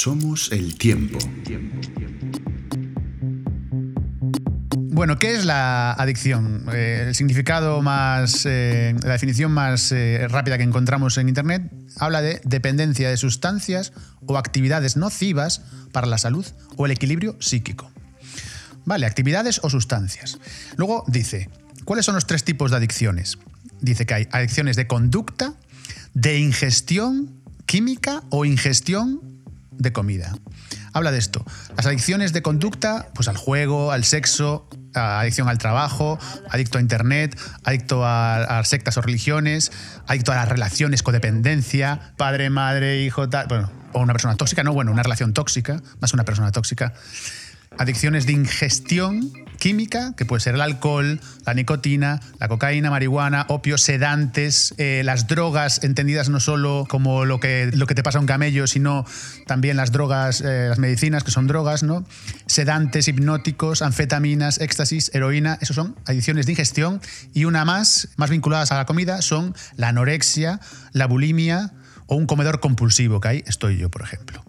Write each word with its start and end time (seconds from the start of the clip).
Somos 0.00 0.52
el 0.52 0.76
tiempo. 0.78 1.18
Bueno, 4.70 5.18
¿qué 5.18 5.34
es 5.34 5.44
la 5.44 5.90
adicción? 5.90 6.66
Eh, 6.72 7.06
el 7.08 7.16
significado 7.16 7.82
más, 7.82 8.46
eh, 8.46 8.94
la 9.02 9.14
definición 9.14 9.50
más 9.50 9.90
eh, 9.90 10.28
rápida 10.28 10.56
que 10.56 10.62
encontramos 10.62 11.18
en 11.18 11.28
Internet 11.28 11.72
habla 11.96 12.22
de 12.22 12.40
dependencia 12.44 13.10
de 13.10 13.16
sustancias 13.16 13.92
o 14.24 14.38
actividades 14.38 14.96
nocivas 14.96 15.62
para 15.90 16.06
la 16.06 16.18
salud 16.18 16.46
o 16.76 16.86
el 16.86 16.92
equilibrio 16.92 17.36
psíquico. 17.40 17.90
Vale, 18.84 19.04
actividades 19.04 19.58
o 19.64 19.68
sustancias. 19.68 20.38
Luego 20.76 21.02
dice, 21.08 21.50
¿cuáles 21.84 22.06
son 22.06 22.14
los 22.14 22.24
tres 22.24 22.44
tipos 22.44 22.70
de 22.70 22.76
adicciones? 22.76 23.36
Dice 23.80 24.06
que 24.06 24.14
hay 24.14 24.28
adicciones 24.30 24.76
de 24.76 24.86
conducta, 24.86 25.54
de 26.14 26.38
ingestión 26.38 27.42
química 27.66 28.22
o 28.30 28.44
ingestión 28.44 29.27
de 29.78 29.92
comida. 29.92 30.34
Habla 30.92 31.10
de 31.10 31.18
esto. 31.18 31.44
Las 31.76 31.86
adicciones 31.86 32.32
de 32.32 32.42
conducta, 32.42 33.08
pues 33.14 33.28
al 33.28 33.36
juego, 33.36 33.92
al 33.92 34.04
sexo, 34.04 34.68
adicción 34.94 35.48
al 35.48 35.58
trabajo, 35.58 36.18
adicto 36.50 36.78
a 36.78 36.80
internet, 36.80 37.38
adicto 37.64 38.04
a, 38.04 38.58
a 38.58 38.64
sectas 38.64 38.96
o 38.96 39.02
religiones, 39.02 39.70
adicto 40.06 40.32
a 40.32 40.36
las 40.36 40.48
relaciones, 40.48 41.02
codependencia, 41.02 42.12
padre, 42.16 42.50
madre, 42.50 43.02
hijo, 43.02 43.28
tal, 43.28 43.46
bueno, 43.48 43.70
o 43.92 44.00
una 44.00 44.12
persona 44.12 44.36
tóxica, 44.36 44.62
no, 44.64 44.72
bueno, 44.72 44.92
una 44.92 45.02
relación 45.02 45.32
tóxica, 45.32 45.80
más 46.00 46.12
una 46.12 46.24
persona 46.24 46.52
tóxica. 46.52 46.94
Adicciones 47.76 48.26
de 48.26 48.32
ingestión 48.32 49.30
química, 49.58 50.14
que 50.16 50.24
puede 50.24 50.40
ser 50.40 50.54
el 50.54 50.60
alcohol, 50.60 51.20
la 51.44 51.54
nicotina, 51.54 52.20
la 52.38 52.48
cocaína, 52.48 52.90
marihuana, 52.90 53.44
opio, 53.48 53.76
sedantes, 53.76 54.74
eh, 54.78 55.02
las 55.04 55.26
drogas, 55.26 55.82
entendidas 55.82 56.28
no 56.28 56.40
solo 56.40 56.86
como 56.88 57.24
lo 57.24 57.40
que, 57.40 57.70
lo 57.74 57.86
que 57.86 57.94
te 57.94 58.02
pasa 58.02 58.18
a 58.18 58.20
un 58.20 58.26
camello, 58.26 58.66
sino 58.66 59.04
también 59.46 59.76
las 59.76 59.92
drogas, 59.92 60.40
eh, 60.40 60.66
las 60.68 60.78
medicinas, 60.78 61.24
que 61.24 61.30
son 61.30 61.46
drogas, 61.46 61.82
¿no? 61.82 62.06
Sedantes, 62.46 63.08
hipnóticos, 63.08 63.82
anfetaminas, 63.82 64.60
éxtasis, 64.60 65.10
heroína, 65.12 65.58
esos 65.60 65.76
son 65.76 65.96
adicciones 66.06 66.46
de 66.46 66.52
ingestión. 66.52 67.00
Y 67.34 67.44
una 67.44 67.64
más, 67.64 68.08
más 68.16 68.30
vinculadas 68.30 68.72
a 68.72 68.76
la 68.76 68.86
comida, 68.86 69.20
son 69.22 69.54
la 69.76 69.88
anorexia, 69.88 70.60
la 70.92 71.06
bulimia 71.06 71.72
o 72.06 72.16
un 72.16 72.26
comedor 72.26 72.60
compulsivo, 72.60 73.20
que 73.20 73.28
ahí 73.28 73.44
estoy 73.46 73.76
yo, 73.76 73.90
por 73.90 74.02
ejemplo 74.02 74.47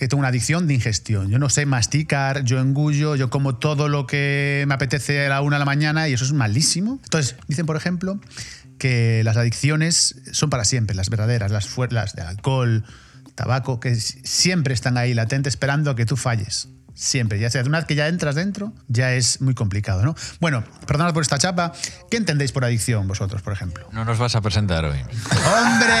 que 0.00 0.08
tengo 0.08 0.20
una 0.20 0.28
adicción 0.28 0.66
de 0.66 0.72
ingestión. 0.72 1.28
Yo 1.28 1.38
no 1.38 1.50
sé 1.50 1.66
masticar, 1.66 2.42
yo 2.42 2.58
engullo, 2.58 3.16
yo 3.16 3.28
como 3.28 3.56
todo 3.56 3.90
lo 3.90 4.06
que 4.06 4.64
me 4.66 4.72
apetece 4.72 5.26
a 5.26 5.28
la 5.28 5.42
una 5.42 5.56
de 5.56 5.58
la 5.58 5.66
mañana 5.66 6.08
y 6.08 6.14
eso 6.14 6.24
es 6.24 6.32
malísimo. 6.32 6.98
Entonces, 7.04 7.36
dicen, 7.48 7.66
por 7.66 7.76
ejemplo, 7.76 8.18
que 8.78 9.20
las 9.24 9.36
adicciones 9.36 10.22
son 10.32 10.48
para 10.48 10.64
siempre, 10.64 10.96
las 10.96 11.10
verdaderas, 11.10 11.50
las, 11.50 11.76
las 11.90 12.14
de 12.14 12.22
alcohol, 12.22 12.82
tabaco, 13.34 13.78
que 13.78 13.94
siempre 13.94 14.72
están 14.72 14.96
ahí 14.96 15.12
latentes 15.12 15.52
esperando 15.52 15.90
a 15.90 15.96
que 15.96 16.06
tú 16.06 16.16
falles. 16.16 16.68
Siempre, 17.00 17.38
ya 17.38 17.48
sea, 17.48 17.62
una 17.62 17.78
vez 17.78 17.86
que 17.86 17.94
ya 17.94 18.08
entras 18.08 18.34
dentro, 18.34 18.74
ya 18.88 19.14
es 19.14 19.40
muy 19.40 19.54
complicado, 19.54 20.04
¿no? 20.04 20.14
Bueno, 20.38 20.62
perdonad 20.86 21.14
por 21.14 21.22
esta 21.22 21.38
chapa. 21.38 21.72
¿Qué 22.10 22.18
entendéis 22.18 22.52
por 22.52 22.62
adicción 22.62 23.08
vosotros, 23.08 23.40
por 23.40 23.54
ejemplo? 23.54 23.88
No 23.92 24.04
nos 24.04 24.18
vas 24.18 24.36
a 24.36 24.42
presentar 24.42 24.84
hoy. 24.84 24.98
¡Hombre! 24.98 25.94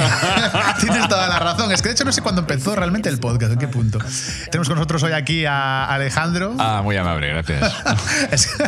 Tienes 0.80 1.06
toda 1.08 1.28
la 1.28 1.38
razón. 1.40 1.70
Es 1.72 1.82
que 1.82 1.90
de 1.90 1.92
hecho 1.92 2.06
no 2.06 2.12
sé 2.12 2.22
cuándo 2.22 2.40
empezó 2.40 2.74
realmente 2.74 3.10
el 3.10 3.18
podcast, 3.18 3.52
en 3.52 3.58
qué 3.58 3.68
punto. 3.68 3.98
Tenemos 4.50 4.66
con 4.66 4.76
nosotros 4.76 5.02
hoy 5.02 5.12
aquí 5.12 5.44
a 5.44 5.84
Alejandro. 5.84 6.54
Ah, 6.58 6.80
muy 6.82 6.96
amable, 6.96 7.28
gracias. 7.28 7.74
Es 8.30 8.46
que 8.46 8.64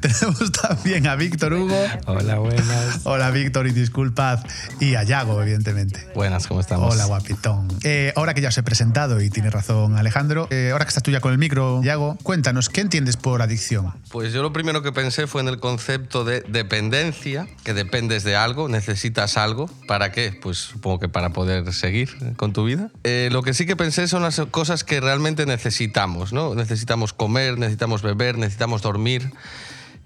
tenemos 0.00 0.50
también 0.50 1.06
a 1.06 1.14
Víctor 1.14 1.52
Hugo. 1.52 1.86
Hola, 2.06 2.38
buenas. 2.38 3.00
Hola, 3.04 3.30
Víctor, 3.30 3.68
y 3.68 3.70
disculpad. 3.70 4.40
Y 4.80 4.96
a 4.96 5.04
Yago, 5.04 5.40
evidentemente. 5.40 6.04
Buenas, 6.16 6.48
¿cómo 6.48 6.58
estamos? 6.58 6.92
Hola, 6.92 7.04
guapitón. 7.04 7.68
Eh, 7.84 8.12
ahora 8.16 8.34
que 8.34 8.40
ya 8.40 8.48
os 8.48 8.58
he 8.58 8.64
presentado 8.64 9.20
y 9.20 9.30
tiene 9.30 9.50
razón 9.50 9.96
Alejandro, 9.96 10.48
eh, 10.50 10.70
ahora 10.72 10.84
que 10.84 10.95
estás 10.96 11.02
tú 11.02 11.10
ya 11.10 11.20
con 11.20 11.32
el 11.32 11.38
micro, 11.38 11.82
Yago, 11.82 12.16
cuéntanos, 12.22 12.70
¿qué 12.70 12.80
entiendes 12.80 13.18
por 13.18 13.42
adicción? 13.42 13.92
Pues 14.10 14.32
yo 14.32 14.40
lo 14.40 14.54
primero 14.54 14.80
que 14.80 14.92
pensé 14.92 15.26
fue 15.26 15.42
en 15.42 15.48
el 15.48 15.60
concepto 15.60 16.24
de 16.24 16.40
dependencia, 16.48 17.46
que 17.64 17.74
dependes 17.74 18.24
de 18.24 18.34
algo, 18.34 18.70
necesitas 18.70 19.36
algo. 19.36 19.68
¿Para 19.86 20.10
qué? 20.10 20.32
Pues 20.40 20.56
supongo 20.56 20.98
que 20.98 21.10
para 21.10 21.34
poder 21.34 21.70
seguir 21.74 22.08
con 22.36 22.54
tu 22.54 22.64
vida. 22.64 22.90
Eh, 23.04 23.28
lo 23.30 23.42
que 23.42 23.52
sí 23.52 23.66
que 23.66 23.76
pensé 23.76 24.08
son 24.08 24.22
las 24.22 24.40
cosas 24.50 24.84
que 24.84 24.98
realmente 25.02 25.44
necesitamos, 25.44 26.32
¿no? 26.32 26.54
Necesitamos 26.54 27.12
comer, 27.12 27.58
necesitamos 27.58 28.00
beber, 28.00 28.38
necesitamos 28.38 28.80
dormir. 28.80 29.32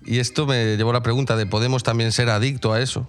Y 0.04 0.18
esto 0.18 0.44
me 0.44 0.76
llevó 0.76 0.90
a 0.90 0.94
la 0.94 1.02
pregunta 1.04 1.36
de, 1.36 1.46
¿podemos 1.46 1.84
también 1.84 2.10
ser 2.10 2.30
adictos 2.30 2.74
a 2.74 2.80
eso? 2.80 3.08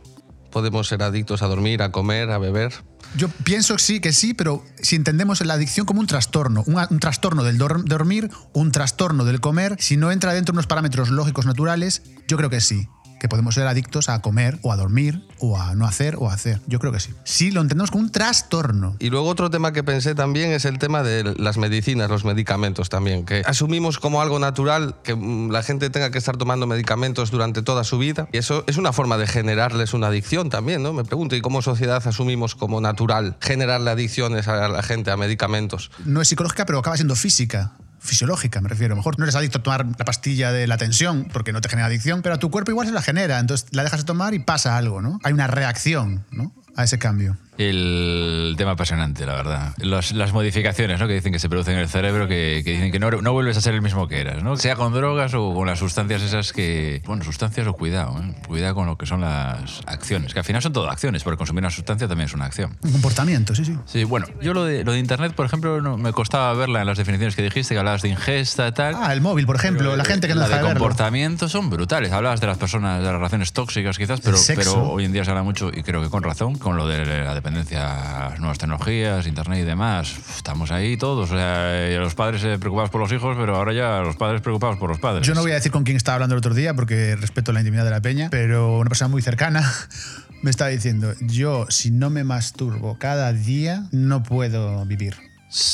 ¿Podemos 0.51 0.87
ser 0.87 1.01
adictos 1.03 1.41
a 1.41 1.47
dormir, 1.47 1.81
a 1.81 1.91
comer, 1.91 2.29
a 2.31 2.37
beber? 2.37 2.73
Yo 3.15 3.29
pienso 3.29 3.77
sí 3.77 3.99
que 3.99 4.13
sí, 4.13 4.33
pero 4.33 4.63
si 4.81 4.95
entendemos 4.95 5.41
la 5.41 5.53
adicción 5.55 5.85
como 5.85 5.99
un 5.99 6.07
trastorno, 6.07 6.63
un, 6.65 6.99
trastorno 6.99 7.43
del 7.43 7.57
dor 7.57 7.83
dormir, 7.85 8.29
un 8.53 8.71
trastorno 8.71 9.25
del 9.25 9.39
comer, 9.39 9.75
si 9.79 9.97
no 9.97 10.11
entra 10.11 10.33
dentro 10.33 10.53
de 10.53 10.57
unos 10.57 10.67
parámetros 10.67 11.09
lógicos 11.09 11.45
naturales, 11.45 12.03
yo 12.27 12.37
creo 12.37 12.49
que 12.49 12.61
sí 12.61 12.87
que 13.21 13.29
podemos 13.29 13.53
ser 13.53 13.67
adictos 13.67 14.09
a 14.09 14.19
comer 14.19 14.57
o 14.63 14.73
a 14.73 14.77
dormir 14.77 15.27
o 15.37 15.55
a 15.55 15.75
no 15.75 15.85
hacer 15.85 16.15
o 16.17 16.31
a 16.31 16.33
hacer. 16.33 16.59
Yo 16.65 16.79
creo 16.79 16.91
que 16.91 16.99
sí. 16.99 17.11
Sí, 17.23 17.51
lo 17.51 17.61
entendemos 17.61 17.91
como 17.91 18.03
un 18.03 18.11
trastorno. 18.11 18.95
Y 18.97 19.11
luego 19.11 19.27
otro 19.27 19.51
tema 19.51 19.73
que 19.73 19.83
pensé 19.83 20.15
también 20.15 20.51
es 20.51 20.65
el 20.65 20.79
tema 20.79 21.03
de 21.03 21.35
las 21.37 21.59
medicinas, 21.59 22.09
los 22.09 22.25
medicamentos 22.25 22.89
también, 22.89 23.23
que 23.23 23.43
asumimos 23.45 23.99
como 23.99 24.23
algo 24.23 24.39
natural 24.39 24.95
que 25.03 25.13
mm, 25.13 25.51
la 25.51 25.61
gente 25.61 25.91
tenga 25.91 26.09
que 26.09 26.17
estar 26.17 26.37
tomando 26.37 26.65
medicamentos 26.65 27.29
durante 27.29 27.61
toda 27.61 27.83
su 27.83 27.99
vida. 27.99 28.27
Y 28.33 28.39
eso 28.39 28.63
es 28.65 28.77
una 28.77 28.91
forma 28.91 29.19
de 29.19 29.27
generarles 29.27 29.93
una 29.93 30.07
adicción 30.07 30.49
también, 30.49 30.81
¿no? 30.81 30.91
Me 30.91 31.03
pregunto, 31.03 31.35
¿y 31.35 31.41
cómo 31.41 31.61
sociedad 31.61 32.01
asumimos 32.03 32.55
como 32.55 32.81
natural 32.81 33.37
generarle 33.39 33.91
adicciones 33.91 34.47
a 34.47 34.67
la 34.67 34.81
gente 34.81 35.11
a 35.11 35.17
medicamentos? 35.17 35.91
No 36.05 36.21
es 36.21 36.27
psicológica, 36.27 36.65
pero 36.65 36.79
acaba 36.79 36.97
siendo 36.97 37.15
física 37.15 37.73
fisiológica, 38.01 38.59
me 38.61 38.69
refiero. 38.69 38.93
A 38.93 38.95
lo 38.95 38.99
mejor 38.99 39.17
no 39.17 39.25
eres 39.25 39.35
adicto 39.35 39.59
a 39.59 39.63
tomar 39.63 39.85
la 39.85 40.05
pastilla 40.05 40.51
de 40.51 40.67
la 40.67 40.77
tensión 40.77 41.27
porque 41.31 41.53
no 41.53 41.61
te 41.61 41.69
genera 41.69 41.85
adicción, 41.85 42.21
pero 42.21 42.35
a 42.35 42.39
tu 42.39 42.49
cuerpo 42.49 42.71
igual 42.71 42.87
se 42.87 42.93
la 42.93 43.01
genera. 43.01 43.39
Entonces 43.39 43.67
la 43.71 43.83
dejas 43.83 44.01
de 44.01 44.05
tomar 44.05 44.33
y 44.33 44.39
pasa 44.39 44.77
algo, 44.77 45.01
¿no? 45.01 45.19
Hay 45.23 45.33
una 45.33 45.47
reacción, 45.47 46.25
¿no? 46.31 46.51
A 46.75 46.83
ese 46.83 46.99
cambio. 46.99 47.37
El 47.57 48.55
tema 48.57 48.71
apasionante, 48.71 49.25
la 49.25 49.35
verdad. 49.35 49.73
Los, 49.77 50.13
las 50.13 50.33
modificaciones 50.33 50.99
¿no? 50.99 51.07
que 51.07 51.13
dicen 51.13 51.31
que 51.31 51.39
se 51.39 51.49
producen 51.49 51.75
en 51.75 51.81
el 51.81 51.89
cerebro, 51.89 52.27
que, 52.27 52.61
que 52.63 52.71
dicen 52.71 52.91
que 52.91 52.99
no, 52.99 53.11
no, 53.11 53.33
vuelves 53.33 53.57
a 53.57 53.61
ser 53.61 53.75
el 53.75 53.81
mismo 53.81 54.07
que 54.07 54.19
eras, 54.19 54.41
¿no? 54.41 54.55
sea 54.57 54.75
con 54.75 54.93
drogas 54.93 55.33
o 55.33 55.53
con 55.53 55.67
las 55.67 55.77
sustancias 55.77 56.21
esas 56.21 56.53
que... 56.53 57.01
Bueno, 57.05 57.23
sustancias 57.23 57.67
o 57.67 57.73
cuidado, 57.73 58.17
¿eh? 58.19 58.33
cuidado 58.47 58.73
con 58.73 58.87
lo 58.87 58.97
que 58.97 59.05
son 59.05 59.21
las 59.21 59.81
acciones, 59.85 60.33
que 60.33 60.39
al 60.39 60.45
final 60.45 60.61
son 60.61 60.73
todo 60.73 60.89
acciones, 60.89 61.23
porque 61.23 61.37
consumir 61.37 61.61
una 61.61 61.69
sustancia 61.69 62.07
también 62.07 62.27
es 62.27 62.33
una 62.33 62.45
acción. 62.45 62.77
Un 62.81 62.93
comportamiento, 62.93 63.53
sí, 63.53 63.65
sí. 63.65 63.77
Sí, 63.85 64.05
bueno, 64.05 64.27
yo 64.41 64.53
lo 64.53 64.63
de, 64.63 64.83
lo 64.83 64.93
de 64.93 64.99
Internet, 64.99 65.33
por 65.33 65.45
ejemplo, 65.45 65.81
no, 65.81 65.97
me 65.97 66.13
costaba 66.13 66.53
verla 66.53 66.81
en 66.81 66.87
las 66.87 66.97
definiciones 66.97 67.35
que 67.35 67.43
dijiste, 67.43 67.75
que 67.75 67.79
hablabas 67.79 68.01
de 68.01 68.09
ingesta 68.09 68.69
y 68.69 68.71
tal. 68.71 68.95
Ah, 68.97 69.13
el 69.13 69.21
móvil, 69.21 69.45
por 69.45 69.57
ejemplo, 69.57 69.95
la 69.95 70.05
gente 70.05 70.27
que 70.27 70.33
no 70.33 70.39
la 70.39 70.47
deja 70.47 70.61
de 70.61 70.67
de 70.67 70.73
comportamiento 70.73 71.49
son 71.49 71.69
brutales. 71.69 72.11
Hablabas 72.11 72.39
de 72.39 72.47
las 72.47 72.57
personas, 72.57 72.99
de 72.99 73.05
las 73.05 73.13
relaciones 73.13 73.53
tóxicas 73.53 73.97
quizás, 73.97 74.21
pero, 74.21 74.37
pero 74.55 74.91
hoy 74.91 75.05
en 75.05 75.11
día 75.11 75.25
se 75.25 75.31
habla 75.31 75.43
mucho, 75.43 75.69
y 75.69 75.83
creo 75.83 76.01
que 76.01 76.09
con 76.09 76.23
razón, 76.23 76.57
con 76.61 76.77
lo 76.77 76.87
de 76.87 77.23
la 77.23 77.33
dependencia 77.33 78.27
a 78.27 78.29
las 78.29 78.39
nuevas 78.39 78.57
tecnologías, 78.57 79.27
internet 79.27 79.59
y 79.59 79.65
demás. 79.65 80.13
Estamos 80.35 80.71
ahí 80.71 80.95
todos. 80.95 81.31
O 81.31 81.35
sea, 81.35 81.87
eh, 81.87 81.97
los 81.97 82.15
padres 82.15 82.43
eh, 82.43 82.57
preocupados 82.59 82.89
por 82.89 83.01
los 83.01 83.11
hijos, 83.11 83.35
pero 83.37 83.55
ahora 83.55 83.73
ya 83.73 83.99
los 84.01 84.15
padres 84.15 84.41
preocupados 84.41 84.77
por 84.77 84.89
los 84.89 84.99
padres. 84.99 85.27
Yo 85.27 85.33
no 85.33 85.41
voy 85.41 85.51
a 85.51 85.55
decir 85.55 85.71
con 85.71 85.83
quién 85.83 85.97
estaba 85.97 86.15
hablando 86.15 86.35
el 86.35 86.39
otro 86.39 86.53
día 86.53 86.73
porque 86.73 87.15
respeto 87.15 87.51
la 87.51 87.59
intimidad 87.59 87.83
de 87.83 87.91
la 87.91 88.01
peña, 88.01 88.29
pero 88.29 88.77
una 88.77 88.89
persona 88.89 89.09
muy 89.09 89.21
cercana 89.21 89.69
me 90.41 90.51
estaba 90.51 90.69
diciendo, 90.69 91.13
yo 91.19 91.65
si 91.69 91.91
no 91.91 92.09
me 92.09 92.23
masturbo 92.23 92.97
cada 92.97 93.33
día, 93.33 93.87
no 93.91 94.23
puedo 94.23 94.85
vivir. 94.85 95.15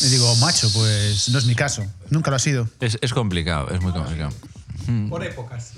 Y 0.01 0.09
digo, 0.09 0.35
macho, 0.37 0.71
pues 0.73 1.29
no 1.29 1.37
es 1.37 1.45
mi 1.45 1.53
caso. 1.53 1.85
Nunca 2.09 2.31
lo 2.31 2.37
ha 2.37 2.39
sido. 2.39 2.67
Es, 2.79 2.97
es 2.99 3.13
complicado, 3.13 3.69
es 3.69 3.79
muy 3.81 3.91
complicado. 3.91 4.31
Por 5.09 5.23
épocas. 5.23 5.73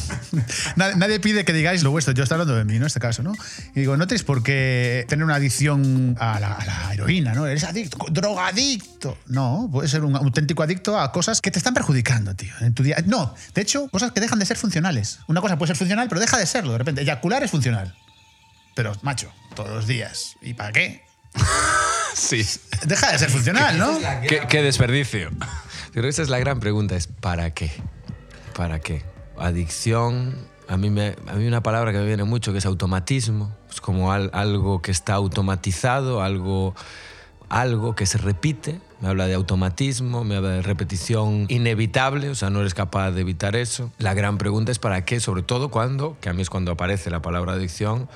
Nadie, 0.76 0.96
nadie 0.96 1.20
pide 1.20 1.44
que 1.44 1.52
digáis 1.52 1.82
lo 1.82 1.90
vuestro. 1.90 2.14
Yo 2.14 2.22
estoy 2.22 2.36
hablando 2.36 2.56
de 2.56 2.64
mí, 2.64 2.74
¿no? 2.74 2.80
En 2.80 2.86
este 2.86 3.00
caso, 3.00 3.22
¿no? 3.22 3.32
Y 3.74 3.80
digo, 3.80 3.96
no 3.96 4.06
tenéis 4.06 4.22
por 4.22 4.42
qué 4.42 5.04
tener 5.08 5.24
una 5.24 5.34
adicción 5.34 6.16
a 6.18 6.40
la, 6.40 6.52
a 6.52 6.64
la 6.64 6.94
heroína, 6.94 7.34
¿no? 7.34 7.46
Eres 7.46 7.64
adicto, 7.64 7.98
drogadicto. 8.10 9.18
No, 9.26 9.68
puedes 9.72 9.90
ser 9.90 10.04
un 10.04 10.16
auténtico 10.16 10.62
adicto 10.62 10.98
a 10.98 11.12
cosas 11.12 11.40
que 11.40 11.50
te 11.50 11.58
están 11.58 11.74
perjudicando, 11.74 12.34
tío, 12.34 12.52
en 12.60 12.74
tu 12.74 12.82
día. 12.82 12.96
No, 13.06 13.34
de 13.54 13.62
hecho, 13.62 13.88
cosas 13.88 14.12
que 14.12 14.20
dejan 14.20 14.38
de 14.38 14.46
ser 14.46 14.56
funcionales. 14.56 15.20
Una 15.26 15.40
cosa 15.40 15.58
puede 15.58 15.68
ser 15.68 15.76
funcional, 15.76 16.08
pero 16.08 16.20
deja 16.20 16.38
de 16.38 16.46
serlo. 16.46 16.72
De 16.72 16.78
repente, 16.78 17.02
eyacular 17.02 17.42
es 17.42 17.50
funcional. 17.50 17.94
Pero, 18.74 18.92
macho, 19.02 19.32
todos 19.54 19.70
los 19.70 19.86
días. 19.86 20.36
¿Y 20.42 20.54
para 20.54 20.72
qué? 20.72 21.04
Sí. 22.12 22.44
Deja 22.86 23.12
de 23.12 23.18
ser 23.18 23.30
funcional, 23.30 23.78
¿no? 23.78 23.98
¿Qué, 24.28 24.42
qué 24.48 24.62
desperdicio. 24.62 25.30
Pero 25.92 26.08
esa 26.08 26.22
es 26.22 26.28
la 26.28 26.38
gran 26.38 26.60
pregunta, 26.60 26.96
es 26.96 27.06
¿para 27.06 27.50
qué? 27.52 27.70
¿Para 28.56 28.80
qué? 28.80 29.02
Adicción, 29.38 30.34
a 30.68 30.76
mí, 30.76 30.90
me, 30.90 31.16
a 31.26 31.34
mí 31.34 31.46
una 31.46 31.62
palabra 31.62 31.92
que 31.92 31.98
me 31.98 32.06
viene 32.06 32.24
mucho 32.24 32.52
que 32.52 32.58
es 32.58 32.66
automatismo, 32.66 33.50
es 33.70 33.80
como 33.80 34.12
al- 34.12 34.30
algo 34.34 34.82
que 34.82 34.90
está 34.90 35.14
automatizado, 35.14 36.22
algo, 36.22 36.74
algo 37.48 37.94
que 37.94 38.06
se 38.06 38.18
repite, 38.18 38.80
me 39.00 39.08
habla 39.08 39.26
de 39.26 39.34
automatismo, 39.34 40.24
me 40.24 40.36
habla 40.36 40.50
de 40.50 40.62
repetición 40.62 41.46
inevitable, 41.48 42.28
o 42.28 42.34
sea, 42.34 42.50
no 42.50 42.60
eres 42.60 42.74
capaz 42.74 43.12
de 43.12 43.22
evitar 43.22 43.56
eso. 43.56 43.90
La 43.98 44.12
gran 44.14 44.36
pregunta 44.36 44.70
es 44.72 44.78
¿para 44.78 45.04
qué? 45.04 45.20
Sobre 45.20 45.42
todo 45.42 45.70
cuando, 45.70 46.16
que 46.20 46.28
a 46.28 46.32
mí 46.34 46.42
es 46.42 46.50
cuando 46.50 46.72
aparece 46.72 47.10
la 47.10 47.22
palabra 47.22 47.54
adicción, 47.54 48.08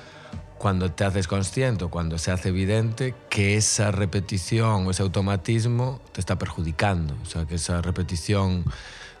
cuando 0.57 0.89
te 0.91 1.03
haces 1.03 1.27
consciente 1.27 1.85
cuando 1.87 2.17
se 2.17 2.31
hace 2.31 2.49
evidente 2.49 3.13
que 3.29 3.57
esa 3.57 3.91
repetición 3.91 4.87
o 4.87 4.91
ese 4.91 5.03
automatismo 5.03 5.99
te 6.13 6.21
está 6.21 6.37
perjudicando. 6.39 7.13
O 7.21 7.25
sea, 7.25 7.45
que 7.45 7.55
esa 7.55 7.81
repetición 7.81 8.63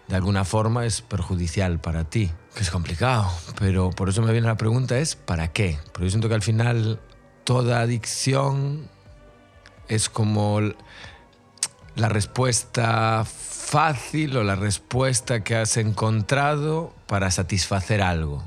de 0.07 0.15
alguna 0.15 0.45
forma 0.45 0.85
es 0.85 1.01
perjudicial 1.01 1.79
para 1.79 2.03
ti. 2.03 2.31
Que 2.55 2.63
es 2.63 2.71
complicado, 2.71 3.31
pero 3.59 3.89
por 3.89 4.09
eso 4.09 4.21
me 4.21 4.31
viene 4.31 4.47
la 4.47 4.57
pregunta 4.57 4.97
es 4.97 5.15
¿para 5.15 5.49
qué? 5.51 5.77
Porque 5.91 6.05
yo 6.05 6.09
siento 6.09 6.29
que 6.29 6.35
al 6.35 6.41
final 6.41 6.99
toda 7.43 7.81
adicción 7.81 8.89
es 9.87 10.09
como 10.09 10.61
la 11.95 12.09
respuesta 12.09 13.25
fácil 13.25 14.37
o 14.37 14.43
la 14.43 14.55
respuesta 14.55 15.43
que 15.43 15.55
has 15.55 15.77
encontrado 15.77 16.93
para 17.07 17.31
satisfacer 17.31 18.01
algo. 18.01 18.43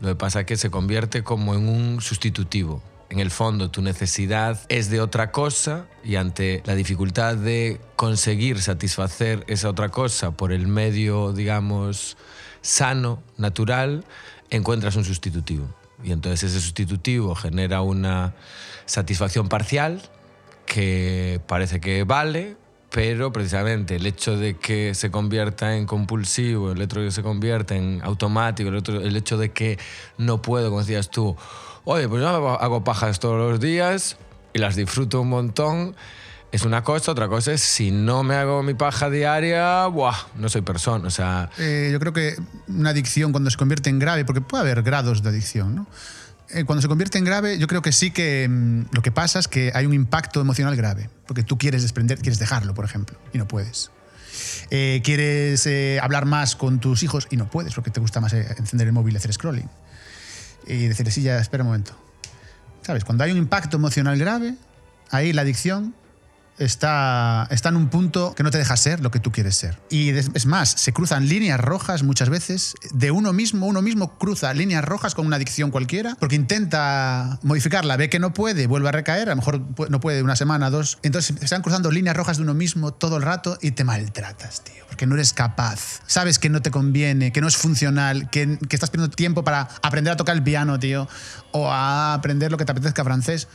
Lo 0.00 0.08
que 0.08 0.14
pasa 0.16 0.40
es 0.40 0.46
que 0.46 0.56
se 0.56 0.70
convierte 0.70 1.22
como 1.22 1.54
en 1.54 1.68
un 1.68 2.00
sustitutivo. 2.00 2.82
En 3.10 3.20
el 3.20 3.30
fondo 3.30 3.70
tu 3.70 3.82
necesidad 3.82 4.60
es 4.68 4.90
de 4.90 5.00
otra 5.00 5.30
cosa 5.30 5.86
y 6.02 6.16
ante 6.16 6.62
la 6.64 6.74
dificultad 6.74 7.36
de 7.36 7.80
conseguir 7.96 8.60
satisfacer 8.60 9.44
esa 9.46 9.68
otra 9.68 9.90
cosa 9.90 10.32
por 10.32 10.52
el 10.52 10.66
medio, 10.66 11.32
digamos, 11.32 12.16
sano, 12.62 13.22
natural, 13.36 14.04
encuentras 14.50 14.96
un 14.96 15.04
sustitutivo. 15.04 15.68
Y 16.02 16.12
entonces 16.12 16.50
ese 16.50 16.60
sustitutivo 16.60 17.34
genera 17.34 17.82
una 17.82 18.34
satisfacción 18.86 19.48
parcial 19.48 20.02
que 20.66 21.40
parece 21.46 21.80
que 21.80 22.04
vale, 22.04 22.56
pero 22.90 23.32
precisamente 23.32 23.96
el 23.96 24.06
hecho 24.06 24.36
de 24.36 24.56
que 24.56 24.94
se 24.94 25.10
convierta 25.10 25.76
en 25.76 25.86
compulsivo, 25.86 26.72
el 26.72 26.80
hecho 26.80 27.00
de 27.00 27.06
que 27.06 27.12
se 27.12 27.22
convierta 27.22 27.74
en 27.74 28.00
automático, 28.04 28.70
el, 28.70 29.16
hecho 29.16 29.36
de 29.36 29.50
que 29.50 29.78
no 30.16 30.40
puedo, 30.40 30.68
como 30.68 30.80
decías 30.80 31.10
tú, 31.10 31.36
oye, 31.84 32.08
pues 32.08 32.22
yo 32.22 32.28
hago 32.28 32.84
pajas 32.84 33.20
todos 33.20 33.50
los 33.50 33.60
días 33.60 34.16
y 34.52 34.58
las 34.58 34.76
disfruto 34.76 35.20
un 35.20 35.28
montón, 35.28 35.94
es 36.54 36.64
una 36.64 36.84
cosa, 36.84 37.10
otra 37.10 37.26
cosa 37.26 37.52
es 37.52 37.62
si 37.62 37.90
no 37.90 38.22
me 38.22 38.36
hago 38.36 38.62
mi 38.62 38.74
paja 38.74 39.10
diaria, 39.10 39.88
¡buah! 39.88 40.14
no 40.36 40.48
soy 40.48 40.62
persona. 40.62 41.08
O 41.08 41.10
sea, 41.10 41.50
eh, 41.58 41.88
yo 41.90 41.98
creo 41.98 42.12
que 42.12 42.36
una 42.68 42.90
adicción 42.90 43.32
cuando 43.32 43.50
se 43.50 43.56
convierte 43.56 43.90
en 43.90 43.98
grave, 43.98 44.24
porque 44.24 44.40
puede 44.40 44.62
haber 44.62 44.84
grados 44.84 45.22
de 45.24 45.30
adicción, 45.30 45.74
¿no? 45.74 45.86
Eh, 46.50 46.62
cuando 46.64 46.82
se 46.82 46.86
convierte 46.86 47.18
en 47.18 47.24
grave, 47.24 47.58
yo 47.58 47.66
creo 47.66 47.82
que 47.82 47.90
sí 47.90 48.12
que 48.12 48.46
mm, 48.48 48.82
lo 48.92 49.02
que 49.02 49.10
pasa 49.10 49.40
es 49.40 49.48
que 49.48 49.72
hay 49.74 49.86
un 49.86 49.94
impacto 49.94 50.40
emocional 50.40 50.76
grave, 50.76 51.10
porque 51.26 51.42
tú 51.42 51.58
quieres 51.58 51.82
desprender, 51.82 52.18
quieres 52.18 52.38
dejarlo, 52.38 52.74
por 52.74 52.84
ejemplo, 52.84 53.18
y 53.32 53.38
no 53.38 53.48
puedes. 53.48 53.90
Eh, 54.70 55.00
quieres 55.02 55.66
eh, 55.66 55.98
hablar 56.00 56.24
más 56.24 56.54
con 56.54 56.78
tus 56.78 57.02
hijos 57.02 57.26
y 57.30 57.36
no 57.36 57.50
puedes, 57.50 57.74
porque 57.74 57.90
te 57.90 57.98
gusta 57.98 58.20
más 58.20 58.32
encender 58.32 58.86
el 58.86 58.92
móvil 58.92 59.14
y 59.14 59.16
hacer 59.16 59.32
scrolling. 59.32 59.68
Y 60.66 60.88
decirle, 60.88 61.12
sí, 61.12 61.22
ya, 61.22 61.38
espera 61.38 61.62
un 61.62 61.68
momento. 61.68 61.92
¿Sabes? 62.82 63.04
Cuando 63.04 63.24
hay 63.24 63.32
un 63.32 63.38
impacto 63.38 63.76
emocional 63.76 64.18
grave, 64.18 64.54
ahí 65.10 65.32
la 65.32 65.42
adicción 65.42 65.94
está, 66.58 67.46
está 67.50 67.68
en 67.70 67.76
un 67.76 67.88
punto 67.88 68.34
que 68.34 68.42
no 68.42 68.50
te 68.50 68.58
deja 68.58 68.76
ser 68.76 69.00
lo 69.00 69.10
que 69.10 69.20
tú 69.20 69.32
quieres 69.32 69.56
ser. 69.56 69.78
Y 69.90 70.10
es 70.10 70.46
más, 70.46 70.70
se 70.70 70.92
cruzan 70.92 71.28
líneas 71.28 71.60
rojas 71.60 72.02
muchas 72.02 72.28
veces 72.28 72.74
de 72.92 73.10
uno 73.10 73.32
mismo, 73.32 73.66
uno 73.66 73.82
mismo 73.82 74.18
cruza 74.18 74.52
líneas 74.54 74.84
rojas 74.84 75.14
con 75.14 75.26
una 75.26 75.36
adicción 75.36 75.70
cualquiera, 75.70 76.16
porque 76.18 76.36
intenta 76.36 77.38
modificarla, 77.42 77.96
ve 77.96 78.08
que 78.08 78.18
no 78.18 78.32
puede, 78.32 78.66
vuelve 78.66 78.88
a 78.88 78.92
recaer, 78.92 79.28
a 79.28 79.32
lo 79.32 79.36
mejor 79.36 79.60
no 79.90 80.00
puede 80.00 80.22
una 80.22 80.36
semana, 80.36 80.70
dos. 80.70 80.98
Entonces 81.02 81.36
están 81.42 81.62
cruzando 81.62 81.90
líneas 81.90 82.16
rojas 82.16 82.36
de 82.36 82.42
uno 82.42 82.54
mismo 82.54 82.92
todo 82.92 83.16
el 83.16 83.22
rato 83.22 83.58
y 83.60 83.72
te 83.72 83.84
maltratas, 83.84 84.62
tío, 84.64 84.84
porque 84.88 85.06
no 85.06 85.14
eres 85.14 85.32
capaz. 85.32 86.02
Sabes 86.06 86.38
que 86.38 86.48
no 86.48 86.62
te 86.62 86.70
conviene, 86.70 87.32
que 87.32 87.40
no 87.40 87.48
es 87.48 87.56
funcional, 87.56 88.30
que, 88.30 88.58
que 88.68 88.76
estás 88.76 88.90
perdiendo 88.90 89.14
tiempo 89.14 89.44
para 89.44 89.68
aprender 89.82 90.12
a 90.12 90.16
tocar 90.16 90.36
el 90.36 90.42
piano, 90.42 90.78
tío, 90.78 91.08
o 91.52 91.70
a 91.70 92.14
aprender 92.14 92.50
lo 92.50 92.58
que 92.58 92.64
te 92.64 92.72
apetezca 92.72 93.04
francés 93.04 93.48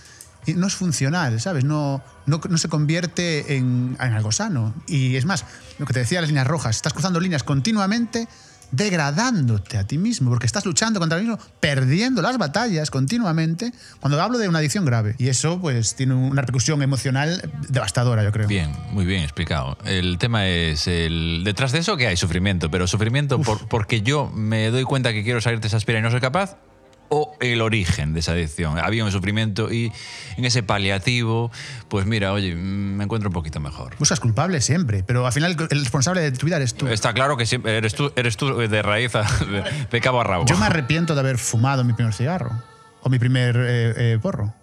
no 0.47 0.67
es 0.67 0.75
funcional, 0.75 1.39
¿sabes? 1.39 1.63
No, 1.63 2.01
no, 2.25 2.41
no 2.49 2.57
se 2.57 2.69
convierte 2.69 3.55
en, 3.55 3.97
en, 3.99 4.13
algo 4.13 4.31
sano. 4.31 4.73
Y 4.87 5.15
es 5.15 5.25
más, 5.25 5.45
lo 5.77 5.85
que 5.85 5.93
te 5.93 5.99
decía, 5.99 6.21
las 6.21 6.29
líneas 6.29 6.47
rojas, 6.47 6.75
estás 6.75 6.93
cruzando 6.93 7.19
líneas 7.19 7.43
continuamente 7.43 8.27
degradándote 8.71 9.77
a 9.77 9.85
ti 9.85 9.97
mismo, 9.97 10.29
porque 10.29 10.45
estás 10.45 10.65
luchando 10.65 10.99
contra 10.99 11.17
ti 11.17 11.25
mismo, 11.25 11.39
perdiendo 11.59 12.21
las 12.21 12.37
batallas 12.37 12.91
continuamente, 12.91 13.73
cuando 13.99 14.21
hablo 14.21 14.37
de 14.37 14.47
una 14.47 14.59
adicción 14.59 14.85
grave. 14.85 15.15
Y 15.17 15.27
eso 15.27 15.59
pues 15.59 15.95
tiene 15.95 16.13
una 16.13 16.41
repercusión 16.41 16.81
emocional 16.81 17.49
devastadora, 17.67 18.23
yo 18.23 18.31
creo. 18.31 18.47
Bien, 18.47 18.71
muy 18.91 19.05
bien 19.05 19.23
explicado. 19.23 19.77
El 19.85 20.17
tema 20.17 20.47
es, 20.47 20.87
el 20.87 21.41
detrás 21.43 21.71
de 21.71 21.79
eso 21.79 21.97
que 21.97 22.07
hay 22.07 22.17
sufrimiento, 22.17 22.69
pero 22.69 22.87
sufrimiento 22.87 23.41
por, 23.41 23.67
porque 23.67 24.01
yo 24.01 24.31
me 24.33 24.69
doy 24.69 24.83
cuenta 24.83 25.13
que 25.13 25.23
quiero 25.23 25.41
salir 25.41 25.59
de 25.59 25.67
esa 25.67 25.77
espiral 25.77 26.01
y 26.01 26.03
no 26.03 26.11
soy 26.11 26.21
capaz, 26.21 26.57
o 27.09 27.35
el 27.39 27.61
origen 27.61 28.13
de 28.13 28.21
esa 28.21 28.31
adicción. 28.31 28.79
Había 28.79 29.03
un 29.03 29.11
sufrimiento 29.11 29.71
y 29.71 29.91
en 30.37 30.45
ese 30.45 30.63
paliativo, 30.63 31.51
pues 31.87 32.05
mira, 32.05 32.31
oye, 32.31 32.55
me 32.55 33.03
encuentro 33.03 33.29
un 33.29 33.33
poquito 33.33 33.59
mejor. 33.59 33.95
Buscas 33.97 34.19
culpable 34.19 34.61
siempre, 34.61 35.03
pero 35.03 35.25
al 35.25 35.33
final 35.33 35.57
el 35.69 35.79
responsable 35.79 36.21
de 36.21 36.31
tu 36.31 36.45
vida 36.45 36.57
eres 36.57 36.75
tú. 36.75 36.87
Está 36.87 37.13
claro 37.13 37.37
que 37.37 37.45
siempre 37.45 37.77
eres 37.77 37.93
tú, 37.95 38.11
eres 38.15 38.37
tú 38.37 38.55
de 38.57 38.81
raíz, 38.81 39.11
de, 39.13 39.63
de 39.89 40.01
cabo 40.01 40.21
a 40.21 40.23
rabo. 40.23 40.45
Yo 40.45 40.57
me 40.57 40.65
arrepiento 40.65 41.13
de 41.15 41.19
haber 41.19 41.37
fumado 41.37 41.83
mi 41.83 41.93
primer 41.93 42.13
cigarro 42.13 42.51
o 43.01 43.09
mi 43.09 43.19
primer 43.19 43.55
eh, 43.57 44.13
eh, 44.13 44.19
porro. 44.21 44.53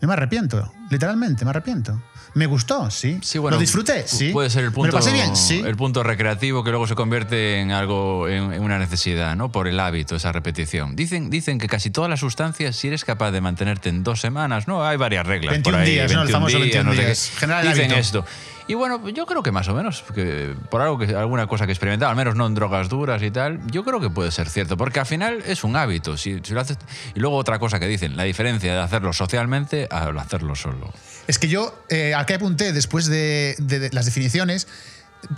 Yo 0.00 0.08
me 0.08 0.14
arrepiento, 0.14 0.72
literalmente, 0.90 1.44
me 1.44 1.50
arrepiento. 1.50 2.00
Me 2.34 2.44
gustó, 2.44 2.90
sí. 2.90 3.18
sí 3.22 3.38
bueno, 3.38 3.56
lo 3.56 3.60
disfruté, 3.60 4.06
sí. 4.06 4.28
Puede 4.30 4.50
ser 4.50 4.64
el 4.64 4.72
punto, 4.72 4.88
¿Me 4.88 4.92
lo 4.92 4.98
pasé 4.98 5.10
bien? 5.10 5.34
Sí. 5.34 5.62
el 5.64 5.74
punto 5.74 6.02
recreativo 6.02 6.62
que 6.62 6.70
luego 6.70 6.86
se 6.86 6.94
convierte 6.94 7.60
en 7.60 7.70
algo, 7.70 8.28
en, 8.28 8.52
en, 8.52 8.62
una 8.62 8.78
necesidad, 8.78 9.34
¿no? 9.36 9.50
Por 9.50 9.68
el 9.68 9.80
hábito, 9.80 10.16
esa 10.16 10.32
repetición. 10.32 10.96
Dicen, 10.96 11.30
dicen 11.30 11.58
que 11.58 11.66
casi 11.66 11.90
todas 11.90 12.10
las 12.10 12.20
sustancias, 12.20 12.76
si 12.76 12.88
eres 12.88 13.04
capaz 13.06 13.30
de 13.30 13.40
mantenerte 13.40 13.88
en 13.88 14.04
dos 14.04 14.20
semanas, 14.20 14.68
¿no? 14.68 14.84
Hay 14.86 14.98
varias 14.98 15.26
reglas 15.26 15.52
21 15.52 15.76
por 15.76 15.82
ahí. 15.82 15.92
días, 15.92 16.08
21 16.08 16.20
¿no? 16.22 16.26
El 16.28 16.32
famoso 16.32 16.56
días, 16.58 16.84
21 16.84 16.84
no 16.84 16.90
sé 16.92 17.00
qué. 17.00 17.06
días. 17.06 17.32
General 17.38 17.66
el 17.66 17.72
Dicen 17.72 17.84
hábito. 17.92 18.00
esto. 18.00 18.24
Y 18.68 18.74
bueno, 18.74 19.08
yo 19.10 19.26
creo 19.26 19.42
que 19.42 19.52
más 19.52 19.68
o 19.68 19.74
menos, 19.74 20.02
que 20.14 20.54
por 20.70 20.80
algo 20.80 20.98
que, 20.98 21.14
alguna 21.14 21.46
cosa 21.46 21.66
que 21.66 21.70
he 21.70 21.74
experimentado, 21.74 22.10
al 22.10 22.16
menos 22.16 22.34
no 22.34 22.46
en 22.46 22.54
drogas 22.54 22.88
duras 22.88 23.22
y 23.22 23.30
tal, 23.30 23.60
yo 23.70 23.84
creo 23.84 24.00
que 24.00 24.10
puede 24.10 24.32
ser 24.32 24.48
cierto, 24.48 24.76
porque 24.76 24.98
al 24.98 25.06
final 25.06 25.42
es 25.46 25.62
un 25.62 25.76
hábito. 25.76 26.16
Si, 26.16 26.40
si 26.42 26.52
lo 26.52 26.60
haces, 26.60 26.78
y 27.14 27.20
luego 27.20 27.36
otra 27.36 27.58
cosa 27.60 27.78
que 27.78 27.86
dicen, 27.86 28.16
la 28.16 28.24
diferencia 28.24 28.74
de 28.74 28.80
hacerlo 28.80 29.12
socialmente 29.12 29.86
al 29.90 30.18
hacerlo 30.18 30.56
solo. 30.56 30.92
Es 31.28 31.38
que 31.38 31.48
yo, 31.48 31.78
eh, 31.88 32.14
al 32.14 32.26
que 32.26 32.34
apunté 32.34 32.72
después 32.72 33.06
de, 33.06 33.54
de, 33.58 33.78
de 33.78 33.90
las 33.92 34.04
definiciones, 34.04 34.66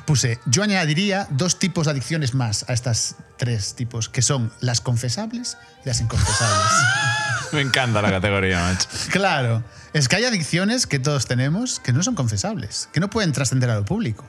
puse, 0.07 0.39
yo 0.47 0.63
añadiría 0.63 1.27
dos 1.31 1.59
tipos 1.59 1.87
de 1.87 1.93
adicciones 1.93 2.35
más 2.35 2.65
a 2.69 2.73
estas 2.73 3.17
tres 3.37 3.75
tipos, 3.75 4.09
que 4.09 4.23
son 4.23 4.53
las 4.61 4.81
confesables 4.81 5.57
y 5.85 5.89
las 5.89 6.01
inconfesables. 6.01 6.73
Me 7.53 7.61
encanta 7.61 8.03
la 8.03 8.11
categoría, 8.11 8.61
macho. 8.61 8.89
claro, 9.11 9.63
es 9.93 10.09
que 10.09 10.17
hay 10.17 10.25
adicciones 10.25 10.87
que 10.87 10.99
todos 10.99 11.27
tenemos 11.27 11.81
que 11.81 11.93
no 11.93 12.03
son 12.03 12.15
confesables, 12.15 12.89
que 12.93 13.01
no 13.01 13.09
pueden 13.11 13.33
trascender 13.33 13.71
a 13.71 13.77
lo 13.77 13.85
público. 13.85 14.25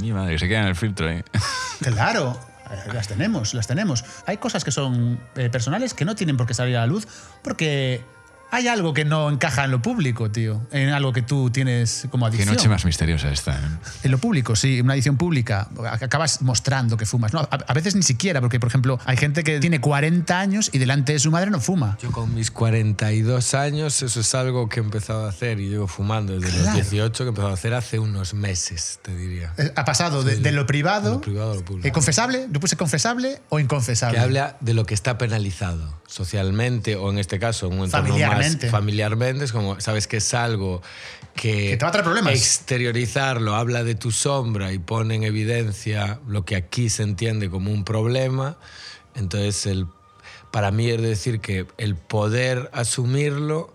Mi 0.00 0.12
madre, 0.12 0.38
se 0.38 0.48
queda 0.48 0.60
en 0.60 0.66
el 0.68 0.76
filtro 0.76 1.08
ahí. 1.08 1.22
Claro, 1.80 2.38
eh, 2.70 2.92
las 2.92 3.06
tenemos, 3.06 3.54
las 3.54 3.68
tenemos. 3.68 4.04
Hay 4.26 4.38
cosas 4.38 4.64
que 4.64 4.72
son 4.72 5.20
eh, 5.36 5.48
personales 5.48 5.94
que 5.94 6.04
no 6.04 6.16
tienen 6.16 6.36
por 6.36 6.46
qué 6.46 6.54
salir 6.54 6.76
a 6.76 6.80
la 6.80 6.86
luz 6.86 7.06
porque 7.42 8.04
hay 8.50 8.66
algo 8.68 8.94
que 8.94 9.04
no 9.04 9.28
encaja 9.30 9.64
en 9.64 9.70
lo 9.70 9.82
público, 9.82 10.30
tío. 10.30 10.66
En 10.70 10.88
algo 10.90 11.12
que 11.12 11.22
tú 11.22 11.50
tienes 11.50 12.06
como 12.10 12.26
Qué 12.26 12.36
adicción. 12.36 12.54
noche 12.56 12.68
más 12.68 12.84
misteriosa 12.84 13.30
esta. 13.30 13.52
¿eh? 13.52 13.68
En 14.04 14.10
lo 14.10 14.18
público, 14.18 14.56
sí, 14.56 14.80
una 14.80 14.94
adicción 14.94 15.16
pública. 15.16 15.68
Acabas 15.90 16.40
mostrando 16.42 16.96
que 16.96 17.04
fumas. 17.06 17.32
No, 17.34 17.40
a, 17.40 17.48
a 17.66 17.74
veces 17.74 17.94
ni 17.94 18.02
siquiera, 18.02 18.40
porque, 18.40 18.58
por 18.58 18.68
ejemplo, 18.68 18.98
hay 19.04 19.16
gente 19.16 19.44
que 19.44 19.60
tiene 19.60 19.80
40 19.80 20.38
años 20.38 20.70
y 20.72 20.78
delante 20.78 21.12
de 21.12 21.18
su 21.18 21.30
madre 21.30 21.50
no 21.50 21.60
fuma. 21.60 21.98
Yo 22.02 22.10
con 22.10 22.34
mis 22.34 22.50
42 22.50 23.54
años, 23.54 24.02
eso 24.02 24.20
es 24.20 24.34
algo 24.34 24.68
que 24.68 24.80
he 24.80 24.82
empezado 24.82 25.26
a 25.26 25.28
hacer 25.28 25.60
y 25.60 25.68
llevo 25.68 25.86
fumando 25.86 26.32
desde 26.38 26.48
Claro. 26.58 26.64
los 26.78 26.90
18, 26.90 27.12
que 27.24 27.24
he 27.24 27.28
empezado 27.28 27.50
a 27.50 27.54
hacer 27.54 27.74
hace 27.74 27.98
unos 27.98 28.34
meses, 28.34 28.98
te 29.02 29.14
diría. 29.14 29.52
Eh, 29.58 29.72
Ha 29.76 29.84
pasado 29.84 30.22
de, 30.24 30.36
de 30.36 30.52
lo 30.52 30.66
privado. 30.66 31.10
De 31.10 31.14
lo 31.16 31.20
privado 31.20 31.52
a 31.52 31.54
lo 31.54 31.64
público. 31.64 31.86
eh, 31.86 31.92
¿Confesable? 31.92 32.46
¿Yo 32.50 32.60
puse 32.60 32.76
confesable 32.76 33.40
o 33.50 33.60
inconfesable? 33.60 34.16
Que 34.18 34.24
habla 34.24 34.56
de 34.60 34.74
lo 34.74 34.86
que 34.86 34.94
está 34.94 35.18
penalizado 35.18 35.97
socialmente 36.08 36.96
o 36.96 37.10
en 37.10 37.18
este 37.18 37.38
caso 37.38 37.66
en 37.66 37.74
un 37.74 37.84
entorno 37.84 38.08
Familiarmente. 38.08 38.66
más 38.66 38.72
familiarmente. 38.72 39.44
Es 39.44 39.52
como, 39.52 39.78
sabes 39.78 40.06
que 40.08 40.16
es 40.16 40.34
algo 40.34 40.82
que, 41.34 41.70
Que 41.70 41.76
te 41.76 41.84
va 41.84 41.90
a 41.90 41.92
traer 41.92 42.04
problemas. 42.04 42.32
exteriorizarlo 42.32 43.54
habla 43.54 43.84
de 43.84 43.94
tu 43.94 44.10
sombra 44.10 44.72
y 44.72 44.78
pone 44.78 45.14
en 45.14 45.22
evidencia 45.22 46.18
lo 46.26 46.44
que 46.44 46.56
aquí 46.56 46.88
se 46.88 47.02
entiende 47.02 47.50
como 47.50 47.70
un 47.70 47.84
problema. 47.84 48.56
Entonces, 49.14 49.66
el, 49.66 49.86
para 50.50 50.70
mí 50.70 50.88
es 50.88 51.00
decir 51.02 51.40
que 51.40 51.66
el 51.76 51.94
poder 51.94 52.70
asumirlo 52.72 53.74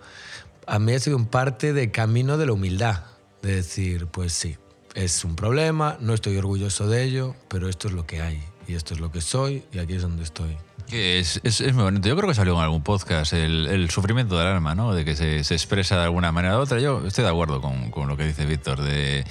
a 0.66 0.80
mí 0.80 0.94
ha 0.94 1.00
sido 1.00 1.18
un 1.18 1.28
parte 1.28 1.72
de 1.72 1.92
camino 1.92 2.38
de 2.38 2.48
la 2.48 2.54
humildad. 2.54 3.04
De 3.44 3.56
decir, 3.58 4.08
pues 4.08 4.34
sí, 4.34 4.58
es 4.96 5.24
un 5.24 5.36
problema, 5.36 5.98
no 6.00 6.14
estoy 6.14 6.38
orgulloso 6.38 6.88
de 6.88 7.04
ello, 7.04 7.36
pero 7.48 7.70
esto 7.70 7.90
es 7.90 7.94
lo 7.94 8.08
que 8.08 8.22
hay 8.22 8.42
y 8.68 8.76
esto 8.76 8.94
es 8.94 9.02
lo 9.02 9.12
que 9.12 9.22
soy 9.22 9.66
y 9.72 9.80
aquí 9.80 9.94
es 9.94 10.02
donde 10.02 10.24
estoy. 10.24 10.58
Que 10.94 11.18
es, 11.18 11.42
es, 11.44 11.60
es 11.60 11.74
muy 11.74 11.86
bonito. 11.86 12.08
Yo 12.08 12.16
creo 12.16 12.30
que 12.30 12.36
salió 12.36 12.54
en 12.54 12.60
algún 12.60 12.84
podcast 12.84 13.34
el, 13.34 13.66
el 13.66 13.90
sufrimiento 13.90 14.38
del 14.38 14.46
alma, 14.46 14.76
¿no? 14.76 14.94
De 14.94 15.04
que 15.04 15.16
se, 15.16 15.44
se, 15.44 15.56
expresa 15.56 15.98
de 15.98 16.04
alguna 16.04 16.32
manera 16.32 16.60
u 16.60 16.62
otra. 16.62 16.80
Yo 16.80 17.02
estoy 17.08 17.24
de 17.24 17.32
acuerdo 17.32 17.62
con, 17.62 17.90
con 17.90 18.08
lo 18.08 18.16
que 18.16 18.28
dice 18.28 18.46
Víctor, 18.46 18.80
de, 18.80 19.26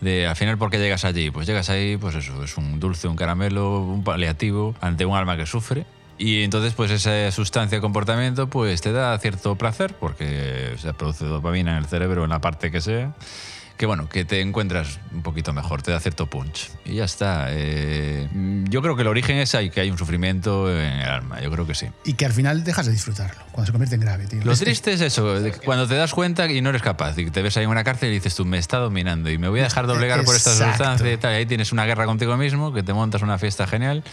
de 0.00 0.26
al 0.26 0.34
final, 0.34 0.58
¿por 0.58 0.70
qué 0.70 0.78
llegas 0.78 1.04
allí? 1.04 1.30
Pues 1.30 1.46
llegas 1.46 1.70
ahí, 1.70 1.96
pues 1.98 2.16
eso, 2.16 2.42
es 2.42 2.56
un 2.56 2.80
dulce, 2.80 3.06
un 3.06 3.14
caramelo, 3.14 3.78
un 3.78 4.02
paliativo 4.02 4.74
ante 4.80 5.06
un 5.06 5.14
alma 5.14 5.36
que 5.36 5.46
sufre 5.46 5.86
Y 6.18 6.42
entonces, 6.42 6.74
pues 6.74 6.90
esa 6.90 7.30
sustancia 7.30 7.80
comportamiento, 7.80 8.48
pues 8.48 8.80
te 8.80 8.90
da 8.90 9.16
cierto 9.20 9.54
placer, 9.54 9.94
porque 9.94 10.74
se 10.78 10.94
produce 10.94 11.26
dopamina 11.26 11.76
en 11.76 11.78
el 11.78 11.86
cerebro, 11.86 12.24
en 12.24 12.30
la 12.30 12.40
parte 12.40 12.72
que 12.72 12.80
sea 12.80 13.14
que 13.76 13.86
bueno, 13.86 14.08
que 14.08 14.24
te 14.24 14.40
encuentras 14.40 15.00
un 15.12 15.22
poquito 15.22 15.52
mejor, 15.52 15.82
te 15.82 15.90
da 15.90 15.98
cierto 15.98 16.26
punch. 16.26 16.70
Y 16.84 16.94
ya 16.94 17.04
está. 17.04 17.46
Eh, 17.50 18.28
yo 18.68 18.82
creo 18.82 18.94
que 18.94 19.02
el 19.02 19.08
origen 19.08 19.38
es 19.38 19.54
ahí, 19.54 19.70
que 19.70 19.80
hay 19.80 19.90
un 19.90 19.98
sufrimiento 19.98 20.70
en 20.70 21.00
el 21.00 21.08
alma, 21.08 21.40
yo 21.40 21.50
creo 21.50 21.66
que 21.66 21.74
sí. 21.74 21.86
Y 22.04 22.14
que 22.14 22.26
al 22.26 22.32
final 22.32 22.62
dejas 22.62 22.86
de 22.86 22.92
disfrutarlo, 22.92 23.42
cuando 23.50 23.66
se 23.66 23.72
convierte 23.72 23.96
en 23.96 24.00
grave, 24.00 24.26
tío. 24.26 24.40
Lo 24.44 24.56
triste 24.56 24.92
es 24.92 25.00
eso, 25.00 25.34
cuando 25.64 25.88
te 25.88 25.94
das 25.94 26.14
cuenta 26.14 26.50
y 26.50 26.60
no 26.60 26.70
eres 26.70 26.82
capaz, 26.82 27.18
y 27.18 27.30
te 27.30 27.42
ves 27.42 27.56
ahí 27.56 27.64
en 27.64 27.70
una 27.70 27.84
cárcel 27.84 28.10
y 28.10 28.14
dices 28.14 28.34
tú, 28.34 28.44
me 28.44 28.58
está 28.58 28.78
dominando 28.78 29.30
y 29.30 29.38
me 29.38 29.48
voy 29.48 29.60
a 29.60 29.64
dejar 29.64 29.86
doblegar 29.86 30.24
por 30.24 30.36
esta 30.36 30.54
sustancia 30.54 31.12
y 31.12 31.16
tal. 31.16 31.32
Y 31.32 31.36
ahí 31.36 31.46
tienes 31.46 31.72
una 31.72 31.84
guerra 31.84 32.06
contigo 32.06 32.36
mismo, 32.36 32.72
que 32.72 32.82
te 32.82 32.92
montas 32.92 33.22
una 33.22 33.38
fiesta 33.38 33.66
genial 33.66 34.04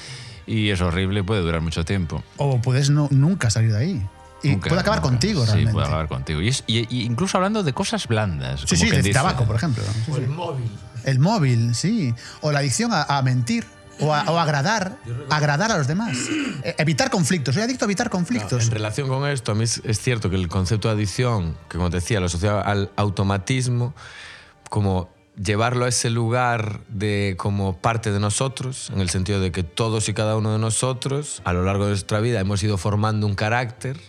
y 0.48 0.70
es 0.70 0.82
horrible 0.82 1.24
puede 1.24 1.41
durar 1.41 1.62
mucho 1.62 1.86
tiempo. 1.86 2.24
O 2.38 2.62
puedes 2.62 2.89
no, 2.89 3.08
nunca 3.12 3.50
salir 3.50 3.72
de 3.72 3.77
ahí. 3.77 4.08
Y 4.43 4.50
Nunca, 4.50 4.69
puede 4.69 4.81
acabar 4.81 5.00
nunca. 5.00 5.10
contigo, 5.12 5.41
Sí, 5.41 5.48
realmente. 5.48 5.74
puede 5.74 5.88
acabar 5.88 6.07
contigo. 6.07 6.41
Y, 6.41 6.48
es- 6.48 6.63
y- 6.67 6.88
y 6.95 7.03
incluso 7.05 7.38
hablando 7.38 7.63
de 7.63 7.74
cosas 7.74 8.07
blandas. 8.07 8.62
Sí, 8.62 8.67
como 8.67 8.77
sí, 8.79 8.83
quien 8.86 8.95
de 8.95 9.01
dice. 9.03 9.13
tabaco, 9.13 9.45
por 9.45 9.55
ejemplo. 9.55 9.83
Sí, 10.05 10.12
O 10.12 10.15
sí. 10.15 10.21
el 10.21 10.27
móvil. 10.29 10.71
El 11.03 11.19
móvil, 11.19 11.75
sí. 11.75 12.13
O 12.41 12.51
la 12.51 12.60
adicción 12.60 12.91
a, 12.93 13.03
a 13.03 13.21
mentir. 13.21 13.65
O 14.00 14.15
a, 14.15 14.24
o 14.31 14.39
agradar. 14.39 14.98
Agradar 15.29 15.71
a 15.71 15.77
los 15.77 15.86
demás. 15.86 16.17
Eh, 16.63 16.74
Evitar 16.79 17.12
conflictos. 17.12 17.53
Soy 17.53 17.63
adicto 17.63 17.86
a 17.86 17.88
evitar 17.88 18.10
conflictos. 18.10 18.63
En 18.65 18.71
relación 18.71 19.07
con 19.07 19.27
esto, 19.29 19.51
a 19.51 19.55
mí 19.55 19.63
es, 19.63 19.79
es 19.86 20.00
cierto 20.00 20.31
que 20.31 20.38
el 20.38 20.48
concepto 20.48 20.88
de 20.88 20.95
adicción, 20.95 21.55
que 21.69 21.77
como 21.77 21.91
te 21.91 21.98
decía, 21.98 22.19
lo 22.19 22.25
asociaba 22.25 22.62
al 22.62 22.89
automatismo, 22.95 23.93
como 24.71 25.10
llevarlo 25.41 25.86
a 25.86 25.89
ese 25.89 26.10
lugar 26.10 26.81
de 26.89 27.36
como 27.38 27.77
parte 27.77 28.12
de 28.12 28.19
nosotros, 28.19 28.89
en 28.93 29.01
el 29.01 29.10
sentido 29.10 29.39
de 29.39 29.51
que 29.51 29.63
todos 29.63 30.10
y 30.10 30.13
cada 30.13 30.36
uno 30.36 30.51
de 30.51 30.60
nosotros, 30.60 31.41
a 31.45 31.53
lo 31.53 31.63
largo 31.63 31.83
de 31.86 31.91
nuestra 31.91 32.19
vida, 32.21 32.39
hemos 32.39 32.62
ido 32.63 32.77
formando 32.77 33.27
un 33.27 33.36
carácter 33.36 34.00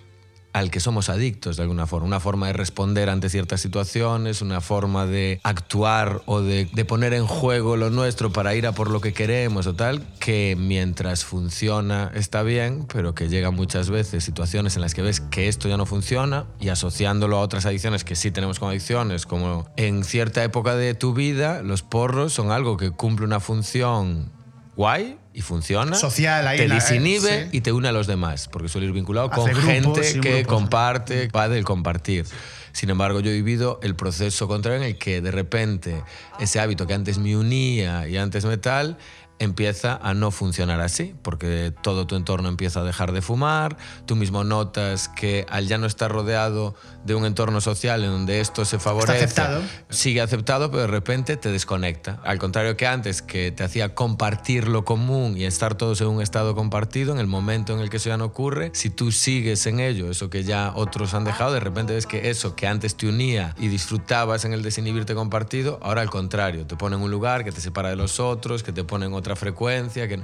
al 0.53 0.71
que 0.71 0.81
somos 0.81 1.09
adictos 1.09 1.57
de 1.57 1.63
alguna 1.63 1.87
forma, 1.87 2.07
una 2.07 2.21
forma 2.21 2.47
de 2.49 2.53
responder 2.53 3.09
ante 3.09 3.29
ciertas 3.29 3.61
situaciones, 3.61 4.43
una 4.43 4.61
forma 4.61 5.07
de 5.07 5.41
actuar 5.43 6.23
o 6.27 6.41
de, 6.41 6.67
poner 6.87 7.15
en 7.15 7.27
juego 7.27 7.77
lo 7.77 7.91
nuestro 7.91 8.33
para 8.33 8.55
ir 8.55 8.67
a 8.67 8.73
por 8.73 8.91
lo 8.91 9.01
que 9.01 9.13
queremos 9.13 9.67
o 9.67 9.75
tal, 9.75 10.03
que 10.19 10.57
mientras 10.59 11.25
funciona 11.25 12.11
está 12.15 12.43
bien, 12.43 12.87
pero 12.93 13.15
que 13.15 13.29
llega 13.29 13.51
muchas 13.51 13.89
veces 13.89 14.25
situaciones 14.25 14.77
en 14.77 14.83
las 14.83 14.95
que 14.95 15.03
ves 15.03 15.21
que 15.21 15.49
esto 15.49 15.69
ya 15.69 15.77
no 15.77 15.87
funciona 15.87 16.47
y 16.61 16.69
asociándolo 16.69 17.39
a 17.39 17.41
otras 17.41 17.67
adicciones 17.67 18.05
que 18.05 18.17
sí 18.17 18.31
tenemos 18.31 18.59
como 18.59 18.71
adicciones, 18.71 19.27
como 19.27 19.67
en 19.77 20.05
cierta 20.05 20.43
época 20.45 20.75
de 20.75 20.95
tu 20.95 21.15
vida, 21.15 21.63
los 21.63 21.83
porros 21.83 22.33
son 22.33 22.51
algo 22.51 22.77
que 22.77 22.91
cumple 22.91 23.25
una 23.25 23.41
función 23.41 24.31
guay 24.77 25.19
y 25.35 25.41
funciona. 25.41 25.95
Social, 25.97 26.47
ahí 26.47 26.59
te 26.59 26.69
la- 26.69 26.75
desinhibe 26.77 27.45
sí. 27.51 27.57
y 27.57 27.61
te 27.63 27.73
une 27.73 27.89
a 27.89 27.93
los 27.93 28.07
demás, 28.07 28.49
porque 28.49 28.69
suele 28.69 28.87
ir 28.87 28.93
vinculado 28.93 29.29
Hace 29.33 29.41
con 29.41 29.51
grupos, 29.51 29.67
gente 29.69 30.05
sí, 30.05 30.21
que 30.21 30.29
grupo, 30.31 30.39
sí. 30.39 30.45
comparte, 30.45 31.29
va 31.29 31.49
del 31.49 31.65
compartir. 31.65 32.27
Sin 32.73 32.89
embargo, 32.89 33.21
yo 33.21 33.31
he 33.31 33.35
vivido 33.35 33.79
el 33.83 33.95
proceso 33.95 34.49
contrario 34.49 34.81
en 34.83 34.87
el 34.89 34.97
que 34.99 35.21
de 35.21 35.31
repente 35.31 36.03
ese 36.41 36.59
hábito 36.59 36.87
que 36.87 36.95
antes 36.95 37.19
me 37.19 37.37
unía 37.37 38.09
y 38.09 38.17
antes 38.17 38.45
me 38.47 38.57
tal, 38.57 38.97
empieza 39.43 39.99
a 40.03 40.15
no 40.15 40.31
funcionar 40.31 40.81
así, 40.81 41.15
porque 41.23 41.73
todo 41.83 42.07
tu 42.07 42.15
entorno 42.15 42.49
empieza 42.49 42.81
a 42.81 42.85
dejar 42.85 43.13
de 43.13 43.23
fumar, 43.23 43.77
tú 44.07 44.15
mismo 44.15 44.45
notas 44.45 45.09
que 45.09 45.47
al 45.51 45.67
ya 45.67 45.79
no 45.79 45.87
estar 45.87 46.11
rodeado 46.11 46.75
de 47.05 47.15
un 47.15 47.25
entorno 47.25 47.61
social 47.61 48.05
en 48.05 48.11
donde 48.11 48.41
esto 48.41 48.65
se 48.65 48.79
favorece, 48.79 49.25
aceptado. 49.25 49.61
sigue 49.91 50.21
aceptado, 50.21 50.71
pero 50.71 50.83
de 50.83 50.87
repente 50.87 51.37
te 51.37 51.51
desconecta. 51.51 52.21
Al 52.25 52.39
contrario 52.39 52.77
que 52.77 52.87
antes, 52.87 53.23
que 53.23 53.51
te 53.51 53.65
hacía 53.65 53.95
compartir 53.95 54.69
lo 54.69 54.85
común 54.85 55.37
y 55.37 55.45
estar 55.45 55.75
todos 55.75 56.01
en 56.01 56.09
un 56.09 56.23
estado 56.23 56.55
compartido, 56.55 57.13
en 57.13 57.19
el 57.19 57.27
momento 57.27 57.75
en 57.75 57.81
el 57.81 57.91
que 57.91 57.97
eso 57.97 58.09
ya 58.09 58.17
no 58.17 58.27
ocurre, 58.27 58.71
si 58.75 58.91
tú 58.91 59.11
sigues 59.11 59.67
en 59.67 59.81
ello, 59.81 60.11
eso 60.11 60.31
que 60.31 60.45
ya 60.45 60.73
otros 60.77 61.15
han 61.15 61.25
dejado, 61.25 61.53
de 61.53 61.61
repente 61.61 61.95
ves 61.95 62.07
que 62.07 62.31
eso 62.31 62.55
que 62.55 62.69
antes 62.69 62.97
te 62.97 63.09
unía 63.09 63.55
y 63.59 63.69
disfrutabas 63.69 64.45
en 64.45 64.53
el 64.53 64.63
desinhibirte 64.63 65.15
compartido, 65.15 65.81
ahora 65.83 66.03
al 66.03 66.11
contrario, 66.11 66.67
te 66.67 66.77
pone 66.77 66.97
en 66.97 67.03
un 67.03 67.11
lugar 67.11 67.43
que 67.45 67.51
te 67.51 67.61
separa 67.61 67.91
de 67.91 67.97
los 67.97 68.21
otros, 68.21 68.63
que 68.63 68.73
te 68.73 68.85
pone 68.85 69.07
en 69.07 69.15
otra 69.15 69.32
frecuencia, 69.37 70.09
que... 70.09 70.23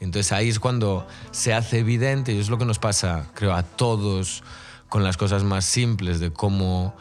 Entonces 0.00 0.32
ahí 0.32 0.48
es 0.48 0.58
cuando 0.58 1.06
se 1.30 1.54
hace 1.54 1.78
evidente, 1.78 2.32
y 2.32 2.40
es 2.40 2.50
lo 2.50 2.58
que 2.58 2.64
nos 2.64 2.78
pasa, 2.78 3.30
creo, 3.34 3.54
a 3.54 3.62
todos 3.62 4.42
con 4.88 5.04
las 5.04 5.16
cosas 5.16 5.44
más 5.44 5.64
simples 5.64 6.20
de 6.20 6.32
cómo 6.32 6.94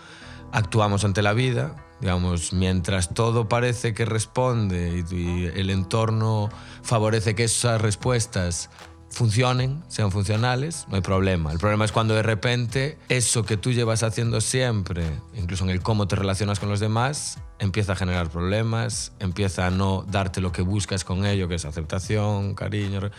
actuamos 0.51 1.03
ante 1.03 1.21
la 1.21 1.33
vida. 1.33 1.75
Digamos, 1.99 2.53
mientras 2.53 3.13
todo 3.13 3.47
parece 3.47 3.93
que 3.93 4.05
responde 4.05 5.03
y, 5.09 5.15
y 5.15 5.45
el 5.45 5.69
entorno 5.69 6.49
favorece 6.81 7.33
que 7.33 7.45
esas 7.45 7.81
respuestas 7.81 8.69
funcionen, 9.13 9.83
sean 9.87 10.11
funcionales, 10.11 10.85
no 10.89 10.95
hay 10.95 11.01
problema. 11.01 11.51
El 11.51 11.59
problema 11.59 11.85
es 11.85 11.91
cuando 11.91 12.15
de 12.15 12.23
repente 12.23 12.97
eso 13.09 13.43
que 13.43 13.57
tú 13.57 13.71
llevas 13.71 14.03
haciendo 14.03 14.41
siempre, 14.41 15.05
incluso 15.35 15.63
en 15.63 15.69
el 15.69 15.81
cómo 15.81 16.07
te 16.07 16.15
relacionas 16.15 16.59
con 16.59 16.69
los 16.69 16.79
demás, 16.79 17.39
empieza 17.63 17.93
a 17.93 17.95
generar 17.95 18.29
problemas, 18.29 19.13
empieza 19.19 19.67
a 19.67 19.71
no 19.71 20.05
darte 20.09 20.41
lo 20.41 20.51
que 20.51 20.61
buscas 20.61 21.03
con 21.03 21.25
ello, 21.25 21.47
que 21.47 21.55
es 21.55 21.65
aceptación, 21.65 22.55
cariño, 22.55 23.09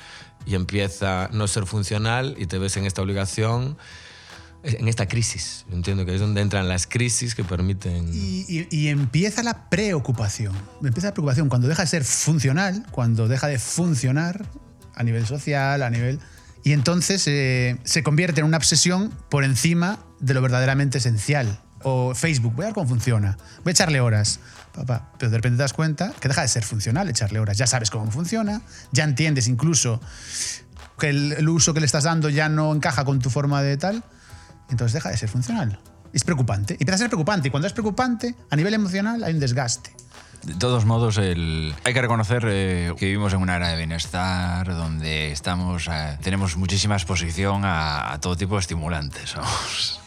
y 0.46 0.54
empieza 0.54 1.24
a 1.24 1.28
no 1.28 1.48
ser 1.48 1.66
funcional 1.66 2.34
y 2.38 2.46
te 2.46 2.58
ves 2.58 2.76
en 2.76 2.84
esta 2.84 3.02
obligación, 3.02 3.78
en 4.62 4.88
esta 4.88 5.08
crisis. 5.08 5.64
Entiendo 5.72 6.04
que 6.04 6.14
es 6.14 6.20
donde 6.20 6.40
entran 6.42 6.68
las 6.68 6.86
crisis 6.86 7.34
que 7.34 7.42
permiten... 7.42 8.10
Y 8.12 8.88
empieza 8.88 9.42
la 9.42 9.68
preocupación. 9.68 10.54
Empieza 10.82 11.08
la 11.08 11.14
preocupación 11.14 11.48
cuando 11.48 11.66
deja 11.66 11.82
de 11.82 11.88
ser 11.88 12.04
funcional, 12.04 12.86
cuando 12.90 13.28
deja 13.28 13.46
de 13.46 13.58
funcionar 13.58 14.44
a 14.94 15.02
nivel 15.02 15.26
social, 15.26 15.82
a 15.82 15.90
nivel... 15.90 16.20
Y 16.66 16.72
entonces 16.72 17.26
eh, 17.26 17.78
se 17.84 18.02
convierte 18.02 18.40
en 18.40 18.46
una 18.46 18.56
obsesión 18.56 19.12
por 19.28 19.44
encima 19.44 19.98
de 20.20 20.32
lo 20.32 20.40
verdaderamente 20.40 20.96
esencial. 20.96 21.60
O 21.84 22.14
Facebook, 22.14 22.54
voy 22.54 22.64
a 22.64 22.68
ver 22.68 22.74
cómo 22.74 22.88
funciona, 22.88 23.36
voy 23.62 23.70
a 23.70 23.72
echarle 23.72 24.00
horas. 24.00 24.40
Papá, 24.74 25.12
pero 25.18 25.30
de 25.30 25.36
repente 25.38 25.56
te 25.58 25.62
das 25.62 25.72
cuenta 25.72 26.12
que 26.18 26.26
deja 26.26 26.42
de 26.42 26.48
ser 26.48 26.64
funcional 26.64 27.08
echarle 27.08 27.38
horas. 27.38 27.56
Ya 27.56 27.66
sabes 27.66 27.90
cómo 27.90 28.10
funciona, 28.10 28.62
ya 28.90 29.04
entiendes 29.04 29.46
incluso 29.46 30.00
que 30.98 31.10
el, 31.10 31.48
uso 31.48 31.74
que 31.74 31.80
le 31.80 31.86
estás 31.86 32.04
dando 32.04 32.28
ya 32.28 32.48
no 32.48 32.74
encaja 32.74 33.04
con 33.04 33.20
tu 33.20 33.30
forma 33.30 33.62
de 33.62 33.76
tal. 33.76 34.02
Entonces 34.70 34.94
deja 34.94 35.10
de 35.10 35.16
ser 35.16 35.28
funcional. 35.28 35.78
Es 36.12 36.24
preocupante. 36.24 36.74
Empieza 36.74 36.94
a 36.94 36.98
ser 36.98 37.08
preocupante. 37.08 37.48
Y 37.48 37.50
cuando 37.50 37.66
es 37.66 37.72
preocupante, 37.72 38.34
a 38.50 38.56
nivel 38.56 38.74
emocional 38.74 39.22
hay 39.22 39.34
un 39.34 39.40
desgaste. 39.40 39.94
De 40.44 40.54
todos 40.54 40.84
modos, 40.84 41.16
el- 41.18 41.74
hay 41.84 41.94
que 41.94 42.02
reconocer 42.02 42.44
eh, 42.46 42.92
que 42.98 43.06
vivimos 43.06 43.32
en 43.32 43.40
una 43.40 43.56
era 43.56 43.68
de 43.68 43.76
bienestar 43.78 44.66
donde 44.66 45.32
estamos, 45.32 45.88
eh, 45.90 46.18
tenemos 46.22 46.56
muchísima 46.56 46.96
exposición 46.96 47.62
a, 47.64 48.18
todo 48.20 48.36
tipo 48.36 48.54
de 48.56 48.60
estimulantes. 48.60 49.34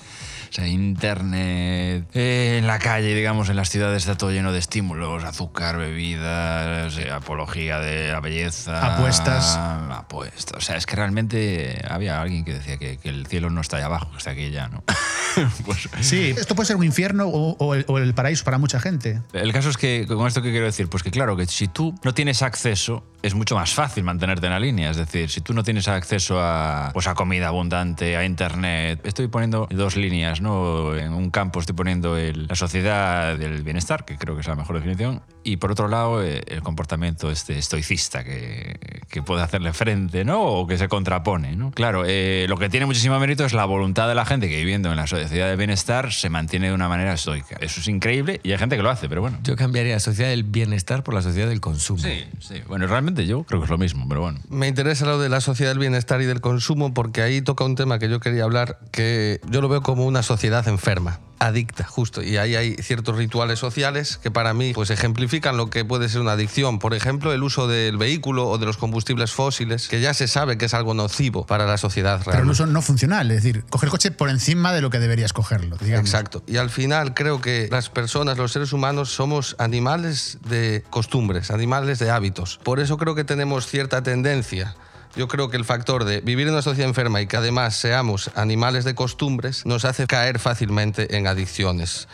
Sea, 0.58 0.68
internet, 0.68 2.10
eh, 2.16 2.56
en 2.58 2.66
la 2.66 2.80
calle, 2.80 3.14
digamos, 3.14 3.48
en 3.50 3.56
las 3.56 3.70
ciudades 3.70 4.02
está 4.02 4.18
todo 4.18 4.32
lleno 4.32 4.52
de 4.52 4.58
estímulos, 4.58 5.24
azúcar, 5.24 5.78
bebidas, 5.78 6.98
eh, 6.98 7.12
apología 7.12 7.78
de 7.78 8.12
la 8.12 8.22
belleza. 8.22 8.96
Apuestas. 8.96 9.56
Apuestas. 9.56 10.58
O 10.58 10.62
sea, 10.62 10.76
es 10.78 10.88
que 10.88 10.96
realmente 10.96 11.80
había 11.88 12.20
alguien 12.20 12.44
que 12.44 12.56
decía 12.56 12.78
que, 12.78 12.98
que 12.98 13.10
el 13.10 13.28
cielo 13.28 13.52
no 13.52 13.62
está 13.62 13.78
allá 13.78 13.86
abajo, 13.86 14.10
que 14.10 14.18
está 14.18 14.32
aquí 14.32 14.50
ya, 14.50 14.68
¿no? 14.68 14.84
pues, 15.66 15.90
Sí, 16.02 16.34
esto 16.36 16.56
puede 16.56 16.66
ser 16.66 16.78
un 16.78 16.86
infierno 16.86 17.28
o, 17.28 17.56
o 17.60 17.76
el, 17.76 17.86
o 17.88 18.00
el 18.00 18.16
paraíso 18.16 18.44
para 18.44 18.58
mucha 18.58 18.80
gente. 18.80 19.22
el 19.34 19.54
caso 19.54 19.70
es 19.70 19.78
que, 19.78 20.08
con 20.08 20.26
esto 20.26 20.42
que 20.42 20.50
quiero 20.50 20.66
decir, 20.66 20.90
pues 20.90 21.04
que 21.04 21.12
claro, 21.12 21.38
que 21.38 21.46
si 21.46 21.68
tú 21.68 21.94
no 22.04 22.16
tienes 22.16 22.42
acceso, 22.42 23.04
es 23.21 23.33
mucho 23.33 23.55
más 23.55 23.74
fácil 23.74 24.03
mantenerte 24.03 24.45
en 24.45 24.51
la 24.53 24.59
línea. 24.59 24.91
Es 24.91 24.97
decir, 24.97 25.29
si 25.29 25.41
tú 25.41 25.53
no 25.53 25.63
tienes 25.63 25.88
acceso 25.88 26.39
a, 26.39 26.91
pues 26.93 27.07
a 27.07 27.13
comida 27.15 27.47
abundante, 27.47 28.15
a 28.17 28.24
internet, 28.25 29.01
estoy 29.03 29.27
poniendo 29.27 29.67
dos 29.71 29.95
líneas, 29.95 30.41
¿no? 30.41 30.95
En 30.95 31.13
un 31.13 31.29
campo 31.31 31.59
estoy 31.59 31.75
poniendo 31.75 32.17
el- 32.17 32.47
la 32.47 32.55
sociedad 32.55 33.38
del 33.38 33.63
bienestar, 33.63 34.05
que 34.05 34.17
creo 34.17 34.36
que 34.36 34.41
es 34.41 34.47
la 34.47 34.55
mejor 34.55 34.75
definición, 34.75 35.21
y 35.48 35.56
por 35.56 35.72
otro 35.72 35.88
lado, 35.88 36.22
eh, 36.22 36.44
el 36.48 36.62
comportamiento 36.62 37.32
este 37.32 37.58
estoicista 37.58 38.25
que, 38.25 38.77
que 39.10 39.24
puede 39.24 39.42
hacerle 39.42 39.72
frente, 39.72 40.25
¿no? 40.25 40.44
O 40.44 40.68
que 40.68 40.77
se 40.77 40.89
contrapone, 40.89 41.56
¿no? 41.56 41.72
Claro, 41.72 42.04
eh, 42.06 42.48
lo 42.50 42.58
que 42.58 42.68
tiene 42.68 42.86
muchísimo 42.86 43.18
mérito 43.18 43.46
es 43.46 43.54
la 43.54 43.63
voluntad 43.63 44.10
de 44.10 44.16
la 44.16 44.25
gente 44.25 44.50
que 44.50 44.58
viviendo 44.58 44.92
en 44.92 44.98
la 44.98 45.08
sociedad 45.08 45.48
del 45.48 45.58
bienestar 45.58 46.12
se 46.12 46.30
mantiene 46.30 46.68
de 46.68 46.74
una 46.74 46.89
manera 46.89 47.13
estoica. 47.13 47.56
Eso 47.62 47.80
es 47.80 47.88
increíble 47.88 48.42
y 48.44 48.51
hay 48.51 48.58
gente 48.58 48.75
que 48.75 48.84
lo 48.84 48.89
hace, 48.89 49.08
pero 49.08 49.22
bueno. 49.22 49.39
Yo 49.44 49.56
cambiaría 49.56 49.94
la 49.94 50.01
sociedad 50.01 50.30
del 50.30 50.44
bienestar 50.44 51.01
por 51.04 51.13
la 51.13 51.22
sociedad 51.22 51.48
del 51.48 51.62
consumo. 51.62 52.00
Sí, 52.00 52.25
sí. 52.39 52.62
Bueno, 52.68 52.86
realmente 52.88 53.25
yo 53.25 53.44
creo 53.44 53.62
que 53.62 53.66
es 53.66 53.72
lo 53.72 53.77
mismo, 53.77 54.06
pero 54.10 54.20
bueno. 54.20 54.39
Me 54.50 54.68
interesa 54.68 55.06
lo 55.06 55.18
de 55.18 55.30
la 55.30 55.39
sociedad 55.39 55.72
del 55.72 55.80
bienestar 55.80 56.22
y 56.22 56.25
del 56.25 56.42
consumo 56.42 56.94
porque 56.94 57.22
ahí 57.22 57.42
toca 57.42 57.63
un 57.63 57.75
tema 57.75 58.00
que 58.00 58.10
yo 58.10 58.20
quería 58.20 58.44
hablar 58.44 58.80
que 58.92 59.39
yo 59.50 59.62
lo 59.62 59.70
veo 59.70 59.82
como 59.82 60.06
una 60.06 60.24
sociedad 60.24 60.68
enferma, 60.68 61.22
adicta, 61.39 61.84
justo. 61.86 62.22
Y 62.22 62.38
ahí 62.38 62.56
hay 62.56 62.75
ciertos 62.75 63.15
rituales 63.15 63.60
sociales 63.60 64.20
que 64.22 64.32
para 64.32 64.53
mí 64.53 64.74
pues 64.74 64.89
ejemplifican 64.89 65.58
lo 65.58 65.70
que 65.70 65.86
puede 65.86 66.10
ser 66.10 66.22
una 66.22 66.34
adicción. 66.34 66.79
Por 66.79 66.94
ejemplo, 66.94 67.34
el 67.34 67.44
uso 67.44 67.67
del 67.67 67.98
vehículo 67.98 68.48
o 68.48 68.58
de 68.58 68.65
los 68.65 68.77
combustibles 68.77 69.32
fósiles, 69.32 69.88
que 69.88 70.01
ya 70.01 70.13
se 70.13 70.27
sabe 70.27 70.58
que 70.58 70.65
es 70.65 70.74
algo 70.74 70.94
nocivo 70.94 71.46
para 71.46 71.65
la 71.65 71.77
sociedad 71.77 72.20
Pero 72.20 72.32
el 72.32 72.34
realmente. 72.38 72.51
uso 72.51 72.65
no 72.65 72.82
funcional. 72.82 73.29
Es 73.32 73.44
decir, 73.44 73.63
coger 73.70 73.88
el 73.88 73.91
coche 73.91 74.12
por 74.12 74.29
encima 74.29 74.74
de 74.74 74.82
lo 74.82 74.89
que 74.89 75.00
deberías 75.00 75.34
cogerlo. 75.34 75.77
Digamos. 75.77 76.10
Exacto. 76.10 76.44
Y 76.48 76.58
al 76.58 76.70
final 76.70 77.13
creo 77.13 77.41
que 77.41 77.67
las 77.72 77.89
personas, 77.89 78.38
los 78.38 78.51
seres 78.51 78.74
humanos, 78.74 79.10
somos 79.10 79.56
animales 79.60 80.39
de 80.48 80.84
costumbres, 80.89 81.51
animales 81.51 82.00
de 82.00 82.10
hábitos. 82.12 82.60
Por 82.63 82.79
eso 82.79 82.98
creo 82.98 83.15
que 83.15 83.24
tenemos 83.24 83.67
cierta 83.67 84.03
tendencia 84.03 84.75
Yo 85.17 85.27
creo 85.27 85.50
que 85.50 85.57
el 85.57 85.65
factor 85.65 86.05
de 86.05 86.21
vivir 86.21 86.45
en 86.45 86.53
una 86.53 86.62
sociedad 86.62 86.88
enferma 86.88 87.19
y 87.21 87.25
que 87.25 87.38
además 87.38 87.75
seamos 87.75 88.29
animales 88.36 88.86
de 88.86 88.93
costumbres 88.93 89.65
nos 89.65 89.83
hace 89.83 90.05
caer 90.05 90.38
fácilmente 90.38 91.17
en 91.17 91.25
adicciones. 91.25 92.07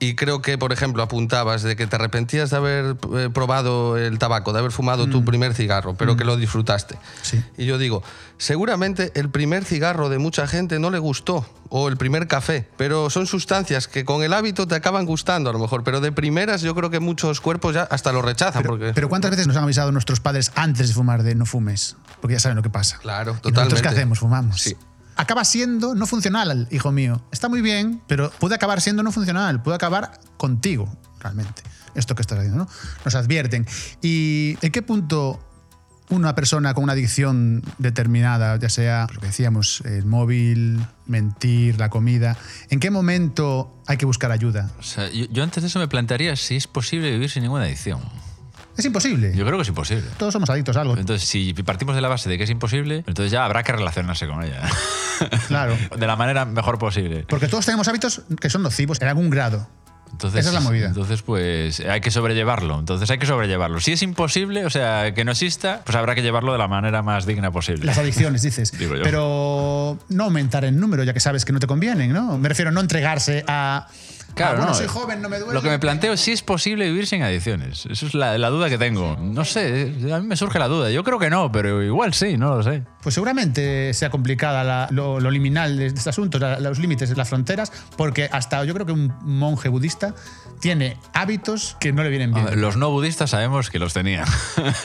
Y 0.00 0.14
creo 0.14 0.40
que, 0.40 0.56
por 0.56 0.72
ejemplo, 0.72 1.02
apuntabas 1.02 1.62
de 1.62 1.76
que 1.76 1.86
te 1.86 1.96
arrepentías 1.96 2.48
de 2.50 2.56
haber 2.56 2.96
eh, 3.16 3.28
probado 3.32 3.98
el 3.98 4.18
tabaco, 4.18 4.52
de 4.52 4.58
haber 4.58 4.72
fumado 4.72 5.06
tu 5.08 5.24
primer 5.26 5.52
cigarro, 5.52 5.94
pero 5.94 6.16
que 6.16 6.24
lo 6.24 6.38
disfrutaste. 6.38 6.98
Sí. 7.20 7.44
Y 7.58 7.66
yo 7.66 7.76
digo, 7.76 8.02
seguramente 8.38 9.12
el 9.14 9.28
primer 9.28 9.66
cigarro 9.66 10.08
de 10.08 10.18
mucha 10.18 10.46
gente 10.46 10.78
no 10.78 10.90
le 10.90 10.98
gustó, 10.98 11.46
o 11.70 11.88
el 11.88 11.96
primer 11.96 12.26
café, 12.26 12.66
pero 12.76 13.10
son 13.10 13.26
sustancias 13.26 13.88
que 13.88 14.04
con 14.04 14.22
el 14.22 14.32
hábito 14.32 14.66
te 14.66 14.74
acaban 14.74 15.06
gustando 15.06 15.50
a 15.50 15.52
lo 15.52 15.58
mejor, 15.58 15.84
pero 15.84 16.00
de 16.00 16.12
primeras 16.12 16.62
yo 16.62 16.74
creo 16.74 16.90
que 16.90 16.98
muchos 16.98 17.40
cuerpos 17.40 17.74
ya 17.74 17.82
hasta 17.82 18.10
lo 18.12 18.22
rechazan. 18.22 18.62
porque... 18.64 18.92
Pero 18.94 19.08
¿cuántas 19.08 19.30
veces 19.30 19.46
nos 19.46 19.56
han 19.56 19.64
avisado 19.64 19.92
nuestros 19.92 20.18
padres 20.20 20.50
antes 20.54 20.88
de 20.88 20.94
fumar 20.94 21.22
de 21.22 21.34
no 21.34 21.46
fumes? 21.46 21.96
Porque 22.20 22.34
ya 22.34 22.40
saben 22.40 22.56
lo 22.56 22.62
que 22.62 22.70
pasa. 22.70 22.98
Claro, 22.98 23.32
¿Y 23.32 23.34
nosotros 23.34 23.52
totalmente. 23.52 23.82
qué 23.82 23.88
hacemos? 23.88 24.18
Fumamos. 24.18 24.60
Sí. 24.60 24.76
Acaba 25.20 25.44
siendo 25.44 25.94
no 25.94 26.06
funcional, 26.06 26.66
hijo 26.70 26.92
mío. 26.92 27.20
Está 27.30 27.50
muy 27.50 27.60
bien, 27.60 28.00
pero 28.06 28.30
puede 28.30 28.54
acabar 28.54 28.80
siendo 28.80 29.02
no 29.02 29.12
funcional. 29.12 29.62
Puede 29.62 29.74
acabar 29.74 30.18
contigo, 30.38 30.90
realmente. 31.18 31.62
Esto 31.94 32.14
que 32.14 32.22
estás 32.22 32.38
haciendo, 32.38 32.64
¿no? 32.64 32.70
Nos 33.04 33.14
advierten. 33.14 33.66
¿Y 34.00 34.56
en 34.62 34.72
qué 34.72 34.80
punto 34.80 35.38
una 36.08 36.34
persona 36.34 36.72
con 36.72 36.84
una 36.84 36.94
adicción 36.94 37.62
determinada, 37.76 38.56
ya 38.58 38.70
sea 38.70 39.08
lo 39.12 39.20
que 39.20 39.26
decíamos, 39.26 39.82
el 39.84 40.06
móvil, 40.06 40.80
mentir, 41.04 41.78
la 41.78 41.90
comida, 41.90 42.38
¿en 42.70 42.80
qué 42.80 42.90
momento 42.90 43.82
hay 43.86 43.98
que 43.98 44.06
buscar 44.06 44.32
ayuda? 44.32 44.70
Yo, 45.12 45.26
yo 45.30 45.42
antes 45.42 45.62
de 45.62 45.66
eso 45.68 45.78
me 45.80 45.86
plantearía 45.86 46.34
si 46.34 46.56
es 46.56 46.66
posible 46.66 47.10
vivir 47.10 47.28
sin 47.28 47.42
ninguna 47.42 47.64
adicción. 47.64 48.00
Es 48.80 48.86
imposible. 48.86 49.32
Yo 49.36 49.44
creo 49.44 49.58
que 49.58 49.62
es 49.62 49.68
imposible. 49.68 50.04
Todos 50.16 50.32
somos 50.32 50.48
adictos 50.48 50.74
a 50.74 50.80
algo. 50.80 50.96
Entonces, 50.96 51.28
si 51.28 51.52
partimos 51.52 51.94
de 51.94 52.00
la 52.00 52.08
base 52.08 52.30
de 52.30 52.38
que 52.38 52.44
es 52.44 52.50
imposible, 52.50 53.04
entonces 53.06 53.30
ya 53.30 53.44
habrá 53.44 53.62
que 53.62 53.72
relacionarse 53.72 54.26
con 54.26 54.42
ella. 54.42 54.62
Claro. 55.48 55.76
De 55.98 56.06
la 56.06 56.16
manera 56.16 56.46
mejor 56.46 56.78
posible. 56.78 57.26
Porque 57.28 57.46
todos 57.46 57.66
tenemos 57.66 57.86
hábitos 57.88 58.22
que 58.40 58.48
son 58.48 58.62
nocivos 58.62 59.02
en 59.02 59.08
algún 59.08 59.28
grado. 59.28 59.68
Entonces, 60.12 60.40
Esa 60.40 60.48
es 60.48 60.54
la 60.54 60.60
movida. 60.60 60.86
Entonces, 60.86 61.20
pues 61.20 61.80
hay 61.80 62.00
que 62.00 62.10
sobrellevarlo. 62.10 62.78
Entonces 62.78 63.10
hay 63.10 63.18
que 63.18 63.26
sobrellevarlo. 63.26 63.80
Si 63.80 63.92
es 63.92 64.02
imposible, 64.02 64.64
o 64.64 64.70
sea, 64.70 65.12
que 65.12 65.24
no 65.26 65.32
exista, 65.32 65.82
pues 65.84 65.94
habrá 65.94 66.14
que 66.14 66.22
llevarlo 66.22 66.52
de 66.52 66.58
la 66.58 66.68
manera 66.68 67.02
más 67.02 67.26
digna 67.26 67.50
posible. 67.50 67.84
Las 67.84 67.98
adicciones, 67.98 68.40
dices. 68.40 68.72
Digo 68.78 68.96
yo. 68.96 69.02
Pero 69.02 69.98
no 70.08 70.24
aumentar 70.24 70.64
el 70.64 70.80
número, 70.80 71.04
ya 71.04 71.12
que 71.12 71.20
sabes 71.20 71.44
que 71.44 71.52
no 71.52 71.60
te 71.60 71.66
convienen, 71.66 72.14
¿no? 72.14 72.38
Me 72.38 72.48
refiero 72.48 72.70
a 72.70 72.72
no 72.72 72.80
entregarse 72.80 73.44
a. 73.46 73.88
Claro, 74.34 74.52
ah, 74.52 74.56
bueno, 74.56 74.70
no. 74.70 74.74
soy 74.74 74.86
joven, 74.86 75.22
no 75.22 75.28
me 75.28 75.38
duele. 75.38 75.54
Lo 75.54 75.62
que 75.62 75.68
me 75.68 75.78
planteo 75.78 76.12
es 76.12 76.20
si 76.20 76.32
es 76.32 76.42
posible 76.42 76.86
vivir 76.86 77.06
sin 77.06 77.22
adicciones. 77.22 77.86
Eso 77.86 78.06
es 78.06 78.14
la, 78.14 78.38
la 78.38 78.50
duda 78.50 78.68
que 78.68 78.78
tengo. 78.78 79.16
No 79.20 79.44
sé, 79.44 79.92
a 80.12 80.20
mí 80.20 80.26
me 80.26 80.36
surge 80.36 80.58
la 80.58 80.68
duda. 80.68 80.90
Yo 80.90 81.04
creo 81.04 81.18
que 81.18 81.30
no, 81.30 81.50
pero 81.50 81.82
igual 81.82 82.14
sí, 82.14 82.36
no 82.36 82.56
lo 82.56 82.62
sé. 82.62 82.82
Pues 83.02 83.14
seguramente 83.14 83.94
sea 83.94 84.10
complicada 84.10 84.64
la- 84.64 84.88
lo, 84.90 85.18
liminal 85.30 85.76
de 85.76 85.86
este 85.86 86.10
asunto, 86.10 86.38
los 86.38 86.78
límites, 86.78 87.16
las 87.16 87.28
fronteras, 87.28 87.72
porque 87.96 88.28
hasta 88.30 88.64
yo 88.64 88.74
creo 88.74 88.86
que 88.86 88.92
un 88.92 89.12
monje 89.22 89.68
budista 89.68 90.14
tiene 90.60 90.96
hábitos 91.14 91.76
que 91.80 91.92
no 91.92 92.02
le 92.02 92.10
vienen 92.10 92.32
bien. 92.32 92.46
Ah, 92.48 92.54
Los 92.54 92.76
no 92.76 92.90
budistas 92.90 93.30
sabemos 93.30 93.70
que 93.70 93.78
los 93.78 93.94
tenían. 93.94 94.26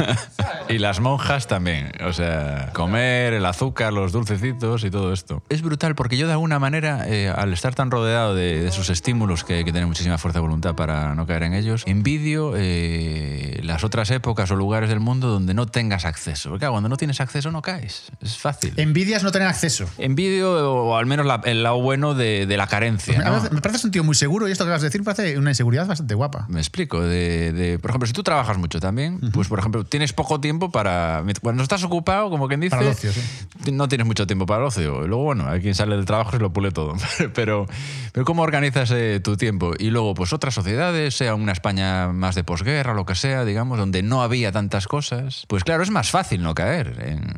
y 0.70 0.78
las 0.78 1.00
monjas 1.00 1.48
también. 1.48 1.92
O 2.06 2.14
sea, 2.14 2.72
comer, 2.74 3.34
el 3.34 3.46
azúcar, 3.46 3.94
los 3.94 4.12
dulcecitos 4.12 4.84
y 4.84 4.90
todo 4.90 5.14
esto. 5.14 5.44
Es 5.50 5.62
brutal 5.62 5.96
porque 5.96 6.18
yo 6.18 6.28
de 6.28 6.34
alguna 6.34 6.60
manera, 6.60 7.08
eh, 7.08 7.30
al 7.30 7.52
estar 7.54 7.76
tan 7.76 7.92
rodeado 7.92 8.34
de, 8.36 8.68
esos 8.68 8.90
estímulos 8.90 9.44
que 9.44 9.56
hay 9.56 9.64
que 9.66 9.72
tener 9.74 9.88
muchísima 9.88 10.18
fuerza 10.18 10.40
de 10.40 10.44
voluntad 10.44 10.76
para 10.76 11.14
no 11.14 11.28
caer 11.28 11.44
en 11.44 11.54
ellos, 11.54 11.84
envidio 11.86 12.54
eh, 12.56 13.60
las 13.64 13.84
otras 13.84 14.10
épocas 14.12 14.50
o 14.52 14.56
lugares 14.56 14.90
del 14.90 15.02
mundo 15.02 15.28
donde 15.28 15.54
no 15.54 15.66
tengas 15.66 16.06
acceso. 16.06 16.52
Porque 16.52 16.68
cuando 16.68 16.90
no 16.90 16.98
tienes 16.98 17.20
acceso 17.20 17.52
no 17.52 17.62
caes. 17.62 18.05
Es 18.22 18.38
fácil. 18.38 18.74
Envidias 18.78 19.24
no 19.24 19.32
tener 19.32 19.48
acceso. 19.48 19.86
Envidio, 19.98 20.52
o 20.86 20.96
al 20.98 21.06
menos 21.06 21.26
la- 21.26 21.42
el 21.46 21.64
lado 21.64 21.82
bueno 21.82 22.14
de, 22.14 22.46
de 22.46 22.58
la 22.58 22.68
carencia. 22.68 23.20
Me 23.52 23.62
parece 23.62 23.88
un 23.88 23.92
tío 23.92 24.04
muy 24.04 24.16
seguro 24.16 24.48
y 24.48 24.52
esto 24.52 24.64
que 24.66 24.72
vas 24.72 24.82
a 24.82 24.86
decir 24.86 25.02
me 25.02 25.06
parece 25.06 25.38
una 25.38 25.52
inseguridad 25.52 25.88
bastante 25.88 26.14
guapa. 26.16 26.46
Me 26.50 26.60
explico. 26.60 27.02
De, 27.02 27.52
de- 27.54 27.80
por 27.80 27.92
ejemplo, 27.92 28.08
si 28.08 28.14
tú 28.14 28.24
trabajas 28.24 28.58
mucho 28.58 28.80
también, 28.80 29.20
pues 29.34 29.48
por 29.48 29.60
ejemplo, 29.60 29.84
tienes 29.86 30.14
poco 30.14 30.40
tiempo 30.40 30.72
para. 30.72 31.24
Cuando 31.42 31.64
estás 31.64 31.84
ocupado, 31.84 32.30
como 32.30 32.48
quien 32.48 32.60
dice. 32.60 32.72
Para 32.72 32.84
el 32.84 32.92
ocio, 32.94 33.12
sí. 33.12 33.72
No 33.72 33.88
tienes 33.88 34.06
mucho 34.08 34.28
tiempo 34.28 34.46
para 34.46 34.62
el 34.62 34.68
ocio. 34.68 35.04
Y 35.06 35.08
luego, 35.08 35.24
bueno, 35.24 35.48
hay 35.50 35.62
quien 35.62 35.76
sale 35.76 35.96
del 35.96 36.06
trabajo 36.06 36.36
y 36.36 36.40
lo 36.40 36.52
pule 36.54 36.72
todo. 36.72 36.96
Pero, 37.34 37.66
pero 38.14 38.26
¿cómo 38.26 38.42
organizas 38.44 38.92
eh, 38.92 39.20
tu 39.24 39.36
tiempo? 39.38 39.74
Y 39.78 39.90
luego, 39.90 40.14
pues 40.14 40.32
otras 40.34 40.54
sociedades, 40.54 41.16
sea 41.16 41.36
una 41.36 41.52
España 41.52 42.08
más 42.10 42.36
de 42.36 42.44
posguerra, 42.44 42.94
lo 42.94 43.06
que 43.06 43.16
sea, 43.16 43.46
digamos, 43.46 43.78
donde 43.78 44.04
no 44.04 44.22
había 44.24 44.52
tantas 44.52 44.88
cosas, 44.88 45.46
pues 45.48 45.64
claro, 45.64 45.84
es 45.84 45.90
más 45.92 46.10
fácil 46.12 46.42
no 46.44 46.54
caer 46.56 46.96
en. 47.06 47.34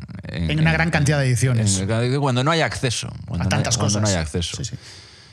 En 0.50 0.57
una 0.60 0.72
gran 0.72 0.90
cantidad 0.90 1.18
de 1.18 1.26
ediciones. 1.26 1.78
en- 1.78 2.20
cuando 2.20 2.42
no 2.44 2.50
hay 2.50 2.60
acceso. 2.60 3.08
Cuando 3.26 3.46
a 3.46 3.48
tantas 3.48 3.76
no 3.78 3.84
hay, 3.84 3.90
cuando 3.90 4.00
cosas. 4.00 4.02
no 4.02 4.08
hay 4.18 4.22
acceso. 4.22 4.56
Sí, 4.56 4.64
sí. 4.64 4.76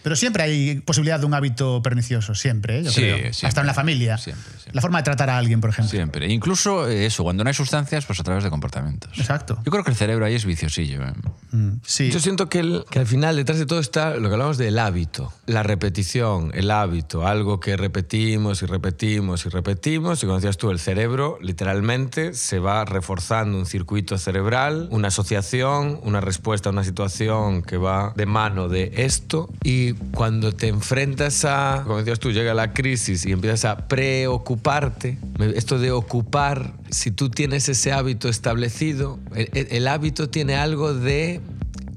Pero 0.06 0.16
siempre 0.16 0.44
hay 0.44 0.82
posibilidad 0.82 1.20
de 1.20 1.26
un 1.26 1.34
hábito 1.34 1.82
pernicioso, 1.82 2.36
siempre, 2.36 2.78
¿eh? 2.82 2.84
yo 2.84 2.92
Sí, 2.92 3.02
creo. 3.02 3.18
siempre. 3.18 3.48
Hasta 3.48 3.62
en 3.62 3.66
la 3.68 3.74
familia. 3.74 4.20
Siempre, 4.20 4.44
siempre. 4.52 4.72
La 4.76 4.82
forma 4.82 5.00
de 5.00 5.04
tratar 5.04 5.32
a 5.32 5.38
alguien, 5.40 5.62
por 5.62 5.72
ejemplo. 5.72 5.90
Siempre. 5.90 6.32
Incluso 6.32 6.88
eh, 6.88 7.08
eso, 7.08 7.24
cuando 7.24 7.44
no 7.44 7.48
hay 7.48 7.56
sustancias, 7.56 8.06
pues 8.06 8.20
a 8.20 8.24
través 8.24 8.44
de 8.44 8.52
comportamientos. 8.52 9.12
Exacto. 9.18 9.58
Yo 9.66 9.72
creo 9.72 9.84
que 9.84 9.90
el 9.90 9.98
cerebro 9.98 10.24
ahí 10.28 10.36
es 10.36 10.46
viciosillo. 10.46 11.02
¿eh? 11.08 11.14
Mm, 11.54 11.70
Sí. 11.84 12.12
Yo 12.12 12.20
siento 12.20 12.50
que, 12.50 12.60
el- 12.60 12.86
que 12.92 13.00
al 13.00 13.08
final 13.08 13.36
detrás 13.36 13.58
de 13.58 13.66
todo 13.66 13.80
está 13.80 14.16
lo 14.18 14.28
que 14.30 14.34
hablamos 14.36 14.60
del 14.60 14.78
hábito, 14.78 15.34
la 15.48 15.64
repetición, 15.64 16.52
el 16.54 16.70
hábito, 16.70 17.26
algo 17.26 17.60
que 17.60 17.76
repetimos 17.76 18.62
y 18.62 18.68
repetimos 18.68 19.46
y 19.48 19.50
repetimos. 19.50 20.22
Y 20.22 20.28
como 20.28 20.36
decías 20.38 20.58
tú, 20.58 20.70
el 20.70 20.78
cerebro 20.78 21.40
literalmente 21.42 22.36
se 22.36 22.60
va 22.60 22.86
reforzando 22.86 23.58
un 23.58 23.66
circuito 23.66 24.20
cerebral, 24.20 24.88
una 24.92 25.08
asociación, 25.08 26.00
una 26.04 26.22
respuesta 26.22 26.70
a 26.70 26.74
una 26.74 26.84
situación 26.84 27.64
que 27.64 27.78
va 27.78 28.14
de 28.16 28.28
mano 28.28 28.70
de 28.70 28.92
esto. 28.98 29.50
Y 29.64 29.95
cuando 30.14 30.52
te 30.54 30.68
enfrentas 30.68 31.44
a, 31.46 31.82
como 31.86 31.98
decías 31.98 32.20
tú, 32.20 32.32
llega 32.32 32.54
la 32.54 32.74
crisis 32.74 33.26
y 33.26 33.32
empiezas 33.32 33.66
a 33.66 33.88
preocuparte, 33.88 35.18
esto 35.56 35.78
de 35.80 35.92
ocupar, 35.92 36.74
si 36.90 37.12
tú 37.12 37.30
tienes 37.30 37.68
ese 37.70 37.92
hábito 37.92 38.30
establecido, 38.30 39.20
el- 39.36 39.50
el- 39.54 39.68
el 39.72 39.88
hábito 39.88 40.30
tiene 40.30 40.56
algo 40.56 40.94
de 40.94 41.42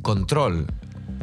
control. 0.03 0.67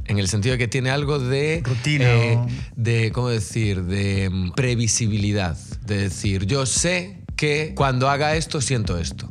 En 0.08 0.20
el 0.20 0.28
sentido 0.28 0.54
de 0.54 0.60
que 0.60 0.68
tiene 0.68 0.92
algo 0.92 1.18
de. 1.18 1.62
Rutina. 1.66 2.06
eh, 2.08 2.40
de, 2.76 3.12
¿cómo 3.12 3.30
decir? 3.30 3.84
De 3.86 4.30
mm, 4.30 4.52
previsibilidad. 4.52 5.58
De 5.86 5.98
decir, 5.98 6.46
yo 6.46 6.66
sé 6.68 7.24
que 7.36 7.74
cuando 7.76 8.08
haga 8.10 8.36
esto, 8.36 8.62
siento 8.62 8.98
esto. 9.00 9.30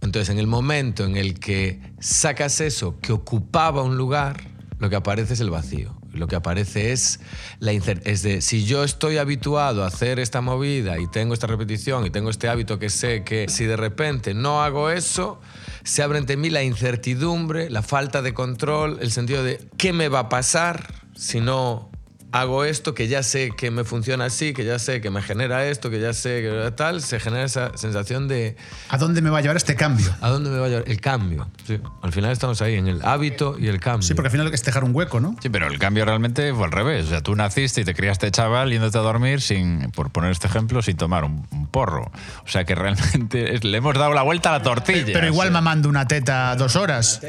Entonces, 0.00 0.28
en 0.30 0.38
el 0.38 0.46
momento 0.48 1.04
en 1.04 1.16
el 1.16 1.38
que 1.38 1.80
sacas 2.00 2.60
eso 2.60 2.98
que 3.00 3.12
ocupaba 3.12 3.82
un 3.82 3.96
lugar, 3.96 4.42
lo 4.80 4.90
que 4.90 4.96
aparece 4.96 5.34
es 5.34 5.40
el 5.40 5.50
vacío. 5.50 5.97
Lo 6.18 6.26
que 6.26 6.36
aparece 6.36 6.92
es 6.92 7.20
la 7.60 7.72
es 7.72 8.22
de 8.22 8.40
si 8.40 8.64
yo 8.64 8.84
estoy 8.84 9.18
habituado 9.18 9.84
a 9.84 9.86
hacer 9.86 10.18
esta 10.18 10.40
movida 10.40 10.98
y 10.98 11.06
tengo 11.06 11.34
esta 11.34 11.46
repetición 11.46 12.04
y 12.06 12.10
tengo 12.10 12.30
este 12.30 12.48
hábito 12.48 12.78
que 12.78 12.90
sé 12.90 13.24
que 13.24 13.48
si 13.48 13.64
de 13.64 13.76
repente 13.76 14.34
no 14.34 14.62
hago 14.62 14.90
eso, 14.90 15.40
se 15.84 16.02
abre 16.02 16.18
ante 16.18 16.36
mí 16.36 16.50
la 16.50 16.62
incertidumbre, 16.62 17.70
la 17.70 17.82
falta 17.82 18.22
de 18.22 18.34
control, 18.34 18.98
el 19.00 19.10
sentido 19.10 19.42
de 19.42 19.68
qué 19.76 19.92
me 19.92 20.08
va 20.08 20.20
a 20.20 20.28
pasar 20.28 20.92
si 21.14 21.40
no 21.40 21.90
hago 22.32 22.64
esto, 22.64 22.94
que 22.94 23.08
ya 23.08 23.22
sé 23.22 23.50
que 23.56 23.70
me 23.70 23.84
funciona 23.84 24.26
así, 24.26 24.52
que 24.52 24.64
ya 24.64 24.78
sé 24.78 25.00
que 25.00 25.10
me 25.10 25.22
genera 25.22 25.66
esto, 25.66 25.88
que 25.90 25.98
ya 26.00 26.12
sé 26.12 26.42
que 26.42 26.72
tal, 26.76 27.00
se 27.00 27.18
genera 27.20 27.44
esa 27.44 27.76
sensación 27.76 28.28
de 28.28 28.56
¿A 28.90 28.98
dónde 28.98 29.22
me 29.22 29.30
va 29.30 29.38
a 29.38 29.40
llevar 29.40 29.56
este 29.56 29.74
cambio? 29.76 30.14
¿a 30.20 30.28
dónde 30.28 30.50
me 30.50 30.58
va 30.58 30.66
a 30.66 30.68
llevar? 30.68 30.84
El 30.88 31.00
cambio. 31.00 31.48
Sí. 31.66 31.80
Al 32.02 32.12
final 32.12 32.30
estamos 32.32 32.60
ahí, 32.60 32.74
en 32.74 32.86
el 32.86 33.02
hábito 33.02 33.56
y 33.58 33.68
el 33.68 33.80
cambio. 33.80 34.06
Sí, 34.06 34.14
porque 34.14 34.26
al 34.28 34.32
final 34.32 34.52
es 34.52 34.62
dejar 34.62 34.84
un 34.84 34.94
hueco, 34.94 35.20
¿no? 35.20 35.36
Sí, 35.42 35.48
pero 35.48 35.66
el 35.68 35.78
cambio 35.78 36.04
realmente 36.04 36.52
fue 36.52 36.64
al 36.66 36.72
revés. 36.72 37.06
O 37.06 37.08
sea, 37.08 37.22
tú 37.22 37.34
naciste 37.34 37.80
y 37.80 37.84
te 37.84 37.94
criaste 37.94 38.30
chaval 38.30 38.70
yéndote 38.70 38.98
a 38.98 39.00
dormir 39.00 39.40
sin, 39.40 39.90
por 39.92 40.10
poner 40.10 40.30
este 40.30 40.46
ejemplo, 40.48 40.82
sin 40.82 40.96
tomar 40.96 41.24
un, 41.24 41.46
un 41.50 41.66
porro. 41.66 42.10
O 42.44 42.48
sea 42.48 42.64
que 42.64 42.74
realmente 42.74 43.54
es- 43.54 43.64
le 43.64 43.78
hemos 43.78 43.94
dado 43.94 44.12
la 44.12 44.22
vuelta 44.22 44.50
a 44.54 44.58
la 44.58 44.62
tortilla. 44.62 45.04
Pero 45.12 45.26
igual 45.26 45.48
o 45.48 45.50
sea. 45.50 45.60
mamando 45.60 45.88
una 45.88 46.06
teta 46.06 46.54
dos 46.56 46.76
horas. 46.76 47.20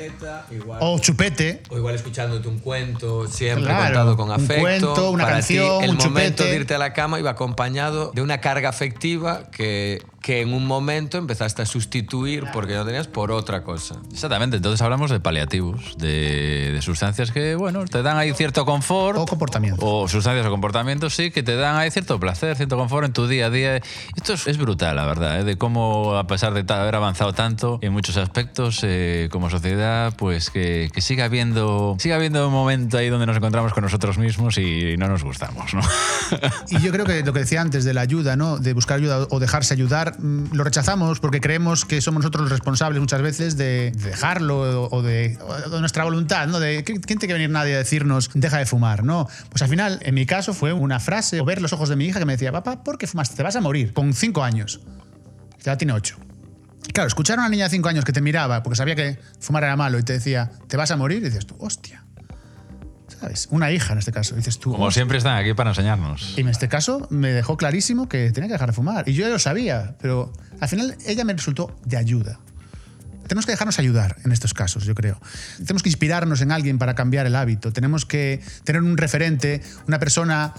igual. 0.51 0.79
O 0.81 0.99
chupete. 0.99 1.63
O 1.69 1.77
igual 1.77 1.95
escuchándote 1.95 2.47
un 2.47 2.59
cuento, 2.59 3.27
siempre 3.27 3.63
Claro, 3.65 3.85
contado 3.85 4.17
con 4.17 4.27
un 4.29 4.35
afecto. 4.35 4.88
Una 5.11 5.23
Para 5.23 5.37
canción, 5.37 5.79
ti, 5.79 5.85
el 5.85 5.91
un 5.91 5.97
momento 5.97 6.29
chupete. 6.43 6.49
de 6.51 6.55
irte 6.55 6.75
a 6.75 6.77
la 6.77 6.93
cama 6.93 7.19
iba 7.19 7.31
acompañado 7.31 8.11
de 8.13 8.21
una 8.21 8.39
carga 8.41 8.69
afectiva 8.69 9.43
que, 9.51 10.03
que 10.21 10.41
en 10.41 10.53
un 10.53 10.65
momento 10.65 11.17
empezaste 11.17 11.61
a 11.61 11.65
sustituir 11.65 12.45
porque 12.53 12.75
no 12.75 12.85
tenías 12.85 13.07
por 13.07 13.31
otra 13.31 13.63
cosa. 13.63 13.95
Exactamente, 14.11 14.57
entonces 14.57 14.81
hablamos 14.81 15.11
de 15.11 15.19
paliativos, 15.19 15.97
de, 15.97 16.71
de 16.73 16.81
sustancias 16.81 17.31
que, 17.31 17.55
bueno, 17.55 17.85
te 17.85 18.01
dan 18.01 18.17
ahí 18.17 18.33
cierto 18.33 18.65
confort. 18.65 19.17
O 19.17 19.25
comportamiento. 19.25 19.85
O 19.85 20.07
sustancias 20.07 20.45
o 20.45 20.49
comportamientos, 20.49 21.15
sí, 21.15 21.31
que 21.31 21.43
te 21.43 21.55
dan 21.55 21.75
ahí 21.77 21.91
cierto 21.91 22.19
placer, 22.19 22.55
cierto 22.55 22.77
confort 22.77 23.05
en 23.05 23.13
tu 23.13 23.27
día 23.27 23.47
a 23.47 23.49
día. 23.49 23.77
Esto 24.15 24.33
es, 24.33 24.47
es 24.47 24.57
brutal, 24.57 24.95
la 24.95 25.05
verdad, 25.05 25.41
¿eh? 25.41 25.43
de 25.43 25.57
cómo, 25.57 26.15
a 26.15 26.27
pesar 26.27 26.53
de 26.53 26.73
haber 26.73 26.95
avanzado 26.95 27.33
tanto 27.33 27.79
en 27.81 27.93
muchos 27.93 28.17
aspectos 28.17 28.81
eh, 28.83 29.29
como 29.31 29.49
sociedad, 29.49 30.13
pues 30.17 30.49
que, 30.49 30.89
que 30.93 31.01
siga 31.01 31.25
habiendo 31.25 31.95
siga 31.99 32.15
habiendo 32.15 32.47
un 32.47 32.53
momento 32.53 32.97
ahí 32.97 33.09
donde 33.09 33.25
nos 33.25 33.37
encontramos 33.37 33.73
con 33.73 33.83
nosotros 33.83 34.17
mismos 34.17 34.57
y 34.57 34.95
no 34.97 35.07
nos 35.07 35.23
gustamos, 35.23 35.73
¿no? 35.73 35.81
Y 36.69 36.79
yo 36.79 36.91
creo 36.91 37.05
que 37.05 37.23
lo 37.23 37.33
que 37.33 37.39
decía 37.39 37.61
antes 37.61 37.83
de 37.83 37.93
la 37.93 38.01
ayuda, 38.01 38.35
¿no? 38.35 38.57
De 38.57 38.73
buscar 38.73 38.97
ayuda 38.99 39.27
o 39.29 39.39
dejarse 39.39 39.73
ayudar, 39.73 40.08
mm, 40.17 40.53
lo 40.53 40.63
rechazamos 40.63 41.19
porque 41.19 41.41
creemos 41.41 41.85
que 41.85 42.01
somos 42.01 42.21
nosotros 42.21 42.43
los 42.43 42.51
responsables 42.51 42.99
muchas 42.99 43.21
veces 43.21 43.57
de 43.57 43.91
dejarlo 43.95 44.87
o 44.89 45.01
de, 45.01 45.37
nuestra 45.79 46.03
voluntad, 46.03 46.47
¿no? 46.47 46.59
De 46.59 46.83
¿quién 46.83 47.01
tiene 47.01 47.27
que 47.27 47.33
venir 47.33 47.49
nadie 47.49 47.75
a 47.75 47.77
decirnos 47.79 48.29
deja 48.33 48.57
de 48.57 48.65
fumar? 48.65 49.03
No. 49.03 49.27
Pues 49.49 49.61
al 49.61 49.69
final, 49.69 49.99
en 50.01 50.15
mi 50.15 50.25
caso, 50.25 50.53
fue 50.53 50.73
una 50.73 50.99
frase 50.99 51.39
o 51.39 51.45
ver 51.45 51.61
los 51.61 51.73
ojos 51.73 51.89
de 51.89 51.95
mi 51.95 52.05
hija 52.05 52.19
que 52.19 52.25
me 52.25 52.33
decía, 52.33 52.51
papá, 52.51 52.83
¿por 52.83 52.97
qué 52.97 53.07
fumaste? 53.07 53.35
Te 53.35 53.43
vas 53.43 53.55
a 53.55 53.61
morir 53.61 53.93
con 53.93 54.13
cinco 54.13 54.43
años. 54.43 54.81
Ya 55.63 55.77
tiene 55.77 55.93
ocho. 55.93 56.17
Claro, 56.93 57.07
escuchar 57.07 57.37
a 57.37 57.41
una 57.41 57.49
niña 57.49 57.65
de 57.65 57.69
cinco 57.69 57.89
años 57.89 58.05
que 58.05 58.13
te 58.13 58.21
miraba 58.21 58.63
porque 58.63 58.75
sabía 58.75 58.95
que 58.95 59.19
fumar 59.39 59.63
era 59.63 59.75
malo 59.75 59.99
y 59.99 60.03
te 60.03 60.13
decía, 60.13 60.51
te 60.67 60.77
vas 60.77 60.91
a 60.91 60.97
morir, 60.97 61.19
y 61.19 61.25
dices 61.25 61.45
tú, 61.45 61.55
hostia. 61.59 62.03
¿Sabes? 63.19 63.47
Una 63.51 63.71
hija 63.71 63.93
en 63.93 63.99
este 63.99 64.11
caso. 64.11 64.35
dices 64.35 64.59
tú, 64.59 64.71
Como 64.71 64.91
siempre 64.91 65.17
están 65.17 65.37
aquí 65.37 65.53
para 65.53 65.71
enseñarnos. 65.71 66.35
y 66.37 66.41
en 66.41 66.49
este 66.49 66.69
caso 66.69 67.05
me 67.09 67.29
dejó 67.29 67.57
clarísimo 67.57 68.07
que 68.07 68.31
tenía 68.31 68.47
que 68.47 68.53
dejar 68.53 68.69
de 68.69 68.73
fumar. 68.73 69.07
Y 69.09 69.13
yo 69.13 69.23
ya 69.25 69.29
lo 69.29 69.39
sabía, 69.39 69.95
pero 70.01 70.31
al 70.59 70.69
final 70.69 70.95
ella 71.05 71.23
me 71.25 71.33
resultó 71.33 71.75
de 71.85 71.97
ayuda. 71.97 72.39
Tenemos 73.27 73.45
que 73.45 73.51
dejarnos 73.51 73.77
ayudar 73.77 74.15
en 74.25 74.31
estos 74.31 74.53
casos, 74.55 74.85
yo 74.85 74.95
creo. 74.95 75.19
Tenemos 75.57 75.83
que 75.83 75.89
inspirarnos 75.89 76.41
en 76.41 76.51
alguien 76.51 76.79
para 76.79 76.95
cambiar 76.95 77.27
el 77.27 77.35
hábito. 77.35 77.71
Tenemos 77.71 78.05
que 78.05 78.41
tener 78.63 78.81
un 78.81 78.97
referente, 78.97 79.61
una 79.87 79.99
persona 79.99 80.53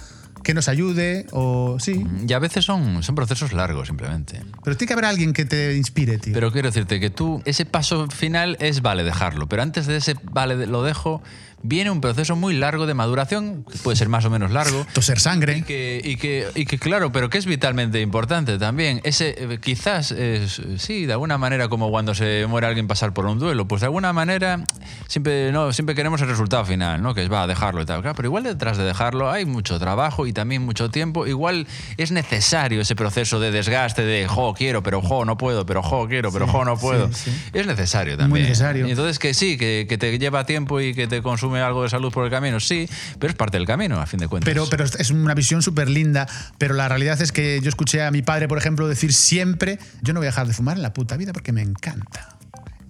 que 0.45 0.55
nos 0.55 0.69
ayude 0.69 1.27
o 1.33 1.79
sí. 1.81 2.07
Y 2.27 2.33
a 2.33 2.39
veces 2.39 2.65
son, 2.65 3.03
son 3.03 3.15
procesos 3.17 3.53
largos, 3.53 3.89
simplemente. 3.89 4.41
Pero 4.65 4.77
tiene 4.77 4.87
que 4.89 4.93
haber 4.95 5.05
alguien 5.07 5.33
que 5.33 5.45
te 5.45 5.77
inspire, 5.77 6.19
tío. 6.19 6.33
Pero 6.33 6.53
quiero 6.53 6.69
decirte 6.69 7.01
que 7.01 7.11
tú, 7.11 7.43
ese 7.45 7.67
paso 7.67 8.07
final 8.09 8.57
es 8.61 8.83
vale 8.83 9.03
dejarlo, 9.03 9.49
pero 9.49 9.63
antes 9.63 9.87
de 9.87 9.97
ese 9.97 10.15
vale 10.23 10.67
lo 10.67 10.83
dejo, 10.83 11.23
viene 11.63 11.91
un 11.91 12.01
proceso 12.01 12.37
muy 12.37 12.55
largo 12.55 12.87
de 12.87 12.95
maduración, 12.95 13.65
que 13.71 13.79
puede 13.79 13.97
ser 13.97 14.09
más 14.09 14.25
o 14.25 14.31
menos 14.31 14.51
largo. 14.51 14.87
Toser 14.95 15.19
Y 15.19 15.21
sangre. 15.21 15.63
que, 15.63 16.01
y, 16.03 16.17
que, 16.17 16.49
y 16.55 16.65
que, 16.67 16.79
claro, 16.79 17.13
pero 17.13 17.29
que 17.31 17.39
es 17.39 17.47
vitalmente 17.47 18.01
importante 18.01 18.59
también. 18.59 19.01
Ese, 19.05 19.35
eh, 19.37 19.59
quizás, 19.61 20.13
es, 20.13 20.61
sí, 20.79 21.07
de 21.07 21.13
alguna 21.13 21.39
manera, 21.39 21.69
como 21.69 21.91
cuando 21.91 22.15
se 22.15 22.47
muere 22.49 22.67
alguien 22.67 22.87
pasar 22.87 23.13
por 23.13 23.27
un 23.27 23.39
duelo, 23.39 23.67
pues 23.69 23.81
de 23.81 23.87
alguna 23.87 24.13
manera 24.13 24.65
siempre, 25.07 25.53
no, 25.53 25.73
siempre 25.73 25.95
queremos 25.95 26.21
el 26.23 26.29
resultado 26.29 26.65
final, 26.65 27.03
¿no? 27.03 27.15
Que 27.15 27.23
es 27.23 27.33
va 27.33 27.43
a 27.43 27.47
dejarlo 27.47 27.83
y 27.83 27.87
tal. 27.87 28.01
Claro, 28.01 28.15
pero 28.17 28.29
igual 28.29 28.45
detrás 28.45 28.79
de 28.79 28.85
dejarlo 28.85 29.31
hay 29.31 29.45
mucho 29.45 29.79
trabajo 29.79 30.27
y 30.27 30.33
también 30.33 30.63
mucho 30.63 30.91
tiempo. 30.91 31.27
Igual 31.27 31.67
es 31.97 32.11
necesario 32.11 32.81
ese 32.81 32.97
proceso 32.97 33.41
de 33.41 33.51
desgaste 33.51 34.03
de, 34.03 34.27
jo, 34.27 34.55
quiero, 34.55 34.83
pero 34.83 35.03
jo, 35.03 35.25
no 35.25 35.37
puedo, 35.37 35.67
pero 35.67 35.83
jo, 35.83 36.09
quiero, 36.09 36.33
pero 36.33 36.47
jo, 36.47 36.65
no 36.65 36.77
puedo. 36.77 37.13
sí. 37.13 37.31
Es 37.53 37.67
necesario 37.67 38.17
también. 38.17 38.47
necesario. 38.47 38.87
Y 38.87 38.91
entonces 38.91 39.19
que 39.19 39.35
sí, 39.35 39.59
que, 39.59 39.87
que 39.89 39.99
te 39.99 40.19
lleva 40.19 40.45
tiempo 40.47 40.81
y 40.81 40.95
que 40.95 41.07
te 41.07 41.23
consume 41.23 41.50
algo 41.59 41.83
de 41.83 41.89
salud 41.89 42.13
por 42.13 42.25
el 42.25 42.31
camino, 42.31 42.61
sí, 42.61 42.89
pero 43.19 43.31
es 43.31 43.37
parte 43.37 43.57
del 43.59 43.67
camino, 43.67 44.01
a 44.01 44.07
fin 44.07 44.21
de 44.21 44.29
cuentas. 44.29 44.47
Pero, 44.49 44.67
pero 44.71 44.85
es 44.85 45.11
una 45.11 45.35
visión 45.35 45.63
súper 45.63 45.91
linda. 45.91 46.29
Pero 46.59 46.75
la 46.75 46.89
realidad 46.89 47.21
es 47.21 47.33
que 47.33 47.61
yo 47.61 47.69
escuché 47.69 48.03
a 48.05 48.13
mi 48.13 48.23
padre, 48.23 48.47
por 48.47 48.59
ejemplo, 48.59 48.87
decir 48.87 49.13
siempre: 49.13 49.79
Yo 50.03 50.13
no 50.13 50.21
voy 50.21 50.27
a 50.27 50.31
dejar 50.31 50.47
de 50.47 50.53
fumar 50.53 50.77
en 50.77 50.83
la 50.83 50.93
puta 50.93 51.17
vida 51.17 51.33
porque 51.33 51.51
me 51.53 51.63
encanta. 51.63 52.37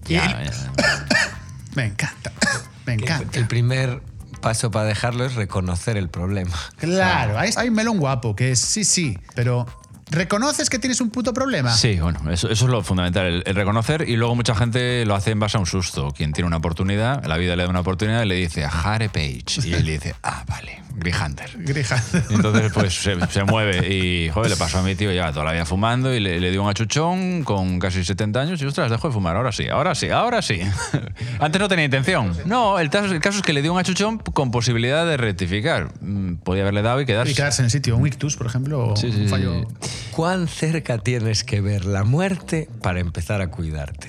Ya, 0.05 0.27
él- 0.43 0.51
ya. 0.51 1.05
me 1.75 1.87
encanta. 1.87 2.33
Me 2.87 2.95
encanta. 2.95 3.39
El 3.39 3.47
primer 3.47 4.03
paso 4.41 4.71
para 4.73 4.87
dejarlo 4.87 5.25
es 5.25 5.35
reconocer 5.35 5.97
el 5.97 6.09
problema. 6.09 6.57
Claro, 6.79 7.39
hay, 7.39 7.51
hay 7.57 7.69
un 7.69 7.75
melón 7.75 7.99
guapo 7.99 8.35
que 8.35 8.51
es 8.51 8.59
sí, 8.59 8.85
sí, 8.85 9.17
pero 9.37 9.67
¿reconoces 10.11 10.71
que 10.71 10.79
tienes 10.79 11.01
un 11.01 11.11
puto 11.11 11.33
problema? 11.33 11.73
Sí, 11.75 11.99
bueno, 12.01 12.19
eso, 12.31 12.49
eso 12.51 12.65
es 12.65 12.71
lo 12.71 12.83
fundamental, 12.83 13.27
el, 13.27 13.43
el 13.47 13.55
reconocer 13.55 14.09
y 14.09 14.17
luego 14.17 14.35
mucha 14.35 14.55
gente 14.55 15.05
lo 15.07 15.15
hace 15.15 15.31
en 15.31 15.41
base 15.41 15.57
a 15.57 15.61
un 15.61 15.67
susto. 15.67 16.13
Quien 16.17 16.33
tiene 16.33 16.47
una 16.49 16.57
oportunidad, 16.59 17.25
la 17.25 17.37
vida 17.37 17.57
le 17.57 17.63
da 17.65 17.69
una 17.69 17.81
oportunidad 17.81 18.23
y 18.23 18.27
le 18.27 18.35
dice 18.35 18.65
a 18.65 18.69
Harry 18.69 19.09
Page 19.09 19.45
y 19.69 19.75
él 19.75 19.85
le 19.87 19.93
dice, 19.93 20.15
ah, 20.23 20.45
vale, 20.49 20.83
Grihander. 20.97 21.51
Grija. 21.57 22.03
Y 22.31 22.35
entonces 22.35 22.73
pues 22.75 22.95
se, 22.95 23.17
se 23.29 23.45
mueve 23.45 23.89
y, 23.93 24.29
joder, 24.31 24.51
le 24.51 24.57
pasó 24.57 24.79
a 24.79 24.83
mi 24.83 24.95
tío, 24.95 25.11
lleva 25.13 25.33
toda 25.33 25.45
la 25.45 25.53
vida 25.53 25.65
fumando 25.65 26.13
y 26.15 26.21
le, 26.21 26.41
le 26.41 26.51
dio 26.51 26.63
un 26.63 26.69
achuchón 26.71 27.45
con 27.45 27.79
casi 27.79 28.05
70 28.05 28.41
años 28.41 28.61
y, 28.63 28.67
ostras, 28.67 28.91
dejó 28.91 29.09
de 29.09 29.15
fumar, 29.15 29.37
ahora 29.37 29.53
sí, 29.53 29.69
ahora 29.69 29.95
sí, 29.95 30.11
ahora 30.11 30.43
sí. 30.43 30.61
Antes 31.41 31.61
no 31.61 31.69
tenía 31.69 31.85
intención. 31.85 32.37
No, 32.47 32.79
el, 32.79 32.91
caso- 32.91 33.13
el 33.15 33.21
caso 33.21 33.39
es 33.39 33.43
que 33.43 33.53
le 33.53 33.63
dio 33.63 33.73
un 33.73 33.79
achuchón 33.79 34.19
con 34.19 34.51
posibilidad 34.51 35.07
de 35.07 35.17
rectificar. 35.17 35.93
Mm, 36.01 36.35
Podía 36.37 36.63
haberle 36.63 36.83
dado 36.83 37.01
y 37.01 37.07
quedarse. 37.07 37.33
Y 37.33 37.35
quedarse 37.35 37.63
en 37.63 37.67
el 37.67 37.71
sitio, 37.71 37.97
un 37.97 38.07
ictus, 38.07 38.37
por 38.37 38.47
ejemplo, 38.47 38.89
o 38.91 38.97
Sí, 38.97 39.13
sí, 39.13 39.21
un 39.23 39.29
sí. 39.29 39.65
¿Cuán 40.11 40.49
cerca 40.49 40.99
tienes 40.99 41.45
que 41.45 41.61
ver 41.61 41.85
la 41.85 42.05
muerte 42.05 42.69
para 42.83 43.01
empezar 43.01 43.41
a 43.41 43.51
cuidarte? 43.51 44.09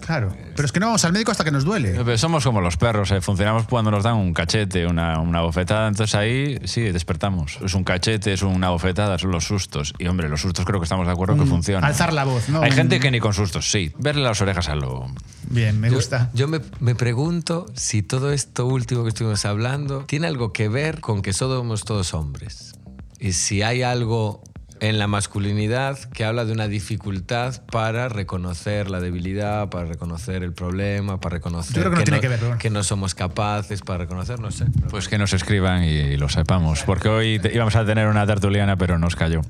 Claro. 0.00 0.34
Pero 0.56 0.64
es 0.66 0.72
que 0.72 0.80
no 0.80 0.86
vamos 0.86 1.04
al 1.04 1.12
médico 1.12 1.30
hasta 1.30 1.44
que 1.44 1.50
nos 1.52 1.62
duele. 1.64 1.92
Pero 1.92 2.18
somos 2.18 2.42
como 2.42 2.60
los 2.62 2.76
perros, 2.78 3.10
¿eh? 3.12 3.20
funcionamos 3.20 3.66
cuando 3.66 3.90
nos 3.90 4.02
dan 4.02 4.16
un 4.16 4.32
cachete, 4.32 4.86
una, 4.86 5.20
una 5.20 5.42
bofetada, 5.42 5.86
entonces 5.88 6.14
ahí 6.14 6.58
sí, 6.64 6.80
despertamos. 6.80 7.58
Es 7.64 7.74
un 7.74 7.84
cachete, 7.84 8.32
es 8.32 8.42
una 8.42 8.70
bofetada, 8.70 9.18
son 9.18 9.30
los 9.30 9.44
sustos. 9.44 9.92
Y 9.98 10.06
hombre, 10.08 10.28
los 10.28 10.40
sustos 10.40 10.64
creo 10.64 10.80
que 10.80 10.84
estamos 10.84 11.06
de 11.06 11.12
acuerdo 11.12 11.36
que 11.36 11.44
funcionan. 11.44 11.84
Alzar 11.84 12.12
la 12.14 12.24
voz, 12.24 12.48
¿no? 12.48 12.62
Hay 12.62 12.72
gente 12.72 12.98
que 12.98 13.10
ni 13.10 13.20
con 13.20 13.34
sustos, 13.34 13.70
sí. 13.70 13.92
Verle 13.98 14.22
las 14.22 14.40
orejas 14.40 14.68
a 14.70 14.74
lo... 14.74 15.06
Bien, 15.48 15.78
me 15.78 15.90
Yo- 15.90 15.96
gusta. 15.96 16.30
Yo, 16.32 16.48
me, 16.48 16.60
me 16.80 16.94
pregunto 16.94 17.66
si 17.74 18.02
todo 18.02 18.32
esto 18.32 18.66
último 18.66 19.02
que 19.02 19.10
estuvimos 19.10 19.44
hablando 19.44 20.04
tiene 20.06 20.26
algo 20.26 20.52
que 20.52 20.68
ver 20.68 21.00
con 21.00 21.20
que 21.22 21.32
somos 21.34 21.84
todos 21.84 22.14
hombres. 22.14 22.72
Y 23.20 23.32
si 23.32 23.60
hay 23.62 23.82
algo 23.82 24.42
en 24.80 24.98
la 24.98 25.06
masculinidad 25.06 25.98
que 25.98 26.24
habla 26.24 26.44
de 26.44 26.52
una 26.52 26.66
dificultad 26.66 27.62
para 27.70 28.08
reconocer 28.08 28.90
la 28.90 29.00
debilidad, 29.00 29.68
para 29.68 29.84
reconocer 29.84 30.42
el 30.42 30.52
problema, 30.52 31.20
para 31.20 31.34
reconocer 31.34 31.76
Yo 31.76 31.82
creo 31.82 31.92
que 31.92 31.98
no 31.98 32.04
tiene 32.04 32.20
que 32.20 32.28
ver, 32.28 32.38
pero 32.38 32.48
bueno. 32.48 32.60
que 32.60 32.70
no 32.70 32.82
somos 32.82 33.14
capaces, 33.14 33.82
para 33.82 33.98
reconocer, 33.98 34.40
no 34.40 34.50
sé. 34.50 34.64
Pues 34.88 35.08
que 35.08 35.18
nos 35.18 35.32
escriban 35.32 35.84
y, 35.84 36.16
lo 36.16 36.28
sepamos. 36.28 36.82
Porque 36.84 37.08
hoy 37.08 37.38
te- 37.38 37.54
íbamos 37.54 37.76
a 37.76 37.84
tener 37.84 38.06
una 38.08 38.26
tertuliana, 38.26 38.76
pero 38.76 38.98
nos 38.98 39.16
cayó. 39.16 39.42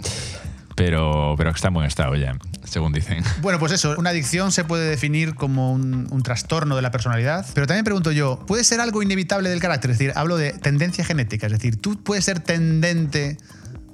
Pero, 0.75 1.35
pero 1.37 1.51
está 1.51 1.69
en 1.69 1.75
buen 1.75 1.87
estado 1.87 2.15
ya, 2.17 2.37
según 2.65 2.93
dicen. 2.93 3.23
Bueno, 3.43 3.59
pues 3.59 3.73
eso, 3.73 3.95
una 3.99 4.11
adicción 4.11 4.51
se 4.51 4.65
puede 4.65 4.89
definir 4.89 5.35
como 5.35 5.73
un, 5.73 6.09
un 6.11 6.23
trastorno 6.23 6.75
de 6.75 6.81
la 6.83 6.91
personalidad, 6.91 7.45
pero 7.55 7.67
también 7.67 7.85
pregunto 7.85 8.13
yo, 8.13 8.43
¿puede 8.47 8.65
ser 8.65 8.81
algo 8.81 9.03
inevitable 9.03 9.51
del 9.51 9.61
carácter? 9.61 9.91
Es 9.91 9.99
decir, 9.99 10.13
hablo 10.17 10.37
de 10.39 10.53
tendencia 10.55 11.05
genética, 11.05 11.47
es 11.49 11.53
decir, 11.53 11.77
tú 11.77 12.03
puedes 12.03 12.25
ser 12.25 12.41
tendente 12.41 13.37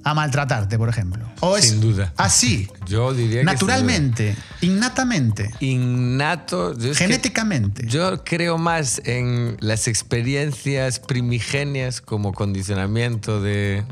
a 0.09 0.15
maltratarte, 0.15 0.79
por 0.79 0.89
ejemplo. 0.89 1.25
O 1.41 1.57
es 1.57 1.69
Sin 1.69 1.81
duda. 1.81 2.13
Así, 2.17 2.69
Yo 2.87 3.13
diría 3.13 3.41
que 3.41 3.45
naturalmente, 3.45 4.37
innatamente, 4.61 5.51
Innato. 5.59 6.79
yo 6.79 6.93
es 6.93 6.99
que- 6.99 7.05
genéticamente. 7.07 7.85
Yo 7.89 8.23
creo 8.23 8.57
más 8.57 9.03
en 9.05 9.57
las 9.59 9.89
experiencias 9.89 11.01
primigenias 11.01 12.01
como 12.01 12.33
condicionamiento 12.33 13.43
de 13.43 13.85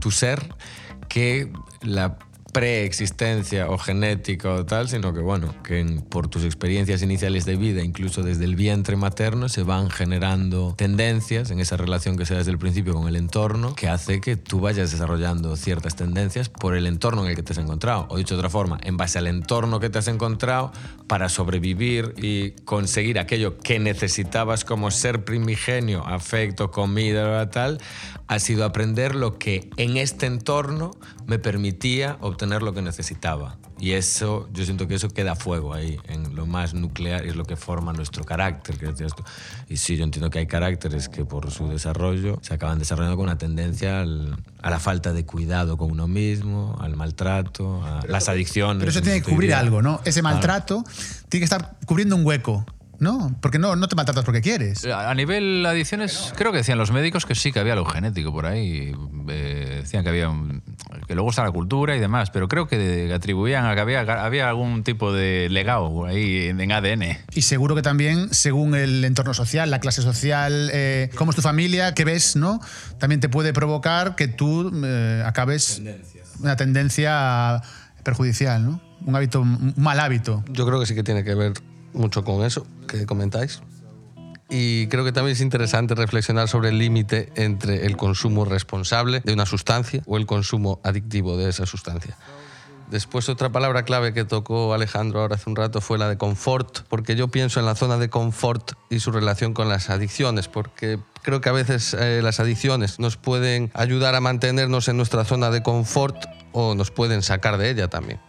tu 0.00 0.10
ser 0.10 0.52
que 1.08 1.52
la 1.80 2.18
preexistencia 2.52 3.70
o 3.70 3.78
genética 3.78 4.52
o 4.52 4.66
tal, 4.66 4.86
sino 4.88 5.14
que 5.14 5.20
bueno, 5.20 5.54
que 5.64 5.82
por 6.10 6.28
tus 6.28 6.44
experiencias 6.44 7.02
iniciales 7.02 7.46
de 7.46 7.56
vida, 7.56 7.82
incluso 7.82 8.22
desde 8.22 8.44
el 8.44 8.56
vientre 8.56 8.96
materno, 8.96 9.48
se 9.48 9.62
van 9.62 9.88
generando 9.88 10.74
tendencias 10.76 11.50
en 11.50 11.60
esa 11.60 11.78
relación 11.78 12.18
que 12.18 12.26
se 12.26 12.34
da 12.34 12.38
desde 12.38 12.50
el 12.50 12.58
principio 12.58 12.92
con 12.92 13.08
el 13.08 13.16
entorno, 13.16 13.74
que 13.74 13.88
hace 13.88 14.20
que 14.20 14.36
tú 14.36 14.60
vayas 14.60 14.90
desarrollando 14.90 15.56
ciertas 15.56 15.96
tendencias 15.96 16.50
por 16.50 16.76
el 16.76 16.86
entorno 16.86 17.24
en 17.24 17.30
el 17.30 17.36
que 17.36 17.42
te 17.42 17.52
has 17.52 17.58
encontrado. 17.58 18.06
O 18.10 18.18
dicho 18.18 18.34
de 18.34 18.40
otra 18.40 18.50
forma, 18.50 18.78
en 18.82 18.98
base 18.98 19.18
al 19.18 19.28
entorno 19.28 19.80
que 19.80 19.88
te 19.88 19.98
has 19.98 20.08
encontrado 20.08 20.72
para 21.06 21.30
sobrevivir 21.30 22.14
y 22.18 22.50
conseguir 22.64 23.18
aquello 23.18 23.56
que 23.56 23.78
necesitabas 23.78 24.66
como 24.66 24.90
ser 24.90 25.24
primigenio, 25.24 26.06
afecto, 26.06 26.70
comida, 26.70 27.48
tal, 27.48 27.80
ha 28.28 28.38
sido 28.38 28.66
aprender 28.66 29.14
lo 29.14 29.38
que 29.38 29.70
en 29.76 29.96
este 29.96 30.26
entorno 30.26 30.90
me 31.26 31.38
permitía 31.38 32.18
obtener 32.20 32.41
lo 32.46 32.72
que 32.74 32.82
necesitaba. 32.82 33.56
Y 33.78 33.92
eso, 33.92 34.48
yo 34.52 34.64
siento 34.64 34.86
que 34.88 34.94
eso 34.94 35.08
queda 35.08 35.32
a 35.32 35.36
fuego 35.36 35.74
ahí, 35.74 35.98
en 36.08 36.34
lo 36.36 36.46
más 36.46 36.74
nuclear, 36.74 37.24
y 37.24 37.30
es 37.30 37.36
lo 37.36 37.44
que 37.44 37.56
forma 37.56 37.92
nuestro 37.92 38.24
carácter. 38.24 38.76
Y 39.68 39.76
sí, 39.76 39.96
yo 39.96 40.04
entiendo 40.04 40.30
que 40.30 40.38
hay 40.40 40.46
caracteres 40.46 41.08
que 41.08 41.24
por 41.24 41.50
su 41.50 41.68
desarrollo 41.68 42.38
se 42.42 42.54
acaban 42.54 42.78
desarrollando 42.78 43.16
con 43.16 43.24
una 43.24 43.38
tendencia 43.38 44.00
al- 44.00 44.36
a 44.62 44.70
la 44.70 44.78
falta 44.78 45.12
de 45.12 45.24
cuidado 45.24 45.76
con 45.76 45.90
uno 45.90 46.06
mismo, 46.08 46.76
al 46.80 46.96
maltrato, 46.96 47.82
a 47.84 48.02
las 48.06 48.28
adicciones. 48.28 48.78
Pero 48.80 48.90
eso 48.90 49.02
tiene 49.02 49.22
que 49.22 49.30
cubrir 49.32 49.54
algo, 49.54 49.82
¿no? 49.82 50.00
Ese 50.04 50.22
maltrato 50.22 50.84
tiene 51.28 51.40
que 51.40 51.44
estar 51.44 51.76
cubriendo 51.86 52.14
un 52.16 52.24
hueco, 52.26 52.64
¿no? 53.02 53.36
Porque 53.42 53.58
no, 53.58 53.74
no 53.74 53.88
te 53.88 53.96
maltratas 53.96 54.24
porque 54.24 54.40
quieres. 54.40 54.84
A 54.86 55.10
a 55.10 55.14
nivel 55.14 55.66
adicciones, 55.66 56.32
creo 56.36 56.52
que 56.52 56.58
decían 56.58 56.78
los 56.78 56.92
médicos 56.92 57.26
que 57.26 57.34
sí, 57.34 57.50
que 57.52 57.58
había 57.58 57.72
algo 57.72 57.84
genético 57.84 58.32
por 58.32 58.46
ahí. 58.46 58.94
Eh, 59.28 59.78
decían 59.82 60.04
que 60.04 60.10
había 60.10 60.28
un- 60.28 60.62
que 61.08 61.14
luego 61.14 61.30
está 61.30 61.42
la 61.42 61.50
cultura 61.50 61.96
y 61.96 62.00
demás, 62.00 62.30
pero 62.30 62.46
creo 62.46 62.68
que, 62.68 63.12
atribuían 63.12 63.66
a 63.66 63.74
que 63.74 63.80
había, 63.80 64.00
había 64.24 64.48
algún 64.48 64.84
tipo 64.84 65.12
de 65.12 65.48
legado 65.50 66.06
ahí 66.06 66.46
en, 66.46 66.60
en 66.60 66.70
ADN. 66.72 67.18
Y 67.34 67.42
seguro 67.42 67.74
que 67.74 67.82
también, 67.82 68.32
según 68.32 68.74
el 68.76 69.04
entorno 69.04 69.34
social, 69.34 69.68
la 69.70 69.80
clase 69.80 70.00
social, 70.02 70.70
eh, 70.72 71.10
cómo 71.16 71.32
es 71.32 71.36
tu 71.36 71.42
familia, 71.42 71.94
qué 71.94 72.04
ves, 72.04 72.36
¿no? 72.36 72.60
También 72.98 73.20
te 73.20 73.28
puede 73.28 73.52
provocar 73.52 74.14
que 74.14 74.28
tú 74.28 74.70
eh, 74.84 75.22
acabes 75.26 75.82
una 76.38 76.54
tendencia 76.56 77.60
perjudicial, 78.04 78.64
¿no? 78.64 78.80
Un 79.04 79.16
hábito, 79.16 79.40
un 79.40 79.74
mal 79.76 79.98
hábito. 79.98 80.44
Yo 80.50 80.64
creo 80.66 80.78
que 80.78 80.86
sí 80.86 80.94
que 80.94 81.02
tiene 81.02 81.24
que 81.24 81.34
ver 81.34 81.52
mucho 81.92 82.24
con 82.24 82.44
eso 82.44 82.66
que 82.88 83.06
comentáis. 83.06 83.60
Y 84.48 84.86
creo 84.88 85.02
que 85.02 85.12
también 85.12 85.34
es 85.34 85.40
interesante 85.40 85.94
reflexionar 85.94 86.46
sobre 86.46 86.68
el 86.68 86.78
límite 86.78 87.32
entre 87.36 87.86
el 87.86 87.96
consumo 87.96 88.44
responsable 88.44 89.20
de 89.20 89.32
una 89.32 89.46
sustancia 89.46 90.02
o 90.06 90.18
el 90.18 90.26
consumo 90.26 90.78
adictivo 90.84 91.38
de 91.38 91.48
esa 91.48 91.64
sustancia. 91.64 92.18
Después 92.92 93.30
otra 93.30 93.48
palabra 93.50 93.84
clave 93.86 94.12
que 94.12 94.26
tocó 94.26 94.74
Alejandro 94.74 95.22
ahora 95.22 95.36
hace 95.36 95.48
un 95.48 95.56
rato 95.56 95.80
fue 95.80 95.96
la 95.96 96.10
de 96.10 96.18
confort, 96.18 96.80
porque 96.90 97.16
yo 97.16 97.28
pienso 97.28 97.58
en 97.58 97.64
la 97.64 97.74
zona 97.74 97.96
de 97.96 98.10
confort 98.10 98.72
y 98.90 99.00
su 99.00 99.10
relación 99.10 99.54
con 99.54 99.70
las 99.70 99.88
adicciones, 99.88 100.48
porque 100.48 100.98
creo 101.22 101.40
que 101.40 101.48
a 101.48 101.52
veces 101.52 101.94
eh, 101.94 102.20
las 102.22 102.38
adicciones 102.38 102.98
nos 102.98 103.16
pueden 103.16 103.70
ayudar 103.72 104.14
a 104.14 104.20
mantenernos 104.20 104.88
en 104.88 104.98
nuestra 104.98 105.24
zona 105.24 105.48
de 105.48 105.62
confort 105.62 106.26
o 106.52 106.74
nos 106.74 106.90
pueden 106.90 107.22
sacar 107.22 107.56
de 107.56 107.70
ella 107.70 107.88
también. 107.88 108.20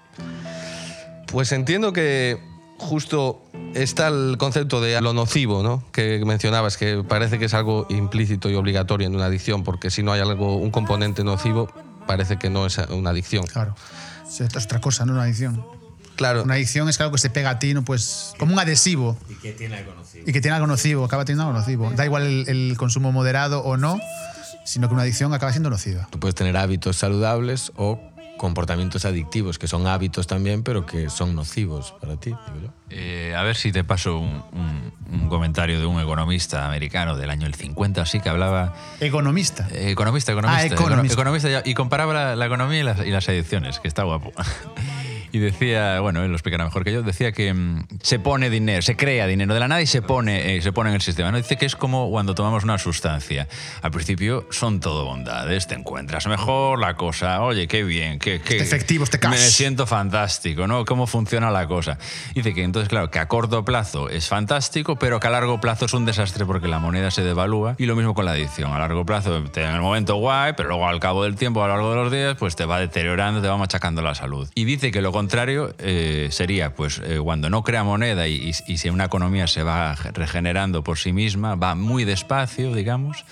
Pues 1.28 1.52
entiendo 1.52 1.91
que 1.91 2.39
justo 2.78 3.43
está 3.74 4.08
el 4.08 4.38
concepto 4.38 4.82
de 4.82 5.00
lo 5.02 5.14
nocivo, 5.14 5.64
¿no? 5.64 5.84
Que 5.92 6.24
mencionabas, 6.26 6.78
que 6.78 7.04
parece 7.08 7.40
que 7.40 7.46
es 7.46 7.54
algo 7.54 7.86
implícito 7.90 8.50
y 8.50 8.56
obligatorio 8.56 9.08
en 9.08 9.16
una 9.16 9.26
adicción, 9.26 9.64
porque 9.64 9.90
si 9.90 10.04
no 10.04 10.12
hay 10.12 10.22
algo, 10.22 10.58
un 10.58 10.72
componente 10.72 11.24
nocivo, 11.24 11.70
parece 12.08 12.38
que 12.38 12.50
no 12.50 12.66
es 12.66 12.78
una 12.90 13.12
adicción. 13.12 13.46
Claro. 13.46 13.76
Es 14.28 14.42
otra 14.42 14.82
cosa, 14.82 15.06
no 15.06 15.14
una 15.14 15.24
adicción. 15.24 15.66
Claro. 16.16 16.44
Una 16.44 16.56
adicción 16.56 16.90
es 16.90 17.00
algo 17.02 17.14
que 17.14 17.18
se 17.18 17.30
pega 17.30 17.50
a 17.52 17.60
ti, 17.60 17.74
no 17.74 17.84
pues 17.84 18.34
como 18.38 18.54
un 18.54 18.60
adhesivo. 18.60 19.18
Y 19.30 19.36
que 19.36 19.52
tiene 19.52 19.78
algo 19.78 19.94
nocivo. 19.96 20.24
Y 20.28 20.32
que 20.32 20.42
tiene 20.42 20.56
algo 20.56 20.68
nocivo, 20.68 21.06
acaba 21.06 21.26
teniendo 21.26 21.44
algo 21.48 21.58
nocivo. 21.58 21.92
Da 21.96 22.06
igual 22.06 22.24
el, 22.24 22.50
el 22.50 22.78
consumo 22.78 23.12
moderado 23.12 23.64
o 23.64 23.78
no, 23.78 24.00
sino 24.64 24.88
que 24.88 24.94
una 24.94 25.04
adicción 25.04 25.34
acaba 25.34 25.52
siendo 25.52 25.70
nociva. 25.70 26.08
Tú 26.12 26.20
puedes 26.20 26.36
tener 26.36 26.56
hábitos 26.56 26.98
saludables 26.98 27.72
o 27.76 28.00
comportamientos 28.38 29.06
adictivos, 29.06 29.58
que 29.60 29.67
son 29.67 29.88
hábitos 29.88 30.28
también, 30.28 30.63
pero 30.63 30.86
que 30.86 31.10
son 31.10 31.36
nocivos 31.36 31.93
para 32.02 32.17
ti, 32.17 32.32
digo 32.32 32.60
yo. 32.67 32.74
Eh, 32.89 33.34
a 33.36 33.41
ver 33.43 33.56
si 33.56 33.72
te 33.72 33.84
paso 33.84 34.17
un, 34.19 34.43
un- 34.52 34.93
un 35.12 35.30
comentario 35.30 35.80
de 35.80 35.86
un 35.86 36.00
economista 36.02 36.65
americano 36.65 37.15
del 37.15 37.30
año 37.30 37.46
el 37.48 37.54
50, 37.56 38.02
así 38.02 38.19
que 38.19 38.30
hablaba. 38.30 38.74
Economista. 39.00 39.67
Eh, 39.72 39.91
economista, 39.91 40.32
economista. 40.32 40.62
Ah, 40.62 40.65
economista. 40.65 41.13
econo- 41.13 41.13
economista 41.13 41.50
ya- 41.50 41.62
y 41.65 41.74
comparaba 41.76 42.13
la, 42.13 42.36
la 42.36 42.46
economía 42.46 42.80
y 42.80 42.84
las, 42.84 43.00
y 43.06 43.10
las 43.12 43.28
adicciones, 43.30 43.80
que 43.80 43.88
está 43.88 44.04
guapo. 44.04 44.32
Y 45.34 45.39
decía, 45.39 46.00
bueno, 46.00 46.24
él 46.24 46.30
lo 46.30 46.36
explicará 46.36 46.63
mejor 46.63 46.84
que 46.84 46.93
yo, 46.93 47.02
decía 47.02 47.32
que 47.32 47.52
mm, 47.52 47.88
se 48.04 48.19
pone 48.19 48.52
dinero, 48.52 48.84
se 48.84 48.96
crea 48.96 49.26
dinero 49.26 49.56
de 49.56 49.60
la 49.60 49.67
nada 49.67 49.82
y 49.82 49.88
se 49.88 50.04
pone, 50.04 50.56
eh, 50.56 50.62
se 50.62 50.72
pone 50.72 50.91
en 50.91 50.96
el 50.96 51.02
sistema. 51.02 51.32
¿no? 51.32 51.38
Dice 51.38 51.58
que 51.58 51.65
es 51.65 51.76
como 51.76 52.12
cuando 52.12 52.36
tomamos 52.36 52.63
una 52.63 52.78
sustancia. 52.78 53.48
Al 53.82 53.89
principio 53.89 54.46
son 54.52 54.80
todo 54.80 55.06
bondades, 55.06 55.65
te 55.65 55.74
encuentras 55.74 56.28
mejor, 56.28 56.78
la 56.78 56.93
cosa, 56.93 57.41
oye, 57.41 57.67
qué 57.67 57.84
bien, 57.84 58.19
qué, 58.19 58.41
qué 58.41 58.58
Este 58.58 58.63
efectivo, 58.63 59.06
este 59.06 59.17
cash. 59.17 59.32
Me 59.32 59.38
siento 59.39 59.88
fantástico, 59.88 60.67
¿no? 60.67 60.86
¿Cómo 60.86 61.08
funciona 61.08 61.50
la 61.50 61.67
cosa? 61.67 61.98
Dice 62.36 62.54
que 62.54 62.62
entonces, 62.63 62.88
claro, 62.88 63.10
que 63.10 63.17
a 63.17 63.28
corto 63.28 63.65
plazo 63.65 64.10
es 64.10 64.28
fantástico, 64.28 65.00
pero 65.00 65.19
que 65.19 65.26
a 65.26 65.32
largo 65.32 65.60
plazo 65.60 65.86
es 65.86 65.96
un 65.96 66.06
desastre 66.06 66.46
porque 66.46 66.67
la 66.67 66.78
moneda 66.78 67.10
se 67.10 67.24
devalúa. 67.24 67.74
Y 67.80 67.88
lo 67.88 67.96
mismo 67.96 68.13
con 68.13 68.26
la 68.26 68.34
adicción. 68.34 68.72
A 68.72 68.78
largo 68.78 69.04
plazo, 69.04 69.36
en 69.36 69.63
el 69.63 69.82
momento 69.82 70.13
guay, 70.17 70.54
pero 70.56 70.69
luego 70.69 70.88
al 70.88 71.00
cabo 71.00 71.24
del 71.24 71.38
tiempo, 71.38 71.63
a 71.63 71.67
lo 71.69 71.74
largo 71.74 71.89
de 71.89 71.96
los 71.96 72.12
días, 72.12 72.36
pues 72.38 72.56
te 72.56 72.65
va 72.65 72.80
deteriorando, 72.80 73.41
te 73.41 73.48
va 73.48 73.58
machacando 73.58 74.04
la 74.04 74.13
salud. 74.13 74.48
Y 74.54 74.65
dice 74.65 74.91
que 74.91 75.02
lo 75.02 75.12
contrario 75.24 75.74
eh, 75.80 76.28
sería, 76.32 76.76
pues, 76.76 77.00
eh, 77.00 77.18
cuando 77.24 77.50
no 77.50 77.64
crea 77.64 77.86
moneda 77.86 78.28
y, 78.28 78.52
si 78.52 78.90
una 78.90 79.06
economía 79.06 79.48
se 79.48 79.64
va 79.64 79.96
regenerando 79.96 80.84
por 80.84 80.98
sí 80.98 81.14
misma, 81.14 81.56
va 81.56 81.76
muy 81.76 82.04
despacio, 82.04 82.76
digamos. 82.76 83.24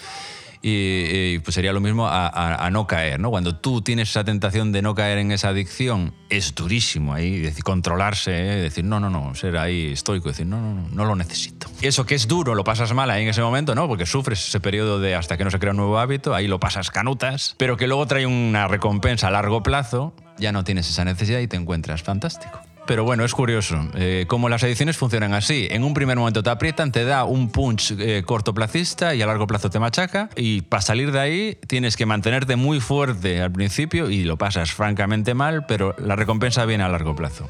Y, 0.63 1.39
pues 1.39 1.55
sería 1.55 1.73
lo 1.73 1.79
mismo 1.79 2.07
a 2.07 2.69
no 2.71 2.87
caer, 2.87 3.19
¿no? 3.19 3.29
Cuando 3.29 3.55
tú 3.55 3.81
tienes 3.81 4.09
esa 4.09 4.23
tentación 4.23 4.71
de 4.71 4.81
no 4.81 4.95
caer 4.95 5.17
en 5.17 5.31
esa 5.31 5.49
adicción, 5.49 6.13
es 6.29 6.55
durísimo 6.55 7.13
ahí, 7.13 7.39
decir, 7.39 7.63
controlarse, 7.63 8.31
¿eh? 8.31 8.55
decir, 8.61 8.85
no, 8.85 8.99
no, 8.99 9.09
no, 9.09 9.35
ser 9.35 9.57
ahí 9.57 9.91
estoico, 9.91 10.29
decir, 10.29 10.45
no, 10.45 10.61
no, 10.61 10.73
no, 10.73 10.87
no 10.89 11.05
lo 11.05 11.15
necesito. 11.15 11.67
Eso 11.81 12.05
que 12.05 12.15
es 12.15 12.27
duro, 12.27 12.55
lo 12.55 12.63
pasas 12.63 12.93
mal 12.93 13.11
ahí 13.11 13.23
en 13.23 13.29
ese 13.29 13.41
momento, 13.41 13.75
¿no? 13.75 13.87
Porque 13.87 14.05
sufres 14.05 14.47
ese 14.47 14.59
periodo 14.59 14.99
de 14.99 15.15
hasta 15.15 15.37
que 15.37 15.43
no 15.43 15.51
se 15.51 15.59
crea 15.59 15.71
un 15.71 15.77
nuevo 15.77 15.99
hábito, 15.99 16.33
ahí 16.33 16.47
lo 16.47 16.59
pasas 16.59 16.89
canutas, 16.89 17.55
pero 17.57 17.75
que 17.75 17.87
luego 17.87 18.05
trae 18.07 18.25
una 18.25 18.67
recompensa 18.67 19.27
a 19.27 19.31
largo 19.31 19.61
plazo, 19.63 20.13
ya 20.37 20.51
no 20.51 20.63
tienes 20.63 20.89
esa 20.89 21.03
necesidad 21.03 21.39
y 21.39 21.47
te 21.47 21.57
encuentras 21.57 22.03
fantástico. 22.03 22.59
Pero 22.87 23.03
bueno, 23.03 23.23
es 23.23 23.33
curioso 23.33 23.87
eh, 23.93 24.25
cómo 24.27 24.49
las 24.49 24.63
adicciones 24.63 24.97
funcionan 24.97 25.33
así. 25.33 25.67
En 25.69 25.83
un 25.83 25.93
primer 25.93 26.17
momento 26.17 26.41
te 26.43 26.49
aprietan, 26.49 26.91
te 26.91 27.05
da 27.05 27.25
un 27.25 27.49
punch 27.49 27.93
eh, 27.97 28.23
cortoplacista 28.25 29.13
y 29.13 29.21
a 29.21 29.27
largo 29.27 29.47
plazo 29.47 29.69
te 29.69 29.79
machaca. 29.79 30.29
Y 30.35 30.61
para 30.61 30.81
salir 30.81 31.11
de 31.11 31.19
ahí 31.19 31.57
tienes 31.67 31.95
que 31.95 32.05
mantenerte 32.05 32.55
muy 32.55 32.79
fuerte 32.79 33.41
al 33.41 33.51
principio 33.51 34.09
y 34.09 34.23
lo 34.23 34.37
pasas 34.37 34.71
francamente 34.71 35.33
mal, 35.33 35.65
pero 35.67 35.95
la 35.99 36.15
recompensa 36.15 36.65
viene 36.65 36.83
a 36.83 36.89
largo 36.89 37.15
plazo. 37.15 37.47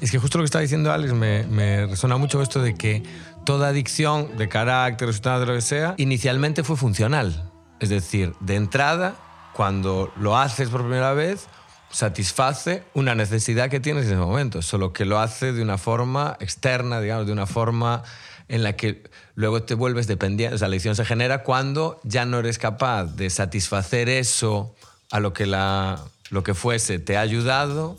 Es 0.00 0.10
que 0.10 0.18
justo 0.18 0.38
lo 0.38 0.42
que 0.42 0.46
está 0.46 0.58
diciendo 0.58 0.92
Alex 0.92 1.12
me, 1.12 1.86
resuena 1.86 2.16
mucho 2.16 2.42
esto 2.42 2.60
de 2.60 2.74
que 2.74 3.04
toda 3.44 3.68
adicción 3.68 4.36
de 4.36 4.48
carácter, 4.48 5.08
sustancia, 5.12 5.40
de 5.40 5.46
lo 5.46 5.54
que 5.54 5.60
sea, 5.60 5.94
inicialmente 5.96 6.64
fue 6.64 6.76
funcional. 6.76 7.50
Es 7.78 7.88
decir, 7.88 8.34
de 8.40 8.56
entrada, 8.56 9.14
cuando 9.52 10.12
lo 10.16 10.36
haces 10.36 10.70
por 10.70 10.82
primera 10.82 11.12
vez, 11.12 11.48
satisface 11.92 12.82
una 12.94 13.14
necesidad 13.14 13.70
que 13.70 13.78
tienes 13.78 14.06
en 14.06 14.12
ese 14.12 14.20
momento, 14.20 14.62
solo 14.62 14.92
que 14.92 15.04
lo 15.04 15.20
hace 15.20 15.52
de 15.52 15.62
una 15.62 15.78
forma 15.78 16.36
externa, 16.40 17.00
digamos, 17.00 17.26
de 17.26 17.32
una 17.32 17.46
forma 17.46 18.02
en 18.48 18.62
la 18.62 18.74
que 18.74 19.04
luego 19.34 19.62
te 19.62 19.74
vuelves 19.74 20.06
dependiente. 20.06 20.54
O 20.54 20.58
sea, 20.58 20.68
la 20.68 20.72
adicción 20.72 20.96
se 20.96 21.04
genera 21.04 21.42
cuando 21.42 22.00
ya 22.02 22.24
no 22.24 22.38
eres 22.38 22.58
capaz 22.58 23.04
de 23.04 23.30
satisfacer 23.30 24.08
eso 24.08 24.74
a 25.10 25.20
lo 25.20 25.32
que, 25.32 25.46
la, 25.46 26.02
lo 26.30 26.42
que 26.42 26.54
fuese 26.54 26.98
te 26.98 27.16
ha 27.16 27.20
ayudado, 27.20 27.96